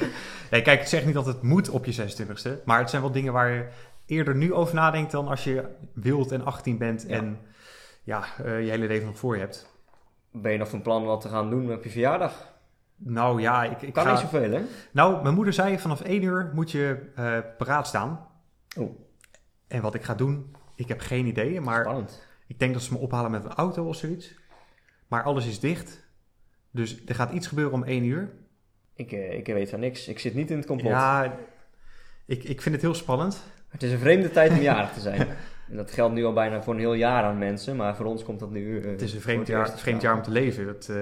nee, 0.52 0.62
kijk, 0.62 0.82
ik 0.82 0.88
zeg 0.88 1.06
niet 1.06 1.14
dat 1.14 1.26
het 1.26 1.42
moet 1.42 1.70
op 1.70 1.86
je 1.86 1.94
26e, 2.02 2.64
maar 2.66 2.80
het 2.80 2.90
zijn 2.90 3.02
wel 3.02 3.12
dingen 3.12 3.34
waar 3.34 3.52
je 3.52 3.66
eerder 4.06 4.36
nu 4.36 4.54
over 4.54 4.76
nadenkt 4.76 5.12
dan 5.12 5.28
als 5.28 5.44
je 5.44 5.64
wild 5.94 6.32
en 6.32 6.46
18 6.46 6.78
bent 6.78 7.06
Ja. 7.08 7.16
en 7.16 7.38
ja, 8.04 8.24
eh, 8.46 8.64
je 8.64 8.70
hele 8.70 8.88
leven 8.88 9.06
nog 9.06 9.18
voor 9.18 9.34
je 9.36 9.42
hebt. 9.42 9.72
Ben 10.34 10.52
je 10.52 10.58
nog 10.58 10.70
van 10.70 10.82
plan 10.82 11.04
wat 11.06 11.22
te 11.22 11.30
gaan 11.30 11.50
doen 11.50 11.74
op 11.74 11.84
je 11.84 11.90
verjaardag? 11.90 12.52
Nou 12.96 13.42
ja, 13.42 13.64
ik, 13.64 13.82
ik 13.82 13.94
Kan 13.94 14.04
ga... 14.04 14.12
niet 14.12 14.20
zoveel, 14.20 14.52
hè? 14.52 14.62
Nou, 14.92 15.24
mijn 15.24 15.36
moeder 15.36 15.54
zei 15.54 15.80
vanaf 15.80 16.02
1 16.02 16.24
uur 16.24 16.52
moet 16.54 16.72
je 16.72 17.12
eh 17.16 17.38
paraat 17.58 17.88
staan. 17.88 18.28
Oh. 18.78 19.00
En 19.68 19.82
wat 19.82 19.94
ik 19.94 20.04
ga 20.04 20.16
doen, 20.16 20.56
ik 20.76 20.88
heb 20.88 21.00
geen 21.00 21.26
idee, 21.26 21.62
maar 21.62 21.82
Spannend. 21.82 22.28
ik 22.48 22.60
denk 22.60 22.74
dat 22.74 22.82
ze 22.82 22.94
me 22.94 23.00
ophalen 23.00 23.32
met 23.32 23.44
een 23.46 23.54
auto 23.54 23.88
of 23.88 23.96
zoiets. 23.96 24.34
Maar 25.08 25.24
alles 25.24 25.48
is 25.48 25.60
dicht. 25.60 26.04
Dus 26.72 27.06
er 27.06 27.16
gaat 27.16 27.32
iets 27.32 27.48
gebeuren 27.48 27.74
om 27.74 27.84
1 27.84 28.04
uur. 28.04 28.32
Ik, 28.96 29.12
eh, 29.12 29.38
ik 29.38 29.46
weet 29.48 29.70
van 29.70 29.80
niks. 29.80 30.08
Ik 30.08 30.20
zit 30.20 30.34
niet 30.34 30.52
in 30.52 30.58
het 30.58 30.66
complot. 30.66 30.92
Ja, 30.92 31.36
ik, 32.26 32.44
ik 32.44 32.62
vind 32.62 32.76
het 32.76 32.84
heel 32.84 32.94
spannend. 32.94 33.44
Het 33.68 33.84
is 33.84 33.92
een 33.92 34.00
vreemde 34.00 34.32
tijd 34.32 34.52
om 34.52 34.62
jarig 34.62 34.94
te 34.94 35.00
zijn. 35.00 35.28
En 35.74 35.80
dat 35.80 35.92
geldt 35.92 36.14
nu 36.14 36.26
al 36.26 36.34
bijna 36.34 36.62
voor 36.62 36.74
een 36.74 36.80
heel 36.80 36.94
jaar 36.94 37.24
aan 37.24 37.38
mensen, 37.38 37.76
maar 37.76 37.96
voor 37.96 38.06
ons 38.06 38.24
komt 38.24 38.40
dat 38.40 38.52
nu. 38.52 38.82
eh, 38.82 38.90
Het 38.92 39.02
is 39.02 39.14
een 39.14 39.22
vreemd 39.22 39.48
jaar, 39.48 39.80
vreemd 39.80 40.02
jaar 40.02 40.16
om 40.16 40.22
te 40.22 40.32
leven. 40.32 40.66
Dat, 40.66 40.88
eh, 40.90 40.96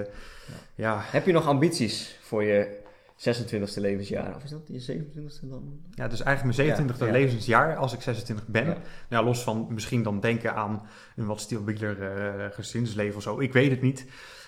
ja. 0.74 0.98
Heb 1.02 1.26
je 1.26 1.32
nog 1.32 1.46
ambities 1.46 2.18
voor 2.22 2.44
je 2.44 2.80
26e 3.16 3.80
levensjaar? 3.80 4.36
Of 4.36 4.44
is 4.44 4.50
dat 4.50 4.60
je 4.66 4.80
27e 4.80 5.48
dan? 5.48 5.80
ja, 5.94 6.08
dus 6.08 6.22
eigenlijk 6.22 6.56
mijn 6.56 6.68
27e 6.68 6.98
Ja, 6.98 7.06
ja. 7.06 7.12
levensjaar 7.12 7.76
als 7.76 7.92
ik 7.92 8.00
26 8.02 8.46
ben. 8.46 8.76
Nou, 9.08 9.24
los 9.24 9.42
van 9.42 9.66
misschien 9.70 10.02
dan 10.02 10.20
denken 10.20 10.54
aan 10.54 10.82
een 11.16 11.26
wat 11.26 11.40
stabieler 11.40 12.02
eh, 12.02 12.46
gezinsleven 12.50 13.16
of 13.16 13.22
zo. 13.22 13.40
Ik 13.40 13.52
weet 13.52 13.70
het 13.70 13.82
niet. 13.82 14.06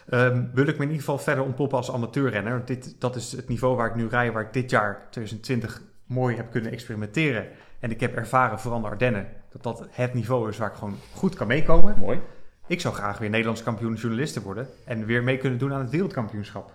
Ehm, 0.09 0.45
wil 0.55 0.67
ik 0.67 0.75
me 0.77 0.83
in 0.83 0.91
ieder 0.91 0.97
geval 1.05 1.19
verder 1.19 1.45
ontpoppen 1.45 1.77
als 1.79 1.93
amateurrenner. 1.93 2.65
Dit, 2.65 2.97
dat 2.99 3.17
is 3.17 3.33
het 3.33 3.49
niveau 3.49 3.77
waar 3.77 3.89
ik 3.89 3.95
nu 3.95 4.09
rij, 4.09 4.33
waar 4.33 4.43
ik 4.43 4.53
dit 4.53 4.71
jaar 4.71 5.07
2020 5.11 5.83
mooi 6.07 6.37
heb 6.37 6.51
kunnen 6.51 6.73
experimenteren. 6.73 7.47
En 7.81 7.91
ik 7.91 8.01
heb 8.01 8.15
ervaren, 8.17 8.59
vooral 8.59 8.81
de 8.81 8.87
Ardennen, 8.87 9.27
dat 9.63 9.63
dat 9.63 9.87
het 9.91 10.15
niveau 10.15 10.49
is 10.49 10.59
waar 10.59 10.71
ik 10.71 10.77
gewoon 10.77 10.97
goed 11.15 11.35
kan 11.35 11.47
meekomen. 11.47 11.99
Mooi. 11.99 12.21
Ik 12.67 12.81
zou 12.81 12.95
graag 12.95 13.19
weer 13.19 13.31
Nederlands 13.31 13.63
kampioen 13.63 13.95
journalisten 13.95 14.43
worden 14.43 14.69
en 14.85 15.07
weer 15.07 15.23
mee 15.23 15.37
kunnen 15.37 15.59
doen 15.59 15.73
aan 15.73 15.81
het 15.81 15.91
wereldkampioenschap. 15.91 16.73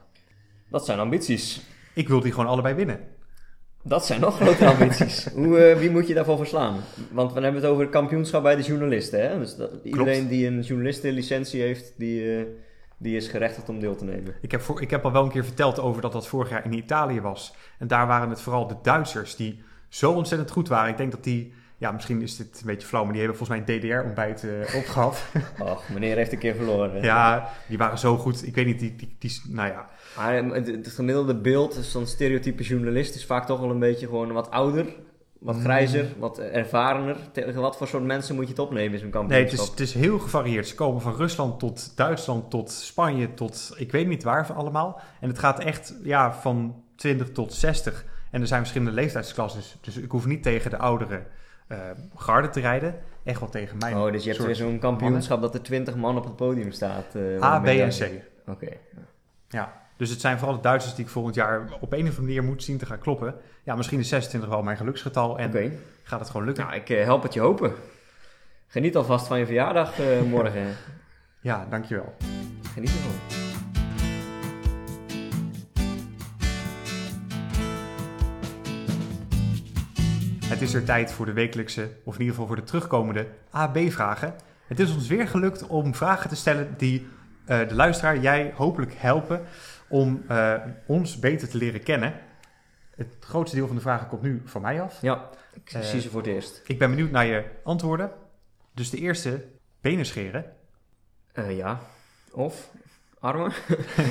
Dat 0.69 0.85
zijn 0.85 0.99
ambities. 0.99 1.61
Ik 1.93 2.07
wil 2.07 2.19
die 2.19 2.31
gewoon 2.31 2.49
allebei 2.49 2.75
winnen. 2.75 2.99
Dat 3.83 4.05
zijn 4.05 4.21
nog 4.21 4.35
grotere 4.35 4.69
ambities. 4.75 5.27
Hoe, 5.27 5.57
eh, 5.57 5.77
wie 5.77 5.89
moet 5.89 6.07
je 6.07 6.13
daarvoor 6.13 6.37
verslaan? 6.37 6.79
Want 7.11 7.33
we 7.33 7.41
hebben 7.41 7.61
het 7.61 7.71
over 7.71 7.81
het 7.83 7.91
kampioenschap 7.91 8.43
bij 8.43 8.55
de 8.55 8.61
journalisten. 8.61 9.29
Hè? 9.29 9.39
Dus 9.39 9.55
dat, 9.55 9.71
iedereen 9.83 10.27
die 10.27 10.47
een 10.47 10.61
journalistenlicentie 10.61 11.61
heeft, 11.61 11.93
die, 11.97 12.37
eh, 12.37 12.45
die 12.97 13.15
is 13.15 13.27
gerechtigd 13.27 13.69
om 13.69 13.79
deel 13.79 13.95
te 13.95 14.05
nemen. 14.05 14.35
Ik 14.41 14.51
heb, 14.51 14.61
voor, 14.61 14.81
ik 14.81 14.89
heb 14.89 15.05
al 15.05 15.11
wel 15.11 15.23
een 15.23 15.31
keer 15.31 15.45
verteld 15.45 15.79
over 15.79 16.01
dat 16.01 16.11
dat 16.11 16.27
vorig 16.27 16.49
jaar 16.49 16.65
in 16.65 16.73
Italië 16.73 17.21
was. 17.21 17.55
En 17.79 17.87
daar 17.87 18.07
waren 18.07 18.29
het 18.29 18.41
vooral 18.41 18.67
de 18.67 18.75
Duitsers 18.81 19.35
die 19.35 19.61
zo 19.89 20.11
ontzettend 20.11 20.51
goed 20.51 20.67
waren. 20.67 20.91
Ik 20.91 20.97
denk 20.97 21.11
dat 21.11 21.23
die, 21.23 21.53
ja, 21.79 21.91
misschien 21.91 22.21
is 22.21 22.35
dit 22.37 22.59
een 22.59 22.65
beetje 22.65 22.87
flauw, 22.87 23.03
maar 23.03 23.13
die 23.13 23.21
hebben 23.21 23.37
volgens 23.37 23.59
mij 23.65 23.75
een 23.75 23.79
DDR-ontbijt 23.81 24.43
eh 24.43 24.75
opgehad. 24.75 25.23
Och, 25.63 25.89
meneer 25.89 26.15
heeft 26.15 26.31
een 26.31 26.37
keer 26.39 26.55
verloren. 26.55 27.01
ja, 27.01 27.49
die 27.67 27.77
waren 27.77 27.97
zo 27.97 28.17
goed. 28.17 28.47
Ik 28.47 28.55
weet 28.55 28.65
niet, 28.65 28.79
die, 28.79 28.95
die, 28.95 29.15
die 29.19 29.41
nou 29.47 29.67
ja. 29.69 29.89
Maar 30.17 30.37
eh, 30.37 30.51
het, 30.51 30.67
het 30.67 30.87
gemiddelde 30.87 31.35
beeld, 31.35 31.73
dus 31.75 31.91
zo'n 31.91 32.07
stereotype 32.07 32.63
journalist, 32.63 33.15
is 33.15 33.25
vaak 33.25 33.45
toch 33.45 33.59
wel 33.59 33.69
een 33.69 33.79
beetje 33.79 34.05
gewoon 34.05 34.31
wat 34.31 34.51
ouder, 34.51 34.85
wat 35.39 35.55
Mm. 35.55 35.61
grijzer, 35.61 36.05
wat 36.17 36.39
ervarener. 36.39 37.17
Tegen 37.31 37.61
wat 37.61 37.77
voor 37.77 37.87
soort 37.87 38.03
mensen 38.03 38.35
moet 38.35 38.43
je 38.43 38.49
het 38.49 38.59
opnemen 38.59 38.93
in 38.93 38.99
zo'n 38.99 39.09
Nee, 39.09 39.11
kampioenschap? 39.11 39.51
het 39.51 39.59
is, 39.61 39.69
het 39.69 39.79
is 39.79 39.93
heel 39.93 40.19
gevarieerd. 40.19 40.67
Ze 40.67 40.75
komen 40.75 41.01
van 41.01 41.15
Rusland 41.15 41.59
tot 41.59 41.97
Duitsland, 41.97 42.49
tot 42.49 42.71
Spanje, 42.71 43.33
tot 43.33 43.73
ik 43.77 43.91
weet 43.91 44.07
niet 44.07 44.23
waar 44.23 44.45
van 44.45 44.55
allemaal. 44.55 45.01
En 45.21 45.27
het 45.29 45.39
gaat 45.39 45.59
echt 45.59 45.93
ja, 46.03 46.33
van 46.33 46.83
20 46.95 47.29
tot 47.31 47.53
60. 47.53 48.05
En 48.31 48.41
er 48.41 48.47
zijn 48.47 48.59
verschillende 48.59 48.93
leeftijdsklassen. 48.93 49.61
Dus 49.81 49.97
ik 49.97 50.11
hoef 50.11 50.25
niet 50.25 50.43
tegen 50.43 50.69
de 50.69 50.77
oudere 50.77 51.23
eh 51.69 51.77
garde 52.15 52.49
te 52.49 52.59
rijden. 52.59 52.95
Echt 53.23 53.39
wel 53.39 53.49
tegen 53.49 53.77
mij. 53.77 53.93
Oh, 53.93 54.11
dus 54.11 54.23
je 54.23 54.29
hebt 54.31 54.43
weer 54.45 54.55
zo'n 54.55 54.79
kampioenschap 54.79 55.41
dat 55.41 55.53
er 55.53 55.61
20 55.61 55.95
man 55.95 56.17
op 56.17 56.23
het 56.23 56.35
podium 56.35 56.71
staat. 56.71 57.15
eh, 57.15 57.43
A, 57.43 57.59
B 57.59 57.65
en 57.65 57.89
C. 57.89 58.09
Oké. 58.47 58.67
Ja, 59.47 59.73
dus 59.97 60.09
het 60.09 60.21
zijn 60.21 60.37
vooral 60.37 60.55
de 60.55 60.61
Duitsers 60.61 60.95
die 60.95 61.05
ik 61.05 61.11
volgend 61.11 61.35
jaar 61.35 61.59
op 61.79 61.93
een 61.93 61.99
of 61.99 62.07
andere 62.07 62.21
manier 62.21 62.43
moet 62.43 62.63
zien 62.63 62.77
te 62.77 62.85
gaan 62.85 62.99
kloppen. 62.99 63.35
Ja, 63.63 63.75
misschien 63.75 63.99
is 63.99 64.09
26 64.09 64.49
wel 64.49 64.63
mijn 64.63 64.77
geluksgetal 64.77 65.37
en 65.37 65.79
gaat 66.03 66.19
het 66.19 66.29
gewoon 66.29 66.45
lukken. 66.45 66.65
Nou, 66.65 66.75
ik 66.77 66.89
eh, 66.89 67.03
help 67.03 67.23
het 67.23 67.33
je 67.33 67.39
hopen. 67.39 67.73
Geniet 68.67 68.95
alvast 68.95 69.27
van 69.27 69.39
je 69.39 69.45
verjaardag 69.45 69.93
morgen. 70.29 70.65
Ja, 71.41 71.67
dankjewel. 71.69 72.13
Geniet 72.73 72.89
ervan. 72.89 73.48
Het 80.59 80.67
is 80.67 80.73
er 80.73 80.83
tijd 80.83 81.11
voor 81.11 81.25
de 81.25 81.33
wekelijkse, 81.33 81.89
of 82.03 82.13
in 82.13 82.19
ieder 82.19 82.35
geval 82.35 82.47
voor 82.47 82.55
de 82.55 82.63
terugkomende 82.63 83.27
AB-vragen. 83.49 84.35
Het 84.67 84.79
is 84.79 84.93
ons 84.93 85.07
weer 85.07 85.27
gelukt 85.27 85.67
om 85.67 85.95
vragen 85.95 86.29
te 86.29 86.35
stellen 86.35 86.73
die 86.77 87.07
eh, 87.45 87.67
de 87.67 87.75
luisteraar, 87.75 88.17
jij 88.17 88.53
hopelijk 88.55 88.93
helpen 88.93 89.41
om 89.87 90.23
eh, 90.27 90.53
ons 90.85 91.19
beter 91.19 91.49
te 91.49 91.57
leren 91.57 91.83
kennen. 91.83 92.13
Het 92.95 93.15
grootste 93.19 93.55
deel 93.55 93.67
van 93.67 93.75
de 93.75 93.81
vragen 93.81 94.07
komt 94.07 94.21
nu 94.21 94.41
van 94.45 94.61
mij 94.61 94.81
af. 94.81 95.01
Ja, 95.01 95.29
ik 95.53 95.71
Eh, 95.73 95.81
zie 95.81 96.01
ze 96.01 96.09
voor 96.09 96.21
het 96.21 96.29
eerst. 96.29 96.61
Ik 96.65 96.79
ben 96.79 96.89
benieuwd 96.89 97.11
naar 97.11 97.25
je 97.25 97.43
antwoorden. 97.63 98.11
Dus 98.73 98.89
de 98.89 98.97
eerste, 98.97 99.45
benen 99.81 100.05
scheren. 100.05 100.45
Ja. 101.47 101.79
Of 102.31 102.69
armen? 103.19 103.53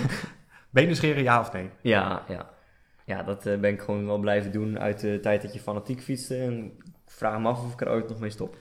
Benen 0.71 0.97
scheren, 0.97 1.23
ja 1.23 1.41
of 1.41 1.53
nee? 1.53 1.71
Ja, 1.81 2.23
ja. 2.29 2.51
Ja, 3.09 3.23
dat 3.23 3.47
eh, 3.47 3.59
ben 3.59 3.73
ik 3.73 3.81
gewoon 3.81 4.07
wel 4.07 4.19
blijven 4.19 4.53
doen 4.53 4.79
uit 4.79 5.01
de 5.01 5.19
tijd 5.21 5.43
dat 5.43 5.53
je 5.53 5.61
fanatiek 5.61 6.01
fietste. 6.01 6.37
En 6.37 6.65
ik 6.65 6.73
vraag 7.07 7.39
me 7.41 7.49
af 7.49 7.65
of 7.65 7.73
ik 7.73 7.81
er 7.81 7.91
ooit 7.91 8.09
nog 8.09 8.19
mee 8.21 8.31
stop. 8.31 8.57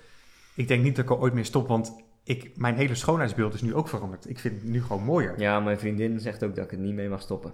Ik 0.55 0.67
denk 0.67 0.83
niet 0.83 0.95
dat 0.95 1.05
ik 1.05 1.12
er 1.12 1.19
ooit 1.19 1.33
mee 1.33 1.43
stop, 1.43 1.67
want 1.67 2.03
ik, 2.23 2.51
mijn 2.57 2.75
hele 2.75 2.95
schoonheidsbeeld 2.95 3.53
is 3.53 3.62
nu 3.62 3.73
ook 3.75 3.88
veranderd. 3.88 4.29
Ik 4.29 4.39
vind 4.39 4.62
het 4.62 4.69
nu 4.69 4.81
gewoon 4.81 5.03
mooier. 5.03 5.33
Ja, 5.39 5.60
mijn 5.60 5.79
vriendin 5.79 6.19
zegt 6.19 6.43
ook 6.43 6.55
dat 6.55 6.65
ik 6.65 6.71
het 6.71 6.79
niet 6.79 6.93
mee 6.93 7.10
mag 7.10 7.21
stoppen. 7.21 7.51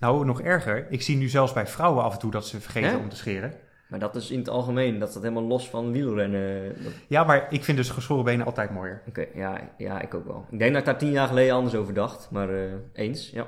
Nou, 0.00 0.24
nog 0.24 0.40
erger. 0.40 0.86
Ik 0.90 1.02
zie 1.02 1.16
nu 1.16 1.28
zelfs 1.28 1.52
bij 1.52 1.66
vrouwen 1.66 2.02
af 2.04 2.12
en 2.12 2.18
toe 2.18 2.30
dat 2.30 2.46
ze 2.46 2.60
vergeten 2.60 2.90
Hè? 2.90 2.96
om 2.96 3.08
te 3.08 3.16
scheren. 3.16 3.52
Maar 3.88 3.98
dat 3.98 4.16
is 4.16 4.30
in 4.30 4.38
het 4.38 4.48
algemeen, 4.48 4.98
dat 4.98 5.10
staat 5.10 5.22
helemaal 5.22 5.42
los 5.46 5.68
van 5.70 5.92
wielrennen. 5.92 6.74
Dat- 6.84 6.92
Ja, 7.08 7.24
maar 7.24 7.46
ik 7.50 7.64
vind 7.64 7.76
dus 7.76 7.90
geschoren 7.90 8.24
benen 8.24 8.46
altijd 8.46 8.70
mooier. 8.70 9.02
Oké, 9.08 9.26
ja, 9.34 9.60
ja, 9.78 10.00
ik 10.00 10.14
ook 10.14 10.26
wel. 10.26 10.46
Ik 10.50 10.58
denk 10.58 10.70
dat 10.70 10.80
ik 10.80 10.86
daar 10.86 10.98
tien 10.98 11.10
jaar 11.10 11.28
geleden 11.28 11.54
anders 11.54 11.74
over 11.74 11.94
dacht, 11.94 12.30
maar 12.30 12.48
eh, 12.50 12.72
eens, 12.92 13.30
ja. 13.30 13.46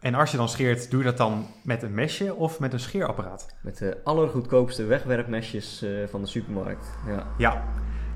En 0.00 0.14
als 0.14 0.30
je 0.30 0.36
dan 0.36 0.48
scheert, 0.48 0.90
doe 0.90 0.98
je 1.00 1.04
dat 1.06 1.16
dan 1.16 1.46
met 1.62 1.82
een 1.82 1.94
mesje 1.94 2.34
of 2.34 2.60
met 2.60 2.72
een 2.72 2.80
scheerapparaat? 2.80 3.54
Met 3.62 3.78
de 3.78 4.00
allergoedkoopste 4.04 4.84
wegwerpmesjes 4.84 5.82
eh, 5.82 5.90
van 6.08 6.20
de 6.20 6.26
supermarkt. 6.26 6.98
Ja, 7.06 7.26
Ja, 7.38 7.64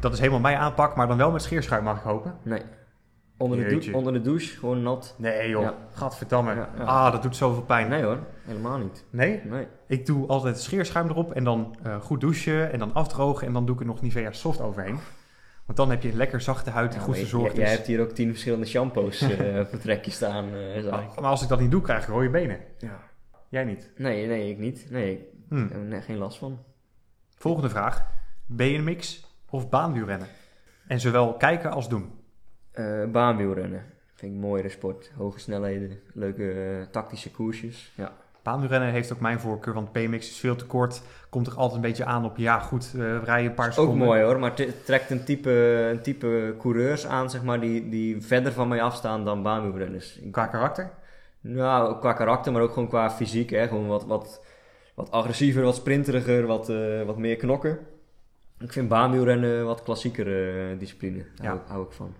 dat 0.00 0.12
is 0.12 0.18
helemaal 0.18 0.40
mijn 0.40 0.56
aanpak, 0.56 0.96
maar 0.96 1.08
dan 1.08 1.16
wel 1.16 1.30
met 1.30 1.42
scheerschuim 1.42 1.84
mag 1.84 1.96
ik 1.96 2.02
hopen. 2.02 2.34
nee. 2.42 2.62
Onder 3.36 3.56
de, 3.58 3.62
dou- 3.64 3.74
Jeetje. 3.74 3.96
onder 3.96 4.12
de 4.12 4.20
douche, 4.20 4.58
gewoon 4.58 4.82
nat. 4.82 5.14
Nee 5.18 5.48
joh, 5.48 5.62
Ja. 5.62 5.74
gadverdamme. 5.94 6.54
Ja, 6.54 6.68
ja. 6.78 6.84
Ah, 6.84 7.12
dat 7.12 7.22
doet 7.22 7.36
zoveel 7.36 7.62
pijn. 7.62 7.88
Nee 7.88 8.02
hoor, 8.02 8.18
helemaal 8.44 8.78
niet. 8.78 9.04
Nee? 9.10 9.40
Nee. 9.44 9.66
Ik 9.86 10.06
doe 10.06 10.26
altijd 10.26 10.60
scheerschuim 10.60 11.08
erop 11.08 11.32
en 11.32 11.44
dan 11.44 11.76
eh, 11.82 12.00
goed 12.00 12.20
douchen 12.20 12.72
en 12.72 12.78
dan 12.78 12.94
afdrogen 12.94 13.46
en 13.46 13.52
dan 13.52 13.66
doe 13.66 13.74
ik 13.74 13.80
er 13.80 13.86
nog 13.86 14.00
Nivea 14.02 14.32
Soft 14.32 14.60
overheen. 14.60 14.98
Want 15.66 15.79
dan 15.79 15.90
heb 15.90 16.03
je 16.03 16.09
een 16.09 16.16
lekker 16.16 16.40
zachte 16.40 16.70
huid 16.70 16.90
die 16.90 17.01
Ja, 17.01 17.07
goed 17.07 17.16
verzorgd 17.18 17.46
jij, 17.57 17.62
jij 17.62 17.70
is. 17.70 17.77
hebt 17.77 17.87
hier 17.88 18.01
ook 18.01 18.11
tien 18.11 18.29
verschillende 18.31 18.66
shampoos 18.66 19.20
eh, 19.31 19.59
op 19.61 19.70
het 19.70 19.81
trekje 19.81 20.11
staan, 20.11 20.55
eh. 20.55 20.85
Maar 20.92 21.31
als 21.31 21.42
ik 21.42 21.48
dat 21.48 21.61
niet 21.61 21.70
doe, 21.70 21.81
krijg 21.83 22.03
ik 22.03 22.09
rode 22.09 22.31
benen. 22.31 22.59
Ja. 22.79 23.01
Jij 23.48 23.64
niet. 23.64 23.90
Nee, 23.96 24.27
nee, 24.27 24.51
ik 24.51 24.59
niet. 24.59 24.87
Nee, 24.90 25.12
ik 25.12 25.20
Hm. 25.48 25.57
heb 25.62 25.72
er 25.72 25.79
net 25.79 26.05
geen 26.05 26.16
last 26.18 26.38
van. 26.38 26.59
Volgende 27.37 27.68
vraag. 27.68 28.07
BMX 28.46 29.27
of 29.51 29.68
baanwielrennen? 29.68 30.29
En 30.87 31.01
zowel 31.01 31.35
kijken 31.37 31.70
als 31.70 31.88
doen. 31.88 32.11
Eh 32.72 33.05
baanwielrennen. 33.05 33.85
Vind 34.14 34.33
ik 34.33 34.38
een 34.42 34.48
mooiere 34.48 34.68
sport. 34.68 35.11
Hoge 35.16 35.38
snelheden, 35.38 36.01
leuke 36.14 36.53
eh, 36.53 36.87
tactische 36.90 37.31
koersjes. 37.31 37.92
Ja. 37.96 38.12
Baanwielrennen 38.42 38.90
heeft 38.90 39.12
ook 39.12 39.20
mijn 39.20 39.40
voorkeur, 39.40 39.74
want 39.74 39.92
BMX 39.92 40.31
is 40.31 40.38
veel 40.38 40.57
te 40.57 40.66
kort. 40.66 41.02
Komt 41.31 41.46
er 41.46 41.55
altijd 41.55 41.74
een 41.74 41.88
beetje 41.88 42.05
aan 42.05 42.24
op, 42.24 42.37
ja 42.37 42.59
goed, 42.59 42.92
eh 42.96 43.22
rij 43.24 43.42
je 43.42 43.48
een 43.48 43.55
paar 43.55 43.66
Ook 43.66 43.72
seconden. 43.72 44.07
mooi 44.07 44.22
hoor, 44.22 44.38
maar 44.38 44.52
het 44.55 44.85
trekt 44.87 45.11
een 45.11 45.24
type, 45.24 45.50
een 45.92 46.02
type 46.02 46.55
coureurs 46.59 47.07
aan, 47.07 47.31
zeg 47.31 47.42
maar, 47.42 47.61
die, 47.61 47.88
die 47.88 48.22
verder 48.22 48.52
van 48.52 48.68
mij 48.68 48.83
afstaan 48.83 49.24
dan 49.24 49.42
baanwielrenners. 49.42 50.18
Qua 50.31 50.46
karakter? 50.46 50.90
Nou, 51.40 51.98
qua 51.98 52.12
karakter, 52.12 52.52
maar 52.52 52.62
ook 52.62 52.72
gewoon 52.72 52.88
qua 52.88 53.11
fysiek. 53.11 53.50
Hè? 53.50 53.68
Gewoon 53.68 53.87
wat, 53.87 54.05
wat, 54.05 54.44
wat 54.94 55.11
agressiever, 55.11 55.62
wat 55.62 55.74
sprinteriger, 55.74 56.46
wat, 56.46 56.68
eh, 56.68 57.02
wat 57.07 57.18
meer 57.18 57.37
knokken. 57.37 57.78
Ik 58.59 58.72
vind 58.72 58.88
baanwielrennen 58.88 59.64
wat 59.64 59.83
klassiekere 59.83 60.70
eh, 60.72 60.78
discipline. 60.78 61.24
Daar 61.37 61.55
Ja. 61.55 61.62
hou, 61.66 61.85
ik 61.85 61.92
van. 61.92 62.14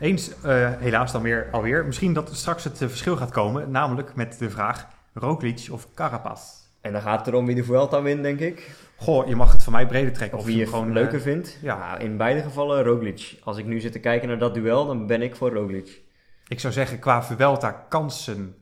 Eens, 0.00 0.40
eh, 0.42 0.70
helaas 0.78 1.12
dan 1.12 1.22
weer 1.22 1.48
alweer. 1.52 1.84
Misschien 1.86 2.12
dat 2.12 2.34
straks 2.34 2.64
het 2.64 2.78
verschil 2.78 3.16
gaat 3.16 3.30
komen, 3.30 3.70
namelijk 3.70 4.14
met 4.14 4.38
de 4.38 4.50
vraag 4.50 4.86
Roglic 5.18 5.68
of 5.70 5.88
Carapaz. 5.94 6.40
En 6.80 6.92
dan 6.92 7.00
gaat 7.00 7.18
het 7.18 7.28
erom 7.28 7.46
wie 7.46 7.54
de 7.54 7.64
Vuelta 7.64 8.02
wint, 8.02 8.22
denk 8.22 8.40
ik. 8.40 8.76
Goh, 8.96 9.28
je 9.28 9.36
mag 9.36 9.52
het 9.52 9.62
van 9.62 9.72
mij 9.72 9.86
breder 9.86 10.12
trekken. 10.12 10.38
Of 10.38 10.44
Of, 10.44 10.50
wie 10.50 10.58
je 10.58 10.64
je 10.64 10.70
gewoon 10.70 10.92
leuker 10.92 11.16
eh, 11.18 11.22
vindt. 11.22 11.58
ja. 11.62 11.78
Nou, 11.78 12.00
in 12.00 12.16
beide 12.16 12.42
gevallen 12.42 12.82
Roglic. 12.84 13.38
Als 13.44 13.56
ik 13.56 13.64
nu 13.64 13.80
zit 13.80 13.92
te 13.92 13.98
kijken 13.98 14.28
naar 14.28 14.38
dat 14.38 14.54
duel, 14.54 14.86
dan 14.86 15.06
ben 15.06 15.22
ik 15.22 15.36
voor 15.36 15.52
Roglic. 15.52 16.02
Ik 16.48 16.60
zou 16.60 16.72
zeggen, 16.72 16.98
qua 16.98 17.22
Vuelta 17.22 17.70
kansen 17.88 18.56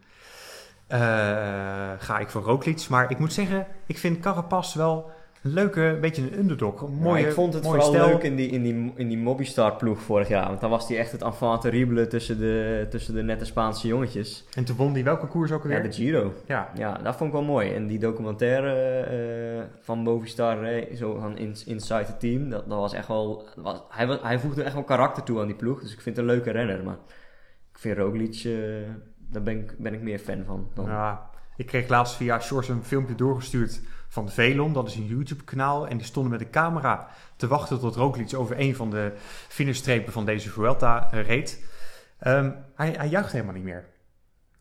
eh, 0.87 1.01
ga 1.99 2.19
ik 2.19 2.31
voor 2.31 2.43
Roglic. 2.43 2.89
Maar 2.89 3.11
ik 3.11 3.19
moet 3.19 3.33
zeggen, 3.33 3.67
ik 3.87 3.99
vind 3.99 4.21
Carapaz 4.21 4.75
wel 4.75 5.11
leuke, 5.53 5.99
beetje 6.01 6.23
een 6.23 6.39
underdog. 6.39 6.83
Een 6.83 6.93
mooie, 6.95 7.27
ik 7.27 7.33
vond 7.33 7.55
het 7.55 7.65
vooral 7.65 7.87
stijl. 7.93 8.07
leuk 8.07 8.23
in 8.23 8.37
die, 8.37 8.49
in 8.49 8.63
die, 8.63 8.93
in 8.97 9.09
die 9.09 9.19
Mobistar-ploeg 9.19 10.01
vorig 10.01 10.29
jaar. 10.29 10.49
Want 10.49 10.61
dan 10.61 10.71
was 10.71 10.89
hij 10.89 10.99
echt 10.99 11.13
het 11.13 11.23
enfant 11.23 11.61
terrible 11.61 12.07
tussen 12.07 12.39
de, 12.39 12.87
tussen 12.91 13.15
de 13.15 13.23
nette 13.23 13.45
Spaanse 13.45 13.87
jongetjes. 13.87 14.45
En 14.55 14.65
toen 14.65 14.77
won 14.77 14.93
die 14.93 15.05
welke 15.05 15.27
koers 15.27 15.53
ook 15.53 15.63
Ja, 15.63 15.69
alweer? 15.69 15.83
de 15.91 15.93
Giro. 15.97 16.33
Ja, 16.47 16.71
Ja, 16.77 16.99
dat 17.03 17.17
vond 17.17 17.29
ik 17.29 17.37
wel 17.37 17.45
mooi. 17.45 17.75
En 17.75 17.87
die 17.87 17.99
documentaire 17.99 19.01
eh, 19.01 19.63
van 19.81 19.99
Movistar, 19.99 20.63
eh, 20.65 20.97
zo 20.97 21.19
van 21.21 21.39
Ins- 21.39 21.65
Inside 21.65 22.05
the 22.05 22.17
Team, 22.17 22.51
dat, 22.51 22.69
dat 22.69 22.79
was 22.79 22.93
echt 22.93 23.09
wel... 23.09 23.49
Was, 23.57 23.83
hij, 23.89 24.19
hij 24.23 24.39
voegde 24.39 24.63
echt 24.63 24.75
wel 24.75 24.85
karakter 24.85 25.23
toe 25.23 25.41
aan 25.41 25.47
die 25.47 25.57
ploeg. 25.57 25.81
Dus 25.81 25.93
ik 25.93 26.01
vind 26.01 26.17
het 26.17 26.25
een 26.27 26.31
leuke 26.33 26.51
renner. 26.51 26.85
Maar 26.85 26.97
ik 27.73 27.79
vind 27.79 27.97
Roglic, 27.99 28.43
eh, 28.45 28.53
daar 29.31 29.43
ben 29.43 29.59
ik, 29.59 29.75
ben 29.79 29.95
ik 29.95 30.01
meer 30.03 30.19
fan 30.19 30.43
van. 30.47 30.69
Dan. 30.75 30.85
Ja, 30.87 31.31
ik 31.57 31.67
kreeg 31.67 31.89
laatst 31.89 32.15
via 32.17 32.41
Shores 32.41 32.69
een 32.69 32.85
filmpje 32.85 33.15
doorgestuurd 33.15 33.81
van 34.15 34.31
Velon. 34.31 34.73
Dat 34.73 34.89
is 34.89 34.95
een 34.95 35.07
YouTube-kanaal. 35.07 35.89
En 35.89 35.97
die 35.97 36.07
stonden 36.07 36.31
met 36.33 36.41
de 36.41 36.51
camera 36.51 37.09
te 37.37 37.47
wachten 37.47 37.81
tot 37.81 37.97
Roglic 37.97 38.35
over 38.35 38.61
een 38.61 38.75
van 38.77 38.91
de 38.91 39.13
finishstrepen 39.49 40.13
van 40.13 40.25
deze 40.25 40.51
Vuelta 40.51 41.09
eh, 41.11 41.27
reed. 41.27 41.65
Ehm, 42.19 42.51
hij, 42.75 42.95
hij 42.97 43.09
juichte 43.09 43.33
helemaal 43.33 43.55
niet 43.55 43.65
meer. 43.65 43.85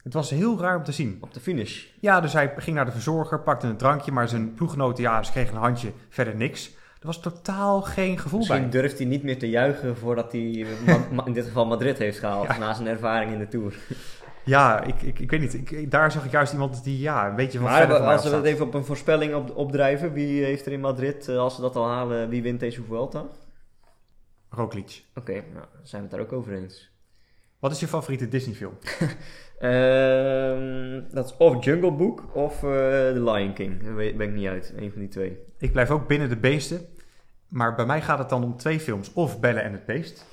Het 0.04 0.13
was 0.13 0.30
heel 0.30 0.60
raar 0.60 0.78
om 0.78 0.84
te 0.84 0.92
zien. 0.92 1.18
Op 1.22 1.34
de 1.34 1.39
finish. 1.39 1.86
Ja, 2.00 2.22
dus 2.22 2.34
hij 2.34 2.54
ging 2.58 2.76
naar 2.76 2.86
de 2.86 2.92
verzorger, 2.92 3.39
pakte 3.39 3.68
een 3.68 3.78
drankje, 3.78 4.12
maar 4.12 4.28
zijn 4.28 4.54
ploeggenoten, 4.54 5.04
ja, 5.04 5.24
ze 5.24 5.32
kregen 5.32 5.56
een 5.56 5.62
handje, 5.62 5.92
verder 6.10 6.36
niks. 6.36 6.70
Er 7.00 7.08
was 7.10 7.20
totaal 7.20 7.82
geen 7.82 8.20
gevoel 8.20 8.39
Misschien 8.39 8.70
bij. 8.70 8.82
durft 8.82 8.98
hij 8.98 9.08
niet 9.08 9.24
meer 9.24 9.39
te 9.39 9.50
juichen 9.50 9.98
voordat 9.98 10.32
hij 10.32 10.66
Ma- 11.12 11.26
in 11.26 11.34
dit 11.34 11.46
geval 11.46 11.66
Madrid 11.66 11.98
heeft 11.98 12.20
gehaald. 12.20 12.48
Ja. 12.48 12.58
Na 12.58 12.74
zijn 12.74 12.88
ervaring 12.88 13.32
in 13.32 13.39
de 13.39 13.48
Tour. 13.48 13.74
Ja, 14.46 14.84
ik, 14.84 15.02
ik, 15.02 15.20
ik 15.20 15.32
weet 15.32 15.40
niet. 15.40 15.54
Ik, 15.54 15.92
daar 15.92 16.12
zag 16.12 16.26
ik 16.26 16.32
juist 16.32 16.54
iemand 16.54 16.84
die, 16.84 17.00
ja, 17.00 17.28
een 17.28 17.36
beetje 17.36 17.60
van 17.60 17.68
Maar 17.68 17.94
als 17.94 18.24
we 18.24 18.30
dat 18.30 18.44
even 18.44 18.66
op 18.66 18.74
een 18.74 18.86
voorspelling 18.86 19.36
op, 19.36 19.56
opdrijven. 19.56 20.14
Wie 20.14 20.44
heeft 20.44 20.66
er 20.66 20.72
in 20.72 20.80
Madrid, 20.80 21.28
eh, 21.28 21.38
als 21.38 21.56
ze 21.56 21.62
dat 21.62 21.76
al 21.76 21.88
halen, 21.88 22.30
wie 22.30 22.42
wint 22.42 22.60
deze 22.60 22.84
Vuelta? 22.84 23.20
Oké, 23.20 23.32
Roglic. 24.50 25.04
nou, 25.14 25.36
dan 25.54 25.66
zijn 25.84 26.02
we 26.02 26.08
het 26.08 26.18
daar 26.18 26.20
ook 26.20 26.34
over 26.34 26.54
eens. 26.54 26.92
Wat 27.60 27.72
is 27.72 27.80
je 27.80 27.88
favoriete 27.88 28.28
Disney-film? 28.28 28.78
Ehm, 29.60 31.02
dat 31.12 31.26
is 31.26 31.38
of 31.38 31.66
Jungle 31.66 31.92
Book 31.92 32.36
of 32.36 32.54
eh, 32.54 32.70
The 32.70 33.22
Lion 33.24 33.54
King. 33.54 33.84
Daar 33.84 33.96
ben 33.96 34.22
ik 34.22 34.34
niet 34.34 34.48
uit. 34.48 34.74
Een 34.78 34.92
van 34.92 35.00
die 35.00 35.10
twee. 35.10 35.38
Ik 35.58 35.72
blijf 35.72 35.90
ook 35.90 36.08
binnen 36.08 36.30
de 36.30 36.38
beesten. 36.38 36.86
Maar 37.48 37.76
bij 37.76 37.86
mij 37.86 38.02
gaat 38.02 38.20
het 38.20 38.30
dan 38.30 38.44
om 38.44 38.58
twee 38.58 38.80
films. 38.80 39.14
Of 39.14 39.40
Belle 39.40 39.60
en 39.60 39.72
het 39.72 39.86
Beest. 39.86 40.26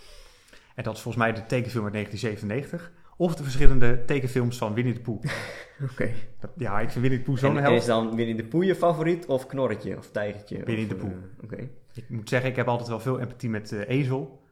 En 0.74 0.84
dat 0.84 0.94
is 0.94 1.00
volgens 1.00 1.24
mij 1.24 1.32
de 1.32 1.46
tekenfilm 1.46 1.84
uit 1.84 1.92
1997. 1.92 2.92
Of 3.20 3.34
de 3.34 3.42
verschillende 3.42 4.04
tekenfilms 4.04 4.58
van 4.58 4.74
Winnie 4.74 4.94
de 4.94 5.00
Pooh. 5.00 5.22
Oké. 5.92 6.10
Dat- 6.40 6.50
Ja, 6.56 6.80
ik 6.80 6.90
vind 6.90 7.00
Winnie 7.00 7.18
de 7.18 7.24
Pooh 7.24 7.38
zo'n 7.38 7.58
en 7.58 7.72
is 7.72 7.86
held. 7.86 7.86
dan 8.06 8.16
Winnie 8.16 8.34
de 8.34 8.44
Pooh 8.44 8.64
je 8.64 8.74
favoriet 8.74 9.26
of 9.26 9.46
Knorretje 9.46 9.96
of 9.96 10.10
Tijgertje? 10.10 10.62
Winnie 10.64 10.84
of, 10.84 10.88
de 10.90 10.94
Pooh. 10.96 11.10
eh, 11.10 11.44
Oké. 11.44 11.68
Ik 11.94 12.04
moet 12.08 12.28
zeggen, 12.28 12.50
ik 12.50 12.56
heb 12.56 12.68
altijd 12.68 12.88
wel 12.88 13.00
veel 13.00 13.20
empathie 13.20 13.50
met 13.50 13.72
eh, 13.72 13.88
Ezel. 13.88 14.42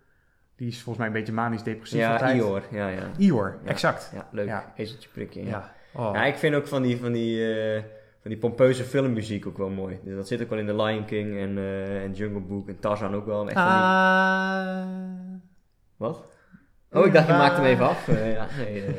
Die 0.57 0.68
is 0.68 0.74
volgens 0.83 0.96
mij 0.98 1.07
een 1.07 1.12
beetje 1.12 1.33
manisch-depressief 1.33 1.98
Ja, 2.00 2.12
altijd. 2.12 2.37
Ior. 2.37 2.62
Ja, 2.70 2.88
ja. 2.88 3.11
Ior, 3.18 3.59
Ja. 3.64 3.70
exact. 3.70 4.11
Ja, 4.14 4.28
leuk. 4.33 4.46
Ja. 4.46 4.72
Ezeltje 4.76 5.09
prikken. 5.12 5.44
Ja. 5.44 5.48
Ja. 5.50 5.74
Oh. 6.00 6.11
Ja, 6.14 6.24
ik 6.24 6.37
vind 6.37 6.54
ook 6.54 6.66
van 6.66 6.83
die, 6.83 6.96
van 6.96 7.12
die, 7.12 7.54
eh, 7.54 7.83
van 8.20 8.31
die 8.31 8.37
pompeuze 8.38 8.85
filmmuziek 8.85 9.46
ook 9.46 9.59
wel 9.59 9.70
mooi. 9.70 9.98
Dus 10.04 10.14
dat 10.14 10.28
zit 10.28 10.42
ook 10.42 10.50
wel 10.50 10.59
in 10.59 10.66
The 10.66 10.76
Lion 10.83 11.04
King 11.04 11.38
en, 11.38 11.59
eh, 11.59 12.02
en 12.02 12.12
Jungle 12.12 12.40
Book 12.40 12.68
en 12.68 12.78
Tarzan 12.78 13.14
ook 13.14 13.26
wel. 13.26 13.44
Echt 13.48 13.52
van 13.59 13.62
die- 13.64 13.72
Ah. 13.72 14.87
Wat? 15.96 16.37
Oh, 16.92 17.07
ik 17.07 17.12
dacht, 17.12 17.27
je 17.27 17.33
maakt 17.33 17.57
hem 17.57 17.64
even 17.64 17.88
af. 17.88 18.09
Eh, 18.09 18.33
ja, 18.33 18.46
nee, 18.59 18.85
eh, 18.85 18.92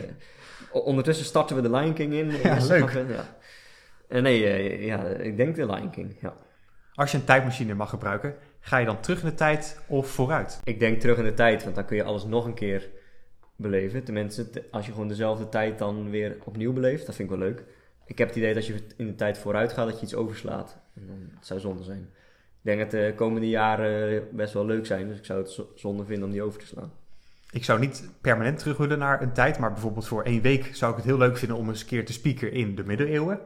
ondertussen 0.71 1.25
starten 1.25 1.55
we 1.55 1.61
The 1.61 1.71
Lion 1.71 1.93
King 1.93 2.13
in. 2.13 2.31
Ja, 2.43 2.57
leuk. 2.67 2.91
ja. 2.91 3.37
Eh, 4.07 4.21
nee, 4.21 4.85
ja, 4.85 5.03
ik 5.05 5.37
denk 5.37 5.55
The 5.55 5.65
Lion 5.65 5.89
King, 5.89 6.15
ja. 6.21 6.33
Als 6.93 7.11
je 7.11 7.17
een 7.17 7.23
tijdmachine 7.25 7.73
mag 7.73 7.89
gebruiken, 7.89 8.35
ga 8.59 8.77
je 8.77 8.85
dan 8.85 8.99
terug 8.99 9.19
in 9.21 9.29
de 9.29 9.35
tijd 9.35 9.79
of 9.87 10.07
vooruit? 10.09 10.59
Ik 10.63 10.79
denk 10.79 10.99
terug 10.99 11.17
in 11.17 11.23
de 11.23 11.33
tijd, 11.33 11.63
want 11.63 11.75
dan 11.75 11.85
kun 11.85 11.95
je 11.95 12.03
alles 12.03 12.23
nog 12.25 12.45
een 12.45 12.53
keer 12.53 12.89
beleven. 13.55 14.03
Tenminste, 14.03 14.49
te- 14.49 14.63
als 14.71 14.85
je 14.85 14.91
gewoon 14.91 15.07
dezelfde 15.07 15.49
tijd 15.49 15.77
dan 15.79 16.09
weer 16.09 16.37
opnieuw 16.45 16.73
beleeft, 16.73 17.05
dat 17.05 17.15
vind 17.15 17.31
ik 17.31 17.37
wel 17.37 17.47
leuk. 17.47 17.63
Ik 18.05 18.17
heb 18.17 18.27
het 18.27 18.37
idee 18.37 18.53
dat 18.53 18.57
als 18.57 18.67
je 18.67 18.83
in 18.97 19.05
de 19.07 19.15
tijd 19.15 19.37
vooruit 19.37 19.73
gaat, 19.73 19.85
dat 19.87 19.99
je 19.99 20.05
iets 20.05 20.15
overslaat. 20.15 20.77
En 20.95 21.03
dan, 21.07 21.29
het 21.35 21.45
zou 21.45 21.59
zonde 21.59 21.83
zijn. 21.83 22.01
Ik 22.63 22.65
denk 22.65 22.79
dat 22.79 22.91
de 22.91 23.13
komende 23.15 23.49
jaren 23.49 24.27
best 24.31 24.53
wel 24.53 24.65
leuk 24.65 24.85
zijn, 24.85 25.07
dus 25.07 25.17
ik 25.17 25.25
zou 25.25 25.39
het 25.39 25.49
zo- 25.49 25.71
zonde 25.75 26.05
vinden 26.05 26.25
om 26.25 26.31
die 26.31 26.43
over 26.43 26.59
te 26.59 26.65
slaan. 26.65 26.91
Ik 27.51 27.63
zou 27.63 27.79
niet 27.79 28.09
permanent 28.21 28.59
terug 28.59 28.77
willen 28.77 28.99
naar 28.99 29.21
een 29.21 29.33
tijd, 29.33 29.57
maar 29.57 29.71
bijvoorbeeld 29.71 30.07
voor 30.07 30.23
één 30.23 30.41
week 30.41 30.75
zou 30.75 30.91
ik 30.91 30.97
het 30.97 31.05
heel 31.05 31.17
leuk 31.17 31.37
vinden 31.37 31.57
om 31.57 31.69
eens 31.69 31.81
een 31.81 31.87
keer 31.87 32.05
te 32.05 32.13
spieken 32.13 32.51
in 32.51 32.75
de 32.75 32.83
middeleeuwen. 32.83 33.39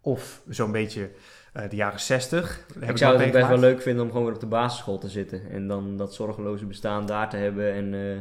Of 0.00 0.42
zo'n 0.48 0.72
beetje 0.72 1.10
eh, 1.52 1.70
de 1.70 1.76
jaren 1.76 2.00
60. 2.00 2.66
Heb 2.80 2.90
ik 2.90 2.96
zou 2.96 3.16
het 3.16 3.26
ook 3.26 3.32
best 3.32 3.48
wel 3.48 3.58
leuk 3.58 3.82
vinden 3.82 4.04
om 4.04 4.10
gewoon 4.10 4.24
weer 4.24 4.34
op 4.34 4.40
de 4.40 4.46
basisschool 4.46 4.98
te 4.98 5.08
zitten. 5.08 5.50
En 5.50 5.66
dan 5.66 5.96
dat 5.96 6.14
zorgeloze 6.14 6.66
bestaan 6.66 7.06
daar 7.06 7.30
te 7.30 7.36
hebben. 7.36 7.72
En, 7.72 7.94
eh, 7.94 8.20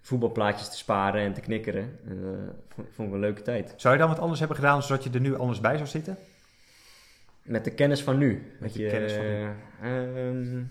voetbalplaatjes 0.00 0.70
te 0.70 0.76
sparen 0.76 1.22
en 1.22 1.32
te 1.32 1.40
knikkeren. 1.40 1.98
En, 2.06 2.18
eh, 2.22 2.54
vond, 2.74 2.88
vond 2.94 3.08
ik 3.08 3.14
een 3.14 3.20
leuke 3.20 3.42
tijd. 3.42 3.74
Zou 3.76 3.94
je 3.94 4.00
dan 4.00 4.08
wat 4.08 4.18
anders 4.18 4.38
hebben 4.38 4.56
gedaan 4.56 4.82
zodat 4.82 5.04
je 5.04 5.10
er 5.10 5.20
nu 5.20 5.36
anders 5.36 5.60
bij 5.60 5.76
zou 5.76 5.88
zitten? 5.88 6.16
Met 7.42 7.64
de 7.64 7.74
kennis 7.74 8.02
van 8.02 8.18
nu. 8.18 8.56
Met 8.60 8.72
de 8.72 8.86
kennis 8.86 9.12
van 9.12 9.24
nu. 9.24 10.66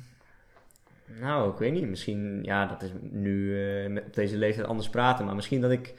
Nou, 1.19 1.52
ik 1.52 1.58
weet 1.58 1.74
niet. 1.74 1.88
Misschien, 1.88 2.39
ja, 2.43 2.65
dat 2.65 2.82
is 2.84 2.91
nu 3.02 3.63
eh, 3.63 3.89
met, 3.89 4.06
op 4.06 4.13
deze 4.13 4.38
leeftijd 4.38 4.67
anders 4.67 4.89
praten. 4.89 5.26
Maar 5.26 5.36
misschien 5.36 5.62
dat 5.62 5.72
ik 5.72 5.93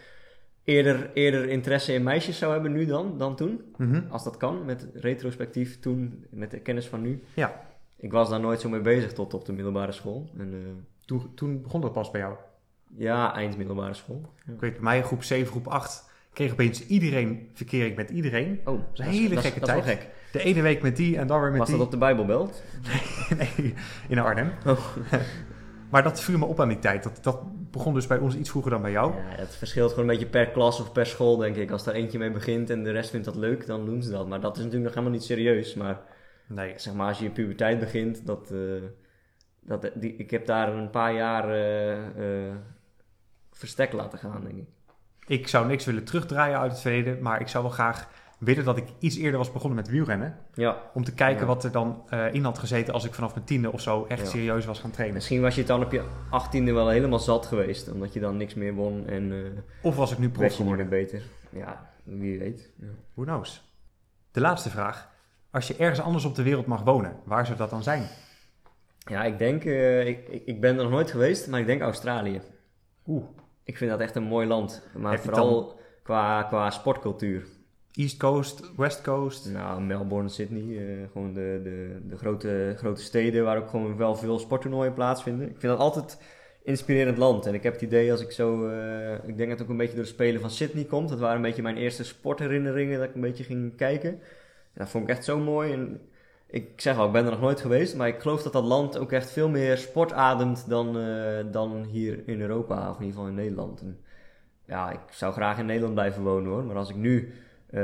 eerder, 0.65 1.11
eerder 1.15 1.49
interesse 1.49 1.93
in 1.93 2.03
meisjes 2.03 2.39
zou 2.39 2.53
hebben 2.53 2.73
nu 2.73 2.87
dan, 2.87 3.19
dan 3.19 3.37
toen. 3.37 3.61
Mhm. 3.77 4.03
Als 4.09 4.25
dat 4.25 4.37
kan, 4.37 4.65
met 4.65 4.89
retrospectief 4.95 5.81
toen, 5.81 6.25
met 6.31 6.51
de 6.51 6.61
kennis 6.61 6.87
van 6.87 7.01
nu. 7.01 7.23
Ja. 7.35 7.69
Ik 7.97 8.13
was 8.13 8.29
daar 8.31 8.41
nooit 8.41 8.61
zo 8.61 8.69
mee 8.69 8.81
bezig 8.81 9.13
tot 9.13 9.35
op 9.35 9.45
de 9.45 9.53
middelbare 9.53 9.93
school. 9.93 10.31
En, 10.39 10.53
eh, 10.53 10.59
Toen, 11.05 11.35
toen 11.35 11.63
begon 11.63 11.81
dat 11.81 11.93
pas 11.93 12.11
bij 12.11 12.21
jou. 12.21 12.35
ja, 12.97 13.35
eind 13.35 13.57
middelbare 13.57 13.95
school. 13.95 14.33
Ja. 14.47 14.53
Ik 14.53 14.61
weet, 14.61 14.73
bij 14.73 14.83
mij 14.83 15.03
groep 15.03 15.23
7, 15.23 15.47
groep 15.47 15.67
8 15.67 16.10
kreeg 16.41 16.53
opeens 16.53 16.87
iedereen 16.87 17.49
verkering 17.53 17.97
met 17.97 18.11
iedereen. 18.11 18.61
Oh, 18.65 18.81
is 18.93 18.99
een 18.99 19.05
hele 19.07 19.35
dat 19.35 19.45
gekke 19.45 19.61
dat 19.61 19.69
tijd. 19.69 19.85
gek. 19.85 20.09
De 20.33 20.43
ene 20.43 20.63
week 20.63 20.83
met 20.83 20.97
die 20.97 21.19
en 21.19 21.27
dan 21.27 21.41
weer 21.41 21.51
met 21.51 21.59
Was 21.59 21.69
die. 21.69 21.77
dat 21.77 21.87
op 21.87 21.93
de 21.93 21.99
Bijbelbelt? 21.99 22.63
nee, 23.39 23.75
in 24.09 24.19
Arnhem. 24.19 24.53
Oh. 24.67 24.79
Maar 25.91 26.03
dat 26.03 26.21
viel 26.23 26.39
me 26.39 26.45
op 26.45 26.61
aan 26.61 26.69
die 26.69 26.79
tijd. 26.79 27.03
Dat, 27.03 27.19
dat 27.23 27.41
begon 27.71 27.95
dus 27.95 28.07
bij 28.07 28.19
ons 28.19 28.37
iets 28.37 28.51
vroeger 28.51 28.71
dan 28.71 28.83
bij 28.83 28.91
jou. 28.91 29.13
Ja, 29.15 29.21
het 29.23 29.57
verschilt 29.57 29.91
gewoon 29.91 30.09
een 30.09 30.15
beetje 30.15 30.31
per 30.31 30.49
klas 30.51 30.81
of 30.81 30.93
per 30.93 31.07
school, 31.07 31.37
denk 31.37 31.57
ik. 31.57 31.71
Als 31.71 31.85
daar 31.85 31.95
eentje 31.95 32.19
mee 32.19 32.31
begint 32.31 32.71
en 32.71 32.83
de 32.83 32.91
rest 32.91 33.11
vindt 33.11 33.25
dat 33.27 33.37
leuk, 33.37 33.67
dan 33.67 33.85
doen 33.85 34.03
ze 34.03 34.11
dat. 34.11 34.29
Maar 34.29 34.41
dat 34.41 34.51
is 34.57 34.59
natuurlijk 34.59 34.85
nog 34.85 34.95
helemaal 34.95 35.15
niet 35.19 35.25
serieus. 35.27 35.75
Maar 35.75 36.01
Nee. 36.47 36.73
zeg 36.77 36.95
maar, 36.95 37.09
als 37.09 37.19
je 37.19 37.25
je 37.25 37.31
puberteit 37.31 37.79
begint, 37.79 38.27
dat, 38.27 38.51
eh, 38.51 38.59
dat, 39.61 39.91
die, 39.95 40.17
ik 40.17 40.31
heb 40.31 40.47
daar 40.47 40.73
een 40.75 40.91
paar 40.91 41.15
jaar 41.15 41.49
eh, 41.51 42.49
eh, 42.49 42.55
verstek 43.53 43.93
laten 43.93 44.19
gaan, 44.19 44.43
denk 44.45 44.57
ik. 44.59 44.69
Ik 45.31 45.49
zou 45.49 45.67
niks 45.67 45.85
willen 45.85 46.05
terugdraaien 46.05 46.59
uit 46.59 46.71
het 46.71 46.81
verleden, 46.81 47.23
maar 47.23 47.41
ik 47.41 47.49
zou 47.49 47.65
wel 47.65 47.73
graag 47.73 48.09
willen 48.39 48.65
dat 48.65 48.77
ik 48.77 48.85
iets 48.99 49.17
eerder 49.17 49.39
was 49.39 49.53
begonnen 49.53 49.77
met 49.79 49.89
wielrennen. 49.89 50.37
Ja, 50.55 50.91
Om 50.95 51.05
te 51.05 51.15
kijken 51.15 51.41
Ja. 51.41 51.47
wat 51.47 51.65
er 51.65 51.73
dan 51.73 52.03
eh, 52.09 52.35
in 52.35 52.45
had 52.45 52.59
gezeten 52.59 52.95
als 52.95 53.05
ik 53.05 53.15
vanaf 53.15 53.35
mijn 53.35 53.47
tiende 53.47 53.73
of 53.73 53.81
zo 53.81 54.05
echt 54.09 54.21
Ja. 54.21 54.27
serieus 54.27 54.65
was 54.65 54.79
gaan 54.81 54.91
trainen. 54.91 55.17
misschien 55.17 55.41
was 55.41 55.53
je 55.55 55.59
het 55.61 55.69
dan 55.69 55.85
op 55.85 55.93
je 55.93 56.05
achttiende 56.31 56.73
wel 56.73 56.89
helemaal 56.89 57.19
zat 57.19 57.47
geweest, 57.47 57.93
omdat 57.93 58.13
je 58.13 58.21
dan 58.21 58.37
niks 58.37 58.55
meer 58.55 58.75
won 58.75 59.07
en 59.07 59.33
eh 59.33 59.61
Of 59.83 59.97
was 59.97 60.13
ik 60.13 60.19
nu 60.19 60.29
prof 60.31 60.55
geworden? 60.57 60.89
beter. 60.89 61.23
Ja, 61.51 61.91
wie 62.03 62.39
weet. 62.39 62.71
Ja. 62.77 62.87
Who 63.15 63.23
knows? 63.25 63.75
De 64.33 64.41
laatste 64.41 64.71
vraag. 64.71 65.09
Als 65.51 65.67
je 65.69 65.77
ergens 65.77 66.01
anders 66.01 66.25
op 66.25 66.35
de 66.35 66.43
wereld 66.43 66.67
mag 66.67 66.83
wonen, 66.83 67.17
waar 67.25 67.47
zou 67.47 67.59
dat 67.59 67.71
dan 67.71 67.83
zijn? 67.83 68.03
Ja, 68.99 69.25
ik 69.25 69.39
denk, 69.39 69.65
eh, 69.65 70.07
ik, 70.07 70.29
ik- 70.29 70.43
ik 70.47 70.61
ben 70.61 70.77
er 70.77 70.83
nog 70.83 70.93
nooit 70.93 71.11
geweest, 71.11 71.49
maar 71.49 71.61
ik 71.61 71.67
denk 71.67 71.81
Australië. 71.83 72.41
Oeh, 73.07 73.25
Ik 73.71 73.77
vind 73.77 73.91
dat 73.91 74.01
echt 74.01 74.17
een 74.17 74.23
mooi 74.23 74.47
land. 74.47 74.83
Maar 74.97 75.13
Heb 75.13 75.21
vooral 75.21 75.81
qua, 76.03 76.43
qua 76.43 76.71
sportcultuur. 76.71 77.47
East 77.93 78.17
Coast, 78.17 78.73
West 78.77 79.03
Coast. 79.03 79.51
Nou, 79.53 79.83
Melbourne, 79.83 80.29
Sydney, 80.29 80.79
eh, 80.79 81.11
gewoon 81.13 81.33
de, 81.33 81.61
de, 81.63 82.01
de 82.09 82.17
grote, 82.17 82.75
grote 82.77 83.03
steden 83.03 83.45
waar 83.45 83.57
ook 83.57 83.69
gewoon 83.69 83.97
wel 83.97 84.17
veel 84.17 84.39
sporttoernooien 84.39 84.93
plaatsvinden. 84.93 85.49
Ik 85.49 85.57
vind 85.59 85.73
dat 85.73 85.79
altijd 85.79 86.19
inspirerend 86.63 87.19
land. 87.19 87.47
En 87.47 87.55
ik 87.55 87.63
heb 87.63 87.73
het 87.73 87.83
idee 87.83 88.11
als 88.11 88.21
ik 88.21 88.31
zo, 88.31 88.69
eh, 88.69 89.15
ik 89.15 89.37
denk 89.37 89.49
dat 89.49 89.59
het 89.59 89.63
ook 89.63 89.69
een 89.69 89.77
beetje 89.77 89.95
door 89.95 90.05
de 90.05 90.11
Spelen 90.11 90.41
van 90.41 90.51
Sydney 90.51 90.85
komt. 90.85 91.09
Dat 91.09 91.19
waren 91.19 91.37
een 91.37 91.43
beetje 91.43 91.63
mijn 91.63 91.77
eerste 91.77 92.05
sportherinneringen 92.05 92.99
dat 92.99 93.09
ik 93.09 93.15
een 93.15 93.21
beetje 93.21 93.45
ging 93.45 93.77
kijken. 93.77 94.11
En 94.11 94.21
dat 94.75 94.89
vond 94.89 95.05
ik 95.05 95.11
echt 95.11 95.25
zo 95.25 95.39
mooi. 95.39 95.73
En 95.73 96.01
ik 96.51 96.81
zeg 96.81 96.97
al, 96.97 97.07
ik 97.07 97.13
ben 97.13 97.25
er 97.25 97.31
nog 97.31 97.41
nooit 97.41 97.61
geweest, 97.61 97.97
maar 97.97 98.09
ik 98.09 98.21
geloof 98.21 98.43
dat 98.43 98.53
dat 98.53 98.65
land 98.65 98.99
ook 98.99 99.13
echt 99.13 99.31
veel 99.31 99.49
meer 99.49 99.77
sport 99.77 100.13
ademt 100.13 100.69
dan, 100.69 100.99
eh, 100.99 101.45
dan 101.51 101.85
hier 101.85 102.23
in 102.27 102.41
Europa, 102.41 102.91
of 102.91 102.97
in 102.99 103.05
ieder 103.05 103.15
geval 103.15 103.27
in 103.27 103.35
Nederland. 103.35 103.81
En 103.81 104.01
ja, 104.65 104.91
ik 104.91 105.01
zou 105.11 105.33
graag 105.33 105.59
in 105.59 105.67
Nederland 105.67 105.95
blijven 105.95 106.23
wonen 106.23 106.51
hoor, 106.51 106.65
maar 106.65 106.77
als 106.77 106.91
ik 106.91 106.97
nu 106.97 107.33
eh, 107.67 107.81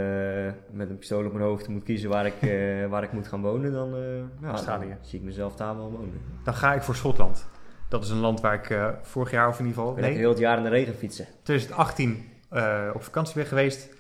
met 0.71 0.91
een 0.91 0.99
pistool 0.99 1.25
op 1.25 1.33
mijn 1.33 1.45
hoofd 1.45 1.69
moet 1.69 1.85
kiezen 1.85 2.11
waar 2.11 2.27
ik, 2.27 2.43
eh, 2.43 2.87
waar 2.87 3.03
ik 3.03 3.13
moet 3.13 3.29
gaan 3.29 3.43
wonen, 3.43 3.73
dan, 3.73 3.95
ja, 4.41 4.49
Australië. 4.49 4.89
dan 4.89 4.97
zie 5.01 5.19
ik 5.19 5.25
mezelf 5.25 5.57
daar 5.57 5.77
wel 5.77 5.91
wonen. 5.91 6.21
Dan 6.45 6.55
ga 6.55 6.75
ik 6.75 6.83
voor 6.83 6.95
Schotland. 6.95 7.47
Dat 7.89 8.05
is 8.05 8.11
een 8.11 8.19
land 8.19 8.41
waar 8.41 8.55
ik 8.55 8.99
vorig 9.03 9.31
jaar 9.31 9.49
of 9.49 9.59
in 9.59 9.67
ieder 9.67 9.79
geval... 9.79 9.97
Ik 9.97 10.01
ben 10.01 10.11
Nee, 10.11 10.19
heel 10.19 10.29
het 10.29 10.39
jaar 10.39 10.57
in 10.57 10.63
de 10.63 10.69
regen 10.69 10.95
fietsen. 10.95 11.27
2018 11.43 12.25
eh, 12.51 12.91
op 12.95 13.03
vakantie 13.03 13.35
ben 13.35 13.47
geweest. 13.47 13.95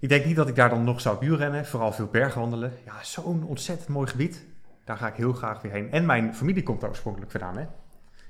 Ik 0.00 0.08
denk 0.08 0.24
niet 0.24 0.36
dat 0.36 0.48
ik 0.48 0.54
daar 0.54 0.68
dan 0.68 0.84
nog 0.84 1.00
zou 1.00 1.16
wielrennen. 1.20 1.66
Vooral 1.66 1.92
veel 1.92 2.06
bergwandelen. 2.06 2.72
Ja, 2.84 3.02
zo'n 3.02 3.44
ontzettend 3.44 3.88
mooi 3.88 4.06
gebied. 4.06 4.46
Daar 4.84 4.96
ga 4.96 5.08
ik 5.08 5.14
heel 5.14 5.32
graag 5.32 5.62
weer 5.62 5.72
heen. 5.72 5.90
En 5.90 6.06
mijn 6.06 6.34
familie 6.34 6.62
komt 6.62 6.80
daar 6.80 6.90
oorspronkelijk 6.90 7.30
vandaan. 7.30 7.56
Hè? 7.56 7.62
In 7.62 7.68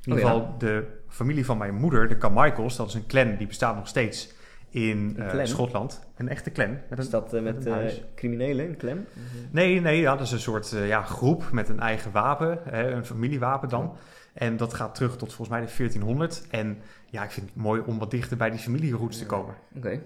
ieder 0.05 0.25
Oh, 0.25 0.31
ja. 0.31 0.39
geval 0.39 0.59
de 0.59 0.87
familie 1.09 1.45
van 1.45 1.59
mijn 1.59 1.75
moeder, 1.75 2.09
de 2.09 2.19
Carmichaels. 2.19 2.77
Dat 2.77 2.89
is 2.89 2.95
een 2.95 3.07
clan 3.07 3.37
die 3.37 3.47
bestaat 3.47 3.77
nog 3.77 3.89
steeds 3.89 4.35
in 4.71 5.15
eh, 5.19 5.29
clan? 5.29 5.47
Schotland. 5.47 6.07
Een 6.17 6.29
echte 6.29 6.53
clan. 6.53 6.79
Met 6.89 6.99
Is 6.99 7.05
een, 7.05 7.11
dat 7.11 7.35
eh, 7.35 7.43
met 7.43 7.67
eh, 7.67 7.87
criminelen, 8.15 8.67
een 8.69 8.77
klem? 8.77 9.07
Nee, 9.51 9.81
nee 9.81 10.01
ja, 10.01 10.17
dat 10.17 10.27
is 10.27 10.33
een 10.33 10.41
soort 10.41 10.71
ja, 10.71 11.03
groep 11.03 11.51
met 11.53 11.69
een 11.69 11.81
eigen 11.81 12.13
wapen. 12.13 12.59
Hè, 12.63 12.91
een 12.91 13.05
familiewapen 13.05 13.69
dan. 13.69 13.97
En 14.33 14.57
dat 14.57 14.75
gaat 14.75 14.95
terug 14.95 15.17
tot 15.17 15.33
volgens 15.33 15.49
mij 15.49 15.67
de 15.67 15.73
1400. 15.77 16.47
En 16.51 16.79
ja, 17.07 17.25
ik 17.25 17.31
vind 17.31 17.47
het 17.47 17.57
mooi 17.57 17.83
om 17.87 17.99
wat 17.99 18.11
dichter 18.11 18.37
bij 18.37 18.51
die 18.51 18.59
familieroots 18.59 19.19
te 19.19 19.27
komen. 19.27 19.55
Oké. 19.77 20.01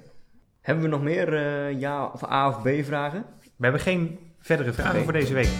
Hebben 0.62 0.84
we 0.84 0.90
nog 0.90 1.02
meer 1.02 1.34
eh, 1.34 1.80
ja 1.80 2.06
of 2.06 2.24
A 2.24 2.48
of 2.48 2.62
B 2.62 2.68
vragen? 2.84 3.24
We 3.40 3.62
hebben 3.62 3.80
geen 3.80 4.18
verdere 4.38 4.72
vragen 4.72 5.02
voor 5.04 5.12
deze 5.12 5.34
week. 5.34 5.50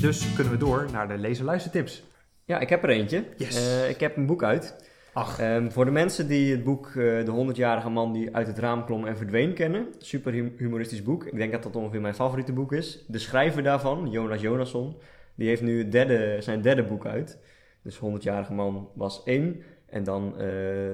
Dus 0.00 0.34
kunnen 0.34 0.52
we 0.52 0.58
door 0.58 0.86
naar 0.92 1.08
de 1.08 1.18
lezer-luistertips. 1.18 2.04
Ja, 2.44 2.58
ik 2.58 2.68
heb 2.68 2.82
er 2.82 2.88
eentje. 2.90 3.24
Yes. 3.36 3.56
Eh, 3.82 3.88
ik 3.90 4.00
heb 4.00 4.16
een 4.16 4.26
boek 4.26 4.42
uit. 4.42 4.92
Ach, 5.12 5.38
Ehm, 5.38 5.70
voor 5.70 5.84
de 5.84 5.90
mensen 5.90 6.28
die 6.28 6.52
het 6.52 6.64
boek 6.64 6.86
eh, 6.88 6.94
De 6.94 7.30
100-jarige 7.30 7.88
man 7.90 8.12
die 8.12 8.34
uit 8.36 8.46
het 8.46 8.58
raam 8.58 8.84
klom 8.84 9.06
en 9.06 9.16
verdween 9.16 9.54
kennen. 9.54 9.86
Super 9.98 10.32
hum- 10.32 10.54
humoristisch 10.56 11.02
boek. 11.02 11.24
Ik 11.24 11.36
denk 11.36 11.52
dat 11.52 11.62
dat 11.62 11.76
ongeveer 11.76 12.00
mijn 12.00 12.14
favoriete 12.14 12.52
boek 12.52 12.72
is. 12.72 13.04
De 13.08 13.18
schrijver 13.18 13.62
daarvan, 13.62 14.10
Jonas 14.10 14.40
Jonasson, 14.40 14.96
die 15.34 15.48
heeft 15.48 15.62
nu 15.62 15.78
het 15.78 15.92
derde, 15.92 16.36
zijn 16.40 16.60
derde 16.62 16.82
boek 16.82 17.06
uit. 17.06 17.38
Dus 17.84 18.00
100-jarige 18.00 18.52
man 18.52 18.88
was 18.94 19.22
één. 19.24 19.62
En 19.86 20.04
dan 20.04 20.32
eh, 20.32 20.38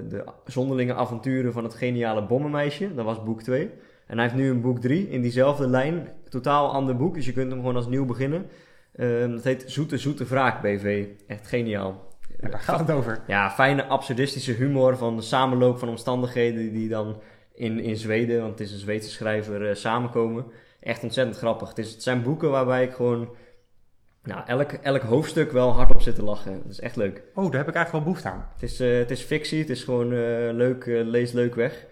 de 0.08 0.24
zonderlinge 0.44 0.94
avonturen 0.94 1.52
van 1.52 1.64
het 1.64 1.74
geniale 1.74 2.26
bommenmeisje. 2.26 2.94
Dat 2.94 3.04
was 3.04 3.22
boek 3.22 3.42
2. 3.42 3.70
En 4.06 4.18
hij 4.18 4.22
heeft 4.22 4.36
nu 4.36 4.50
een 4.50 4.60
boek 4.60 4.80
3 4.80 5.08
in 5.08 5.20
diezelfde 5.20 5.68
lijn. 5.68 6.08
Totaal 6.28 6.72
ander 6.72 6.96
boek, 6.96 7.14
dus 7.14 7.26
je 7.26 7.32
kunt 7.32 7.50
hem 7.50 7.60
gewoon 7.60 7.76
als 7.76 7.86
nieuw 7.88 8.04
beginnen. 8.04 8.46
Ehm 8.96 9.30
dat 9.30 9.44
heet 9.44 9.64
Zoete 9.66 9.98
Zoete 9.98 10.24
Wraak 10.24 10.62
BV. 10.62 11.06
Echt 11.26 11.46
geniaal. 11.46 12.08
ja, 12.40 12.48
daar 12.48 12.60
gaat 12.60 12.78
het 12.78 12.90
over. 12.90 13.22
Ja, 13.26 13.50
fijne 13.50 13.84
absurdistische 13.86 14.52
humor 14.52 14.96
van 14.96 15.16
de 15.16 15.22
samenloop 15.22 15.78
van 15.78 15.88
omstandigheden 15.88 16.72
die 16.72 16.88
dan 16.88 17.20
in, 17.54 17.80
in 17.80 17.96
Zweden, 17.96 18.40
want 18.40 18.50
het 18.50 18.60
is 18.60 18.72
een 18.72 18.78
Zweedse 18.78 19.10
schrijver, 19.10 19.68
eh, 19.68 19.74
samenkomen. 19.74 20.44
Echt 20.80 21.02
ontzettend 21.02 21.36
grappig. 21.36 21.68
Het, 21.68 21.78
is, 21.78 21.92
het 21.92 22.02
zijn 22.02 22.22
boeken 22.22 22.50
waarbij 22.50 22.84
ik 22.84 22.92
gewoon 22.92 23.28
nou, 24.22 24.42
elk, 24.46 24.72
elk 24.72 25.02
hoofdstuk 25.02 25.52
wel 25.52 25.72
hardop 25.72 26.02
zit 26.02 26.14
te 26.14 26.22
lachen. 26.22 26.60
Dat 26.62 26.72
is 26.72 26.80
echt 26.80 26.96
leuk. 26.96 27.22
Oh, 27.34 27.44
daar 27.50 27.60
heb 27.60 27.68
ik 27.68 27.74
eigenlijk 27.74 27.92
wel 27.92 28.00
behoefte 28.02 28.28
aan. 28.28 28.48
Het 28.52 28.62
is, 28.62 28.80
eh, 28.80 28.98
het 28.98 29.10
is 29.10 29.22
fictie, 29.22 29.58
het 29.60 29.70
is 29.70 29.84
gewoon 29.84 30.12
eh, 30.12 30.18
leuk, 30.52 30.86
eh, 30.86 31.04
lees 31.04 31.32
leuk 31.32 31.54
weg. 31.54 31.86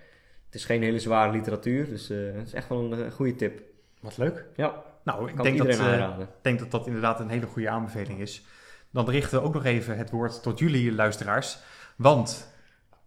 Het 0.46 0.54
is 0.54 0.64
geen 0.64 0.82
hele 0.82 0.98
zware 0.98 1.32
literatuur, 1.32 1.88
dus 1.88 2.08
het 2.08 2.46
is 2.46 2.52
echt 2.52 2.68
wel 2.68 2.92
een 2.92 3.12
goede 3.12 3.34
tip. 3.34 3.60
Wat 4.00 4.16
leuk. 4.16 4.44
Ja, 4.56 4.82
Nou, 5.04 5.28
ik 5.28 5.34
kan 5.34 5.44
denk 5.44 5.58
dat, 5.58 5.78
aanraden. 5.78 6.28
denk 6.42 6.58
dat 6.58 6.70
dat 6.70 6.86
inderdaad 6.86 7.20
een 7.20 7.28
hele 7.28 7.46
goede 7.46 7.68
aanbeveling 7.68 8.20
is. 8.20 8.44
Dan 8.90 9.10
richten 9.10 9.38
we 9.38 9.44
ook 9.46 9.54
nog 9.54 9.64
even 9.64 9.96
het 9.96 10.10
woord 10.10 10.42
tot 10.42 10.58
jullie 10.58 10.92
luisteraars. 10.92 11.58
Want 11.96 12.52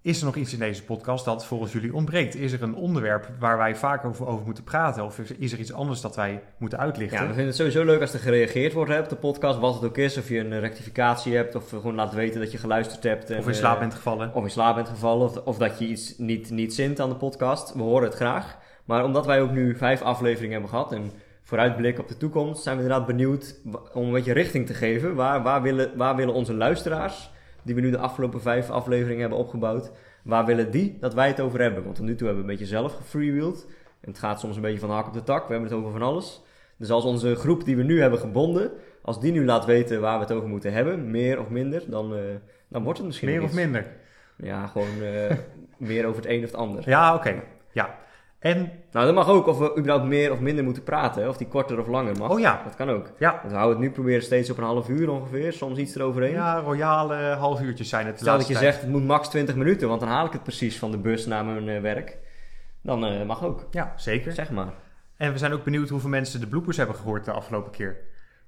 is 0.03 0.19
er 0.19 0.25
nog 0.25 0.35
iets 0.35 0.53
in 0.53 0.59
deze 0.59 0.83
podcast 0.83 1.25
dat 1.25 1.45
volgens 1.45 1.71
jullie 1.71 1.93
ontbreekt? 1.93 2.35
Is 2.35 2.51
er 2.51 2.63
een 2.63 2.75
onderwerp 2.75 3.29
waar 3.39 3.57
wij 3.57 3.75
vaker 3.75 4.09
over, 4.09 4.27
over 4.27 4.45
moeten 4.45 4.63
praten? 4.63 5.03
Of 5.03 5.19
is 5.19 5.51
er, 5.51 5.59
iets 5.59 5.73
anders 5.73 6.01
dat 6.01 6.15
wij 6.15 6.43
moeten 6.57 6.79
uitlichten? 6.79 7.17
Ja, 7.17 7.23
we 7.23 7.27
vinden 7.27 7.45
het 7.45 7.55
sowieso 7.55 7.83
leuk 7.83 8.01
als 8.01 8.13
er 8.13 8.19
gereageerd 8.19 8.73
wordt 8.73 8.91
hè, 8.91 8.99
op 8.99 9.09
de 9.09 9.15
podcast, 9.15 9.59
wat 9.59 9.73
het 9.73 9.83
ook 9.83 9.97
is. 9.97 10.17
Of 10.17 10.29
je 10.29 10.39
een 10.39 10.59
rectificatie 10.59 11.35
hebt, 11.35 11.55
of 11.55 11.69
gewoon 11.69 11.95
laat 11.95 12.13
weten 12.13 12.39
dat 12.39 12.51
je 12.51 12.57
geluisterd 12.57 13.03
hebt. 13.03 13.29
En, 13.29 13.37
of 13.37 13.47
in 13.47 13.55
slaap 13.55 13.73
eh, 13.73 13.79
bent 13.79 13.93
gevallen? 13.93 14.33
of 14.33 14.43
in 14.43 14.49
slaap 14.49 14.75
bent 14.75 14.89
gevallen, 14.89 15.27
of, 15.27 15.37
of 15.37 15.57
dat 15.57 15.79
je 15.79 15.87
iets 15.87 16.17
niet, 16.17 16.49
niet 16.49 16.73
zint 16.73 16.99
aan 16.99 17.09
de 17.09 17.15
podcast. 17.15 17.73
We 17.73 17.81
horen 17.81 18.07
het 18.07 18.15
graag. 18.15 18.57
Maar 18.85 19.03
omdat 19.03 19.25
wij 19.25 19.41
ook 19.41 19.51
nu 19.51 19.75
vijf 19.75 20.01
afleveringen 20.01 20.51
hebben 20.51 20.69
gehad 20.69 20.91
en 20.91 21.11
vooruitblik 21.43 21.99
op 21.99 22.07
de 22.07 22.17
toekomst, 22.17 22.63
zijn 22.63 22.77
we 22.77 22.81
inderdaad 22.81 23.07
benieuwd 23.07 23.55
om 23.93 24.05
een 24.05 24.11
beetje 24.11 24.33
richting 24.33 24.67
te 24.67 24.73
geven. 24.73 25.15
Waar, 25.15 25.43
waar, 25.43 25.61
willen, 25.61 25.97
waar 25.97 26.15
willen 26.15 26.33
onze 26.33 26.53
luisteraars, 26.53 27.31
die 27.63 27.75
we 27.75 27.81
nu 27.81 27.89
de 27.91 27.97
afgelopen 27.97 28.41
vijf 28.41 28.69
afleveringen 28.69 29.19
hebben 29.21 29.37
opgebouwd, 29.39 29.91
waar 30.23 30.45
willen 30.45 30.71
die 30.71 30.97
dat 30.99 31.13
wij 31.13 31.27
het 31.27 31.39
over 31.39 31.61
hebben? 31.61 31.83
Want 31.83 31.95
tot 31.95 32.05
nu 32.05 32.15
toe 32.15 32.27
hebben 32.27 32.45
we 32.45 32.51
een 32.51 32.57
beetje 32.57 32.73
zelf 32.75 32.95
gefreewheeld. 32.95 33.65
En 34.01 34.09
het 34.09 34.19
gaat 34.19 34.39
soms 34.39 34.55
een 34.55 34.61
beetje 34.61 34.79
van 34.79 34.89
de 34.89 34.95
hak 34.95 35.07
op 35.07 35.13
de 35.13 35.23
tak. 35.23 35.47
We 35.47 35.51
hebben 35.53 35.69
het 35.69 35.79
over 35.79 35.91
van 35.91 36.01
alles. 36.01 36.41
Dus 36.77 36.89
als 36.91 37.03
onze 37.03 37.35
groep 37.35 37.65
die 37.65 37.75
we 37.75 37.83
nu 37.83 38.01
hebben 38.01 38.19
gebonden, 38.19 38.71
als 39.01 39.19
die 39.19 39.31
nu 39.31 39.45
laat 39.45 39.65
weten 39.65 40.01
waar 40.01 40.17
we 40.17 40.23
het 40.23 40.33
over 40.33 40.47
moeten 40.49 40.73
hebben, 40.73 41.11
meer 41.11 41.39
of 41.39 41.49
minder, 41.49 41.83
dan, 41.87 42.15
eh, 42.15 42.19
dan 42.67 42.83
wordt 42.83 42.97
het 42.97 43.07
misschien 43.07 43.29
Meer 43.29 43.39
of 43.41 43.45
iets. 43.45 43.55
minder? 43.55 43.85
Ja, 44.37 44.67
gewoon 44.67 45.01
eh, 45.01 45.35
meer 45.89 46.05
over 46.05 46.21
het 46.21 46.31
een 46.31 46.37
of 46.43 46.51
het 46.51 46.55
ander. 46.55 46.89
Ja, 46.89 47.15
oké. 47.15 47.43
Ja. 47.71 47.99
En, 48.41 48.71
Nou, 48.91 49.05
dat 49.05 49.15
mag 49.15 49.27
ook 49.29 49.47
of 49.47 49.57
we 49.57 49.75
überhaupt 49.77 50.05
meer 50.07 50.31
of 50.31 50.39
minder 50.39 50.63
moeten 50.63 50.83
praten. 50.83 51.27
Of 51.29 51.37
die 51.37 51.47
korter 51.47 51.79
of 51.79 51.87
langer 51.87 52.17
mag. 52.17 52.29
oh 52.29 52.39
ja, 52.39 52.61
Dat 52.63 52.75
kan 52.75 52.89
ook. 52.89 53.11
ja, 53.19 53.31
Want 53.39 53.51
we 53.51 53.57
houden 53.57 53.77
het 53.77 53.87
nu 53.87 53.91
proberen 53.93 54.21
steeds 54.23 54.49
op 54.49 54.57
een 54.57 54.63
half 54.63 54.89
uur 54.89 55.09
ongeveer. 55.09 55.53
Soms 55.53 55.77
iets 55.77 55.95
eroverheen. 55.95 56.31
ja, 56.31 56.59
royale 56.59 57.15
half 57.15 57.61
uurtjes 57.61 57.89
zijn 57.89 58.05
het 58.05 58.19
Stel 58.19 58.37
dat 58.37 58.47
je 58.47 58.53
tijd. 58.53 58.65
zegt 58.65 58.81
het 58.81 58.89
moet 58.89 59.05
max 59.05 59.29
20 59.29 59.55
minuten. 59.55 59.87
Want 59.87 59.99
dan 59.99 60.09
haal 60.09 60.25
ik 60.25 60.31
het 60.31 60.43
precies 60.43 60.79
van 60.79 60.91
de 60.91 60.97
bus 60.97 61.25
naar 61.25 61.45
mijn 61.45 61.69
eh, 61.69 61.81
werk. 61.81 62.17
Dan 62.83 63.05
eh, 63.05 63.25
mag 63.25 63.43
ook. 63.43 63.67
Ja, 63.71 63.93
zeker. 63.95 64.31
Zeg 64.31 64.51
maar. 64.51 64.73
En 65.17 65.31
we 65.31 65.37
zijn 65.37 65.51
ook 65.53 65.63
benieuwd 65.63 65.89
hoeveel 65.89 66.09
mensen 66.09 66.39
de 66.39 66.47
bloopers 66.47 66.77
hebben 66.77 66.95
gehoord 66.95 67.25
de 67.25 67.31
afgelopen 67.31 67.71
keer. 67.71 67.97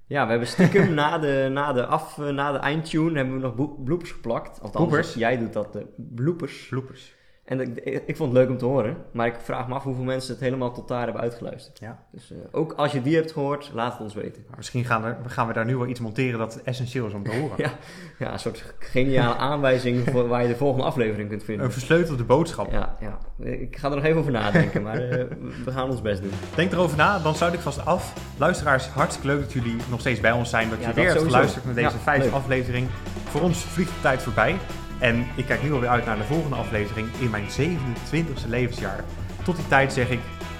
Ja, 0.08 0.24
we 0.24 0.30
hebben 0.30 0.48
stiekem 0.48 0.94
na 1.04 1.18
de, 1.18 1.50
na 1.52 1.74
de, 1.74 1.86
af, 1.86 2.18
eh, 2.20 2.28
na 2.30 2.52
de 2.52 2.58
eindtune 2.58 3.18
hebben 3.18 3.36
we 3.36 3.42
nog 3.42 3.84
bloopers 3.84 4.12
geplakt. 4.12 4.50
Althans, 4.62 4.72
Bloopers? 4.72 5.14
jij 5.14 5.38
doet 5.38 5.54
dat, 5.54 5.74
de 5.74 5.86
bloopers. 5.98 6.68
Bloopers. 6.70 7.16
En 7.44 7.60
ik, 7.60 8.04
ik 8.06 8.18
vond 8.18 8.34
het 8.34 8.42
leuk 8.42 8.50
om 8.50 8.58
te 8.58 8.66
horen. 8.66 8.98
Maar 9.12 9.28
ik 9.28 9.36
vraag 9.44 9.68
me 9.68 9.74
af 9.74 9.84
hoeveel 9.84 10.04
mensen 10.04 10.32
het 10.34 10.44
helemaal 10.44 10.72
tot 10.74 10.88
daar 10.88 11.04
hebben 11.04 11.22
uitgeluisterd. 11.22 11.80
Ja. 11.80 12.04
Dus 12.12 12.32
eh, 12.32 12.38
ook 12.52 12.74
als 12.74 12.92
je 12.92 13.02
die 13.02 13.16
hebt 13.16 13.32
gehoord, 13.32 13.72
laat 13.74 13.92
het 13.92 14.02
ons 14.02 14.14
weten. 14.14 14.44
Maar 14.48 14.58
misschien 14.58 14.86
gaan, 14.86 15.04
er, 15.06 15.18
gaan 15.28 15.48
we 15.48 15.54
daar 15.54 15.66
nu 15.66 15.78
wel 15.78 15.88
iets 15.88 16.00
monteren 16.00 16.40
dat 16.40 16.62
essentieel 16.64 17.08
is 17.08 17.14
om 17.14 17.24
te 17.24 17.32
horen. 17.40 17.56
Ja. 17.58 17.72
Ja, 18.20 18.34
een 18.34 18.40
soort 18.40 18.74
geniale 18.80 19.36
aanwijzing 19.36 20.04
voor 20.12 20.28
waar 20.28 20.42
je 20.42 20.48
de 20.48 20.56
volgende 20.56 20.86
aflevering 20.86 21.30
kunt 21.30 21.44
vinden. 21.44 21.66
Een 21.66 21.72
versleutelde 21.72 22.24
boodschap. 22.24 22.72
Ja, 22.72 22.98
ja. 23.00 23.18
Ik 23.46 23.78
ga 23.78 23.90
er 23.90 23.96
nog 23.96 24.04
even 24.04 24.20
over 24.20 24.32
nadenken, 24.32 24.82
maar 24.82 25.02
eh, 25.10 25.26
we 25.66 25.72
gaan 25.72 25.90
ons 25.90 26.02
best 26.02 26.22
doen. 26.22 26.32
Denk 26.56 26.72
erover 26.72 26.98
na, 26.98 27.20
dan 27.20 27.36
sluit 27.36 27.54
ik 27.54 27.60
vast 27.60 27.86
af. 27.86 28.14
Luisteraars, 28.38 28.88
hartstikke 28.88 29.28
leuk 29.28 29.40
dat 29.40 29.54
jullie 29.54 29.76
nog 29.90 30.00
steeds 30.00 30.20
bij 30.20 30.32
ons 30.32 30.50
zijn. 30.50 30.70
Dat 30.70 30.80
Ja, 30.80 30.88
je 30.88 30.94
dat 30.94 31.04
weer 31.04 31.14
hebt 31.14 31.26
geluisterd 31.26 31.66
naar 31.66 31.74
deze 31.74 31.90
Ja, 31.90 31.98
vijfde 31.98 32.30
aflevering. 32.30 32.88
Voor 33.24 33.42
ons 33.42 33.58
vliegt 33.64 33.90
de 33.90 34.02
tijd 34.02 34.22
voorbij. 34.22 34.56
En 35.04 35.26
ik 35.36 35.46
kijk 35.46 35.64
nu 35.64 35.74
alweer 35.74 35.90
uit 35.90 36.06
naar 36.06 36.18
de 36.18 36.24
volgende 36.24 36.56
aflevering 36.56 37.08
in 37.20 37.30
mijn 37.30 37.46
27e 37.46 38.48
levensjaar. 38.48 39.04
Tot 39.44 39.56
die 39.56 39.68
tijd 39.68 39.94
zeg 39.94 40.10
ik, 40.10 40.20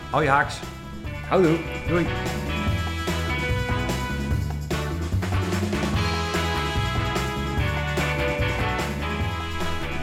hou 0.10 0.24
je 0.24 0.30
haaks. 0.30 0.60
Houdoe! 1.28 1.58
Doei. 1.88 2.08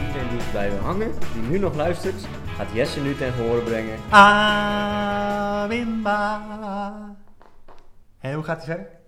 Iedereen 0.07 0.29
die 0.29 0.39
blijven 0.51 0.79
hangen, 0.79 1.11
die 1.33 1.41
nu 1.49 1.59
nog 1.59 1.75
luistert, 1.75 2.27
gaat 2.57 2.67
Jesse 2.73 3.01
nu 3.01 3.15
ten 3.15 3.33
gehore 3.33 3.61
brengen. 3.61 3.99
Awimba. 4.09 5.61
En 8.19 8.33
hoe 8.33 8.43
gaat 8.43 8.65
hij 8.65 8.75
verder? 8.75 9.00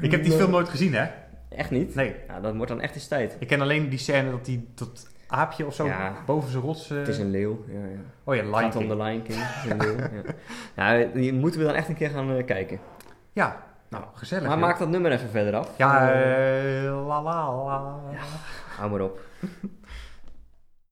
Ik 0.00 0.10
heb 0.10 0.24
die 0.24 0.32
film 0.32 0.50
nooit 0.50 0.68
gezien, 0.68 0.94
hè? 0.94 1.06
Echt 1.48 1.70
niet? 1.70 1.94
Nee. 1.94 2.14
Ja, 2.28 2.40
dat 2.40 2.54
wordt 2.54 2.70
dan 2.70 2.80
echt 2.80 2.94
eens 2.94 3.08
tijd. 3.08 3.36
Ik 3.38 3.46
ken 3.46 3.60
alleen 3.60 3.88
die 3.88 3.98
scène 3.98 4.30
dat 4.30 4.44
die 4.44 4.68
dat 4.74 5.06
aapje 5.26 5.66
of 5.66 5.74
zo 5.74 5.86
Ja. 5.86 6.12
boven 6.26 6.50
zijn 6.50 6.62
rots... 6.62 6.88
Het 6.88 7.08
is 7.08 7.18
een 7.18 7.30
leeuw. 7.30 7.64
Ja, 7.68 7.78
ja. 7.78 7.98
Oh 8.24 8.34
ja, 8.34 8.42
Lion 8.42 8.54
gaat 8.54 8.76
om 8.76 8.86
King. 8.86 8.96
de 8.96 9.02
Lion 9.04 9.22
King. 9.22 9.38
Het 9.40 9.64
is 9.64 9.70
een 9.70 9.76
leeuw, 9.78 9.96
ja. 10.76 10.94
ja, 10.98 11.06
die 11.14 11.32
moeten 11.32 11.60
we 11.60 11.66
dan 11.66 11.74
echt 11.74 11.88
een 11.88 11.94
keer 11.96 12.10
gaan 12.10 12.36
eh, 12.36 12.44
kijken. 12.44 12.78
Ja, 13.32 13.62
nou, 13.88 14.04
gezellig. 14.14 14.48
Maar 14.48 14.58
maak 14.58 14.78
dat 14.78 14.88
nummer 14.88 15.12
even 15.12 15.28
verder 15.30 15.54
af. 15.56 15.70
Ja, 15.76 16.12
Eh, 16.12 17.06
la 17.06 17.22
la 17.22 17.54
la. 17.64 17.94
hou 18.76 18.90
maar 18.90 19.00
op. 19.00 19.20